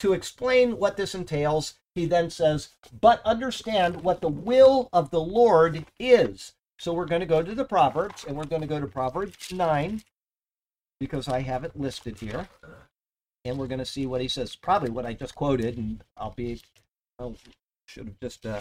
[0.00, 2.68] To explain what this entails, he then says,
[3.00, 6.52] but understand what the will of the Lord is.
[6.78, 9.50] So we're going to go to the Proverbs, and we're going to go to Proverbs
[9.50, 10.02] 9,
[11.00, 12.48] because I have it listed here.
[13.44, 14.56] And we're going to see what he says.
[14.56, 16.60] Probably what I just quoted, and I'll be,
[17.18, 17.32] I
[17.86, 18.60] should have just uh,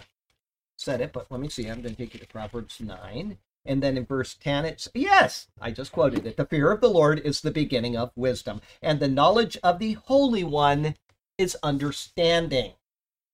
[0.78, 1.68] said it, but let me see.
[1.68, 3.38] I'm going to take you to Proverbs 9.
[3.66, 6.38] And then in verse 10, it's yes, I just quoted it.
[6.38, 9.94] The fear of the Lord is the beginning of wisdom, and the knowledge of the
[9.94, 10.96] Holy One
[11.38, 12.74] is understanding.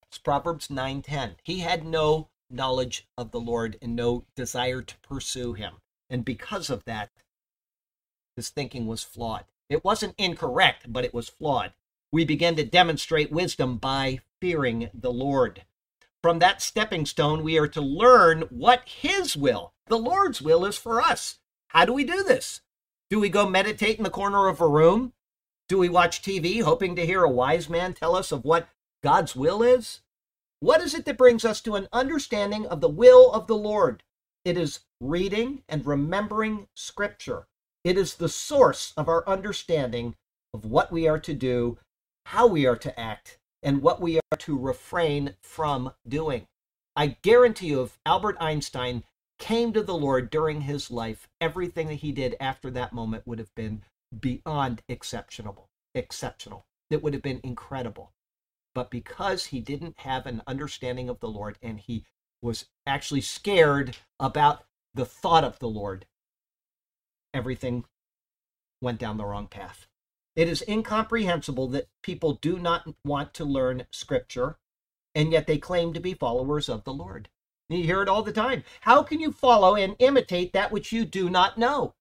[0.08, 1.36] It's Proverbs 9:10.
[1.44, 5.76] He had no knowledge of the Lord and no desire to pursue him.
[6.10, 7.10] And because of that,
[8.36, 9.46] his thinking was flawed.
[9.70, 11.74] It wasn't incorrect, but it was flawed.
[12.12, 15.64] We begin to demonstrate wisdom by fearing the Lord.
[16.22, 20.78] From that stepping stone, we are to learn what His will, the Lord's will, is
[20.78, 21.40] for us.
[21.70, 22.62] How do we do this?
[23.10, 25.14] Do we go meditate in the corner of a room?
[25.72, 28.68] Do we watch TV hoping to hear a wise man tell us of what
[29.02, 30.02] God's will is?
[30.60, 34.04] What is it that brings us to an understanding of the will of the Lord?
[34.44, 37.48] It is reading and remembering Scripture.
[37.86, 40.16] It is the source of our understanding
[40.54, 41.78] of what we are to do,
[42.26, 46.48] how we are to act, and what we are to refrain from doing.
[46.98, 49.06] I guarantee you, if Albert Einstein
[49.40, 53.40] came to the Lord during his life, everything that he did after that moment would
[53.40, 53.84] have been
[54.18, 55.70] beyond exceptional.
[55.96, 56.66] Exceptional.
[56.90, 58.14] It would have been incredible.
[58.74, 62.06] But because he didn't have an understanding of the Lord and he
[62.42, 64.64] was actually scared about
[64.94, 66.06] the thought of the Lord,
[67.34, 67.86] everything
[68.82, 69.88] went down the wrong path.
[70.36, 74.58] It is incomprehensible that people do not want to learn scripture,
[75.14, 77.30] and yet they claim to be followers of the Lord.
[77.70, 78.64] You hear it all the time.
[78.82, 81.94] How can you follow and imitate that which you do not know?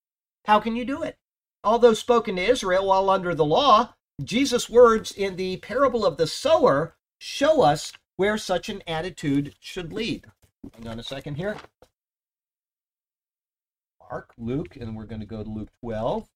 [0.47, 1.17] How can you do it?
[1.63, 6.27] Although spoken to Israel while under the law, Jesus' words in the parable of the
[6.27, 10.27] sower show us where such an attitude should lead.
[10.75, 11.57] Hang on a second here.
[14.01, 16.29] Mark, Luke, and we're going to go to Luke 12.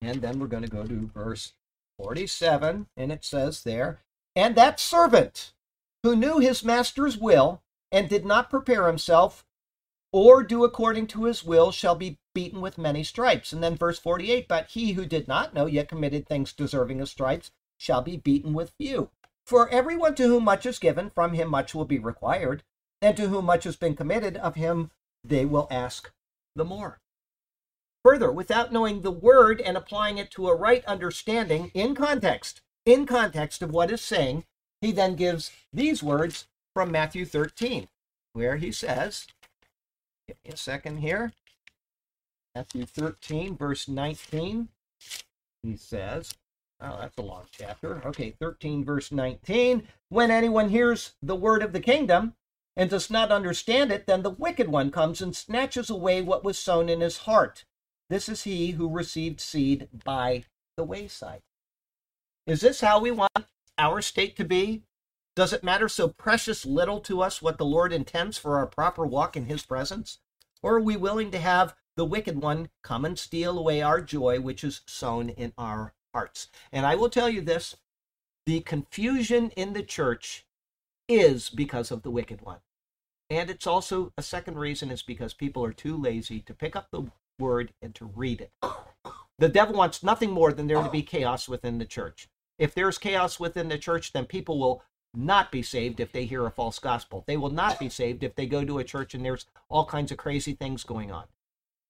[0.00, 1.52] And then we're going to go to verse
[1.98, 4.00] 47, and it says there,
[4.34, 5.52] And that servant
[6.02, 9.44] who knew his master's will and did not prepare himself
[10.12, 13.52] or do according to his will shall be beaten with many stripes.
[13.52, 17.08] And then verse 48, But he who did not know yet committed things deserving of
[17.08, 19.10] stripes shall be beaten with few.
[19.46, 22.62] For everyone to whom much is given, from him much will be required,
[23.00, 24.90] and to whom much has been committed, of him
[25.22, 26.12] they will ask
[26.54, 27.00] the more.
[28.04, 33.06] Further, without knowing the word and applying it to a right understanding in context, in
[33.06, 34.44] context of what is saying,
[34.80, 37.88] he then gives these words from Matthew 13,
[38.34, 39.26] where he says,
[40.26, 41.32] give me a second here.
[42.54, 44.68] Matthew 13, verse 19,
[45.64, 46.34] he says,
[46.80, 48.00] Oh, that's a long chapter.
[48.06, 49.88] Okay, 13, verse 19.
[50.08, 52.34] When anyone hears the word of the kingdom
[52.76, 56.58] and does not understand it, then the wicked one comes and snatches away what was
[56.58, 57.64] sown in his heart.
[58.08, 60.44] This is he who received seed by
[60.76, 61.40] the wayside.
[62.46, 63.46] Is this how we want
[63.78, 64.82] our state to be?
[65.34, 69.04] Does it matter so precious little to us what the Lord intends for our proper
[69.04, 70.18] walk in his presence?
[70.62, 74.40] Or are we willing to have the wicked one come and steal away our joy,
[74.40, 76.48] which is sown in our hearts?
[76.72, 77.76] And I will tell you this
[78.46, 80.46] the confusion in the church
[81.08, 82.58] is because of the wicked one.
[83.30, 86.90] And it's also a second reason is because people are too lazy to pick up
[86.90, 88.52] the word and to read it.
[89.38, 92.28] The devil wants nothing more than there to be chaos within the church.
[92.58, 94.82] If there's chaos within the church, then people will
[95.14, 97.24] not be saved if they hear a false gospel.
[97.26, 100.12] They will not be saved if they go to a church and there's all kinds
[100.12, 101.24] of crazy things going on.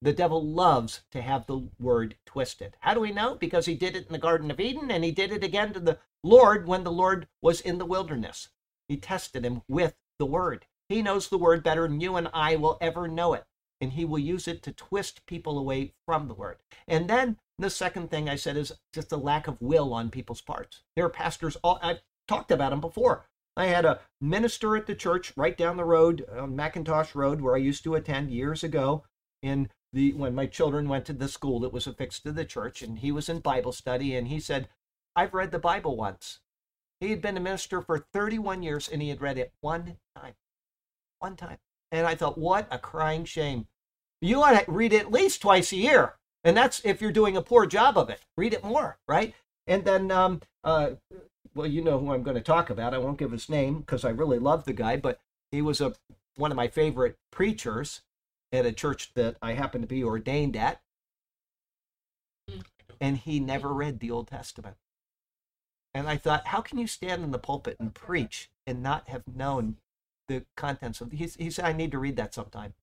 [0.01, 2.75] The devil loves to have the word twisted.
[2.81, 3.35] How do we know?
[3.35, 5.79] Because he did it in the Garden of Eden and he did it again to
[5.79, 8.49] the Lord when the Lord was in the wilderness.
[8.87, 10.65] He tested him with the word.
[10.89, 13.45] He knows the word better than you and I will ever know it
[13.81, 16.57] and he will use it to twist people away from the word.
[16.87, 20.41] And then the second thing I said is just a lack of will on people's
[20.41, 20.81] parts.
[20.95, 23.27] There are pastors, all, I've talked about them before.
[23.57, 27.41] I had a minister at the church right down the road, uh, on McIntosh Road,
[27.41, 29.05] where I used to attend years ago.
[29.41, 32.81] In the when my children went to the school that was affixed to the church,
[32.81, 34.67] and he was in Bible study, and he said,
[35.15, 36.41] "I've read the Bible once."
[36.99, 40.35] He had been a minister for 31 years, and he had read it one time,
[41.19, 41.57] one time.
[41.91, 43.67] And I thought, what a crying shame.
[44.21, 46.15] You ought to read it at least twice a year.
[46.43, 48.21] And that's if you're doing a poor job of it.
[48.37, 49.33] Read it more, right?
[49.67, 50.91] And then, um, uh,
[51.53, 52.93] well, you know who I'm going to talk about.
[52.93, 55.19] I won't give his name because I really love the guy, but
[55.51, 55.93] he was a
[56.37, 58.01] one of my favorite preachers
[58.51, 60.81] at a church that I happen to be ordained at.
[63.01, 64.77] And he never read the Old Testament.
[65.93, 69.23] And I thought, how can you stand in the pulpit and preach and not have
[69.33, 69.77] known
[70.27, 71.11] the contents of?
[71.11, 72.73] He, he said, I need to read that sometime.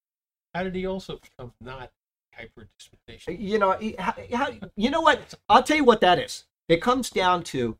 [0.55, 1.93] How did he also become not
[2.35, 3.37] hyper dispensation?
[3.41, 5.35] You know, he- how, how, you know what?
[5.49, 6.45] I'll tell you what that is.
[6.69, 7.79] It comes down to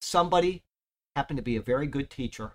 [0.00, 0.62] somebody
[1.16, 2.52] happened to be a very good teacher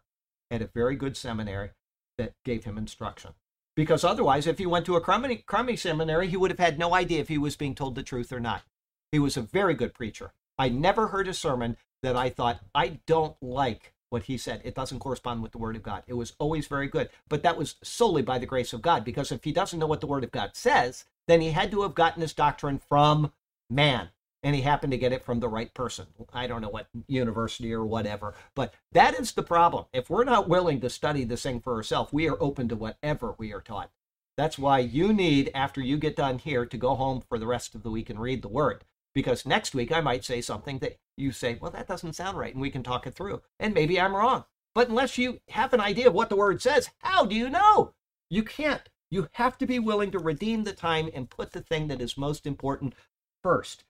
[0.49, 1.72] at a very good seminary
[2.18, 3.34] that gave him instruction.
[3.78, 6.95] Because otherwise, if he went to a crummy, crummy seminary, he would have had no
[6.95, 8.64] idea if he was being told the truth or not.
[9.12, 10.34] He was a very good preacher.
[10.58, 14.62] I never heard a sermon that I thought, I don't like what he said.
[14.64, 16.02] It doesn't correspond with the Word of God.
[16.08, 17.10] It was always very good.
[17.30, 20.02] But that was solely by the grace of God, because if he doesn't know what
[20.02, 23.32] the Word of God says, then he had to have gotten his doctrine from
[23.70, 24.10] man.
[24.43, 26.07] And he happened to get it from the right person.
[26.31, 28.35] I don't know what university or whatever.
[28.55, 29.85] But that is the problem.
[29.93, 33.35] If we're not willing to study this thing for ourselves, we are open to whatever
[33.38, 33.91] we are taught.
[34.38, 37.73] That's why you need, after you get done here, to go home for the rest
[37.73, 38.84] of the week and read the Word
[39.18, 42.53] because next week I might say something that you say, well, that doesn't sound right,
[42.53, 43.41] and we can talk it through.
[43.59, 44.45] And maybe I'm wrong.
[44.76, 47.95] But unless you have an idea of what the word says, how do you know?
[48.30, 48.88] You can't.
[49.09, 52.15] You have to be willing to redeem the time and put the thing that is
[52.15, 52.93] most important
[53.41, 53.85] first.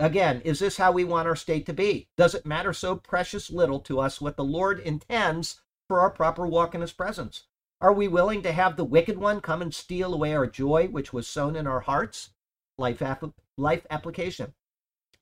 [0.00, 2.08] Again, is this how we want our state to be?
[2.16, 6.46] Does it matter so precious little to us what the Lord intends for our proper
[6.46, 7.44] walk in His presence?
[7.82, 11.12] Are we willing to have the wicked one come and steal away our joy, which
[11.12, 12.30] was sown in our hearts?
[12.78, 14.54] Life, app- life application.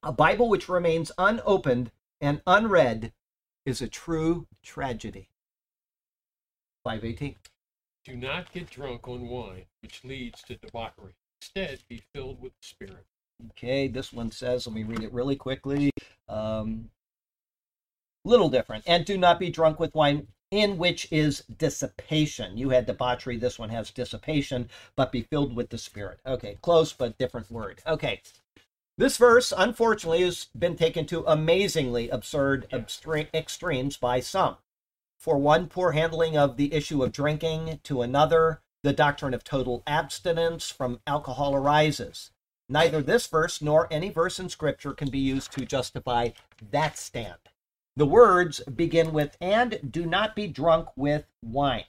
[0.04, 1.90] A Bible which remains unopened
[2.20, 3.12] and unread
[3.66, 5.28] is a true tragedy.
[6.84, 7.34] 518.
[8.04, 11.16] Do not get drunk on wine, which leads to debauchery.
[11.42, 13.06] Instead, be filled with the Spirit.
[13.50, 15.90] Okay, this one says, let me read it really quickly.
[16.28, 16.90] Um,
[18.24, 18.84] little different.
[18.86, 22.56] And do not be drunk with wine, in which is dissipation.
[22.56, 23.36] You had debauchery.
[23.36, 26.18] This one has dissipation, but be filled with the Spirit.
[26.26, 27.80] Okay, close, but different word.
[27.86, 28.22] Okay.
[28.96, 34.56] This verse, unfortunately, has been taken to amazingly absurd abstre- extremes by some.
[35.20, 37.78] For one, poor handling of the issue of drinking.
[37.84, 42.32] To another, the doctrine of total abstinence from alcohol arises.
[42.68, 46.30] Neither this verse nor any verse in Scripture can be used to justify
[46.70, 47.38] that stand.
[47.96, 51.84] The words begin with, and do not be drunk with wine.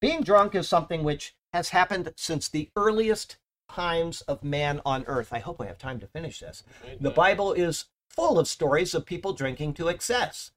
[0.00, 3.36] Being drunk is something which has happened since the earliest
[3.70, 5.32] times of man on earth.
[5.32, 6.62] I hope I have time to finish this.
[7.00, 10.50] The Bible is full of stories of people drinking to excess.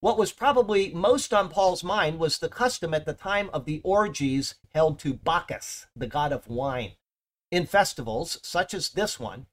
[0.00, 3.80] What was probably most on Paul's mind was the custom at the time of the
[3.84, 6.92] orgies held to Bacchus, the god of wine.
[7.52, 9.46] In festivals such as this one,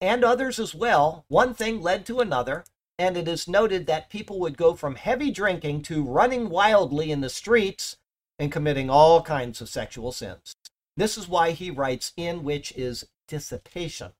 [0.00, 2.64] and others as well, one thing led to another,
[2.96, 7.22] and it is noted that people would go from heavy drinking to running wildly in
[7.22, 7.96] the streets
[8.38, 10.54] and committing all kinds of sexual sins.
[10.96, 14.12] This is why he writes, in which is dissipation.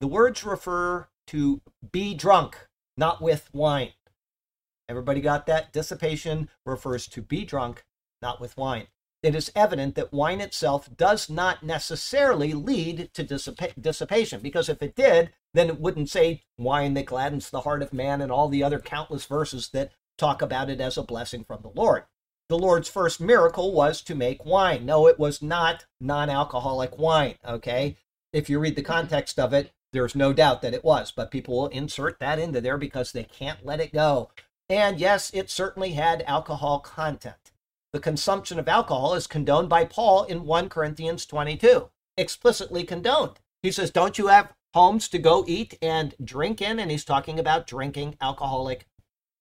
[0.00, 1.60] The words refer to
[1.92, 2.66] be drunk,
[2.96, 3.92] not with wine.
[4.88, 5.72] Everybody got that?
[5.72, 7.84] Dissipation refers to be drunk,
[8.20, 8.88] not with wine.
[9.22, 14.82] It is evident that wine itself does not necessarily lead to dissipa- dissipation, because if
[14.82, 18.48] it did, then it wouldn't say wine that gladdens the heart of man and all
[18.48, 22.04] the other countless verses that talk about it as a blessing from the Lord.
[22.48, 24.86] The Lord's first miracle was to make wine.
[24.86, 27.96] No, it was not non alcoholic wine, okay?
[28.32, 31.56] If you read the context of it, there's no doubt that it was, but people
[31.56, 34.30] will insert that into there because they can't let it go.
[34.68, 37.52] And yes, it certainly had alcohol content.
[37.92, 43.40] The consumption of alcohol is condoned by Paul in 1 Corinthians 22, explicitly condoned.
[43.62, 46.78] He says, Don't you have homes to go eat and drink in?
[46.78, 48.86] And he's talking about drinking alcoholic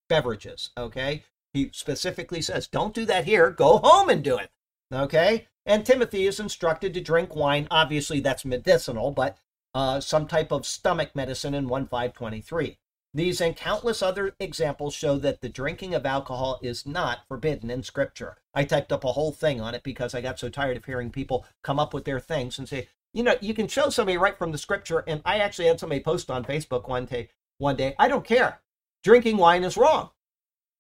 [0.08, 1.24] beverages, okay?
[1.54, 3.50] He specifically says, Don't do that here.
[3.50, 4.50] Go home and do it,
[4.94, 5.48] okay?
[5.66, 7.68] And Timothy is instructed to drink wine.
[7.72, 9.38] Obviously, that's medicinal, but
[9.74, 12.78] uh, some type of stomach medicine in 1 523.
[13.16, 17.82] These and countless other examples show that the drinking of alcohol is not forbidden in
[17.82, 18.36] Scripture.
[18.54, 21.12] I typed up a whole thing on it because I got so tired of hearing
[21.12, 24.38] people come up with their things and say, you know, you can show somebody right
[24.38, 25.02] from the Scripture.
[25.08, 28.60] And I actually had somebody post on Facebook one day, one day, I don't care.
[29.02, 30.10] Drinking wine is wrong.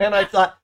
[0.02, 0.57] And I thought,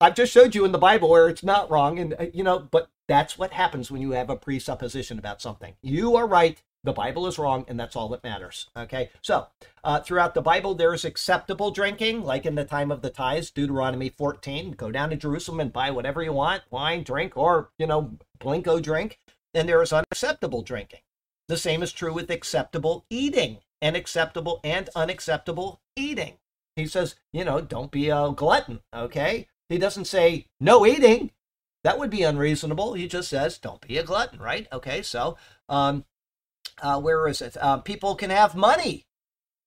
[0.00, 1.98] I've just showed you in the Bible where it's not wrong.
[1.98, 5.74] And, uh, you know, but that's what happens when you have a presupposition about something.
[5.82, 6.62] You are right.
[6.84, 8.70] The Bible is wrong, and that's all that matters.
[8.76, 9.48] Okay, so
[9.82, 13.50] uh, throughout the Bible, there is acceptable drinking, like in the time of the tithes,
[13.50, 14.72] Deuteronomy 14.
[14.72, 18.80] Go down to Jerusalem and buy whatever you want wine, drink, or, you know, Blinko
[18.80, 19.18] drink.
[19.54, 21.00] and there is unacceptable drinking.
[21.48, 26.34] The same is true with acceptable eating and acceptable and unacceptable eating.
[26.76, 29.48] He says, you know, don't be a glutton, okay?
[29.68, 31.32] He doesn't say no eating.
[31.84, 32.94] That would be unreasonable.
[32.94, 34.68] He just says, don't be a glutton, right?
[34.72, 35.36] Okay, so
[35.68, 36.04] um,
[36.82, 37.56] uh, where is it?
[37.60, 39.06] Uh, people can have money,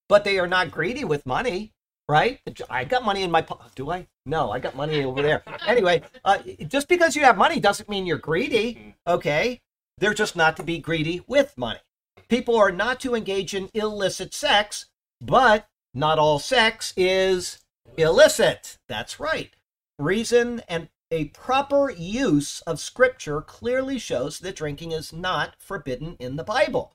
[0.09, 1.73] but they are not greedy with money,
[2.07, 2.39] right?
[2.69, 4.07] I got money in my po- do I?
[4.25, 5.43] No, I got money over there.
[5.67, 9.61] Anyway, uh, just because you have money doesn't mean you're greedy, okay?
[9.97, 11.79] They're just not to be greedy with money.
[12.27, 14.87] People are not to engage in illicit sex,
[15.21, 17.59] but not all sex is
[17.97, 18.77] illicit.
[18.87, 19.51] That's right.
[19.99, 26.37] Reason and a proper use of scripture clearly shows that drinking is not forbidden in
[26.37, 26.93] the Bible.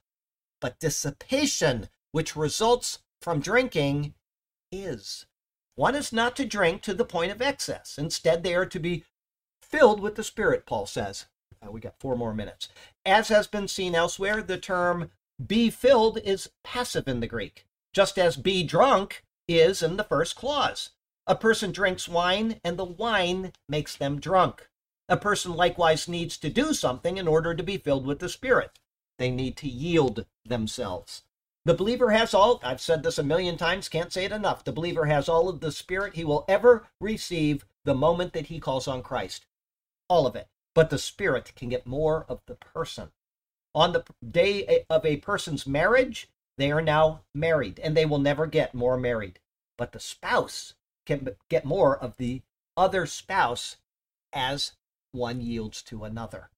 [0.67, 4.15] But dissipation, which results from drinking,
[4.73, 5.27] is.
[5.77, 7.97] One is not to drink to the point of excess.
[7.97, 9.05] Instead, they are to be
[9.63, 11.27] filled with the Spirit, Paul says.
[11.65, 12.69] Uh, we got four more minutes.
[13.05, 15.13] As has been seen elsewhere, the term
[15.47, 20.35] be filled is passive in the Greek, just as be drunk is in the first
[20.35, 20.91] clause.
[21.29, 24.69] A person drinks wine, and the wine makes them drunk.
[25.09, 28.81] A person likewise needs to do something in order to be filled with the Spirit.
[29.19, 31.23] They need to yield themselves.
[31.65, 34.63] The believer has all, I've said this a million times, can't say it enough.
[34.63, 38.61] The believer has all of the Spirit he will ever receive the moment that he
[38.61, 39.47] calls on Christ.
[40.09, 40.49] All of it.
[40.75, 43.11] But the Spirit can get more of the person.
[43.75, 48.47] On the day of a person's marriage, they are now married, and they will never
[48.47, 49.41] get more married.
[49.77, 50.75] But the spouse
[51.05, 52.43] can get more of the
[52.77, 53.77] other spouse
[54.33, 54.73] as
[55.13, 56.51] one yields to another.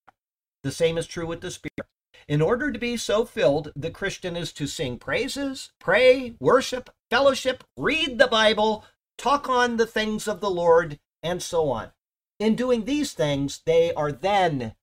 [0.63, 1.87] The same is true with the Spirit.
[2.29, 7.65] In order to be so filled, the Christian is to sing praises, pray, worship, fellowship,
[7.75, 8.85] read the Bible,
[9.17, 11.93] talk on the things of the Lord, and so on.
[12.39, 14.75] In doing these things, they are then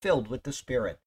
[0.00, 1.00] filled with the Spirit.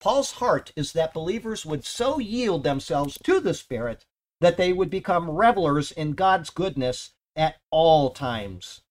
[0.00, 4.04] Paul's heart is that believers would so yield themselves to the Spirit
[4.40, 8.82] that they would become revelers in God's goodness at all times,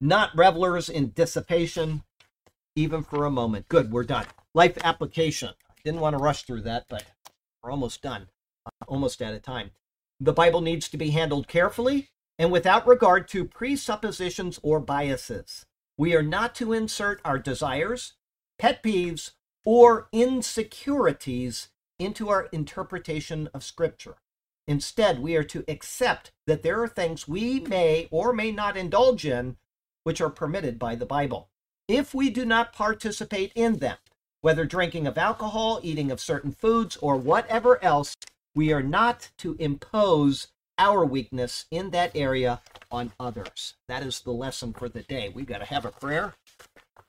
[0.00, 2.04] not revelers in dissipation,
[2.76, 3.68] even for a moment.
[3.68, 4.26] Good, we're done.
[4.52, 5.50] Life application.
[5.68, 7.04] I didn't want to rush through that, but
[7.62, 8.26] we're almost done,
[8.66, 9.70] uh, almost out of time.
[10.18, 15.66] The Bible needs to be handled carefully and without regard to presuppositions or biases.
[15.96, 18.14] We are not to insert our desires,
[18.58, 19.32] pet peeves,
[19.64, 21.68] or insecurities
[22.00, 24.16] into our interpretation of Scripture.
[24.66, 29.24] Instead, we are to accept that there are things we may or may not indulge
[29.24, 29.58] in
[30.02, 31.50] which are permitted by the Bible.
[31.86, 33.98] If we do not participate in them,
[34.40, 38.16] whether drinking of alcohol, eating of certain foods, or whatever else,
[38.54, 40.48] we are not to impose
[40.78, 42.60] our weakness in that area
[42.90, 43.74] on others.
[43.88, 45.28] That is the lesson for the day.
[45.28, 46.34] We've got to have a prayer.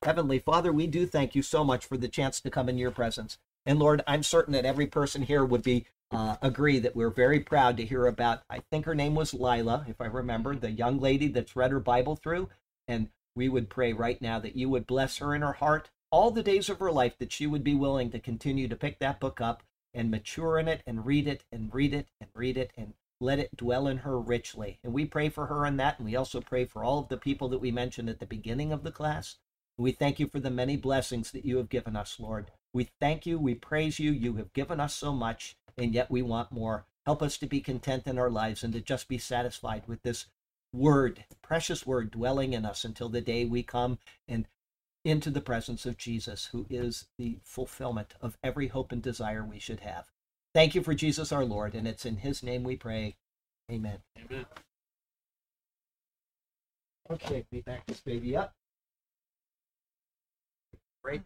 [0.03, 2.91] Heavenly Father, we do thank you so much for the chance to come in your
[2.91, 3.37] presence.
[3.65, 7.39] And Lord, I'm certain that every person here would be uh, agree that we're very
[7.39, 8.41] proud to hear about.
[8.49, 11.79] I think her name was Lila, if I remember, the young lady that's read her
[11.79, 12.49] Bible through.
[12.87, 16.31] And we would pray right now that you would bless her in her heart all
[16.31, 19.19] the days of her life, that she would be willing to continue to pick that
[19.19, 19.63] book up
[19.93, 23.39] and mature in it and read it and read it and read it and let
[23.39, 24.79] it dwell in her richly.
[24.83, 25.99] And we pray for her in that.
[25.99, 28.71] And we also pray for all of the people that we mentioned at the beginning
[28.71, 29.37] of the class.
[29.77, 32.51] We thank you for the many blessings that you have given us, Lord.
[32.73, 33.39] We thank you.
[33.39, 34.11] We praise you.
[34.11, 36.85] You have given us so much, and yet we want more.
[37.05, 40.27] Help us to be content in our lives and to just be satisfied with this
[40.73, 43.97] word, precious word, dwelling in us until the day we come
[44.27, 44.45] and
[45.03, 49.59] into the presence of Jesus, who is the fulfillment of every hope and desire we
[49.59, 50.11] should have.
[50.53, 53.15] Thank you for Jesus our Lord, and it's in his name we pray.
[53.71, 53.99] Amen.
[54.17, 54.45] Amen.
[57.09, 58.53] Okay, we back this baby up.
[61.03, 61.21] Break.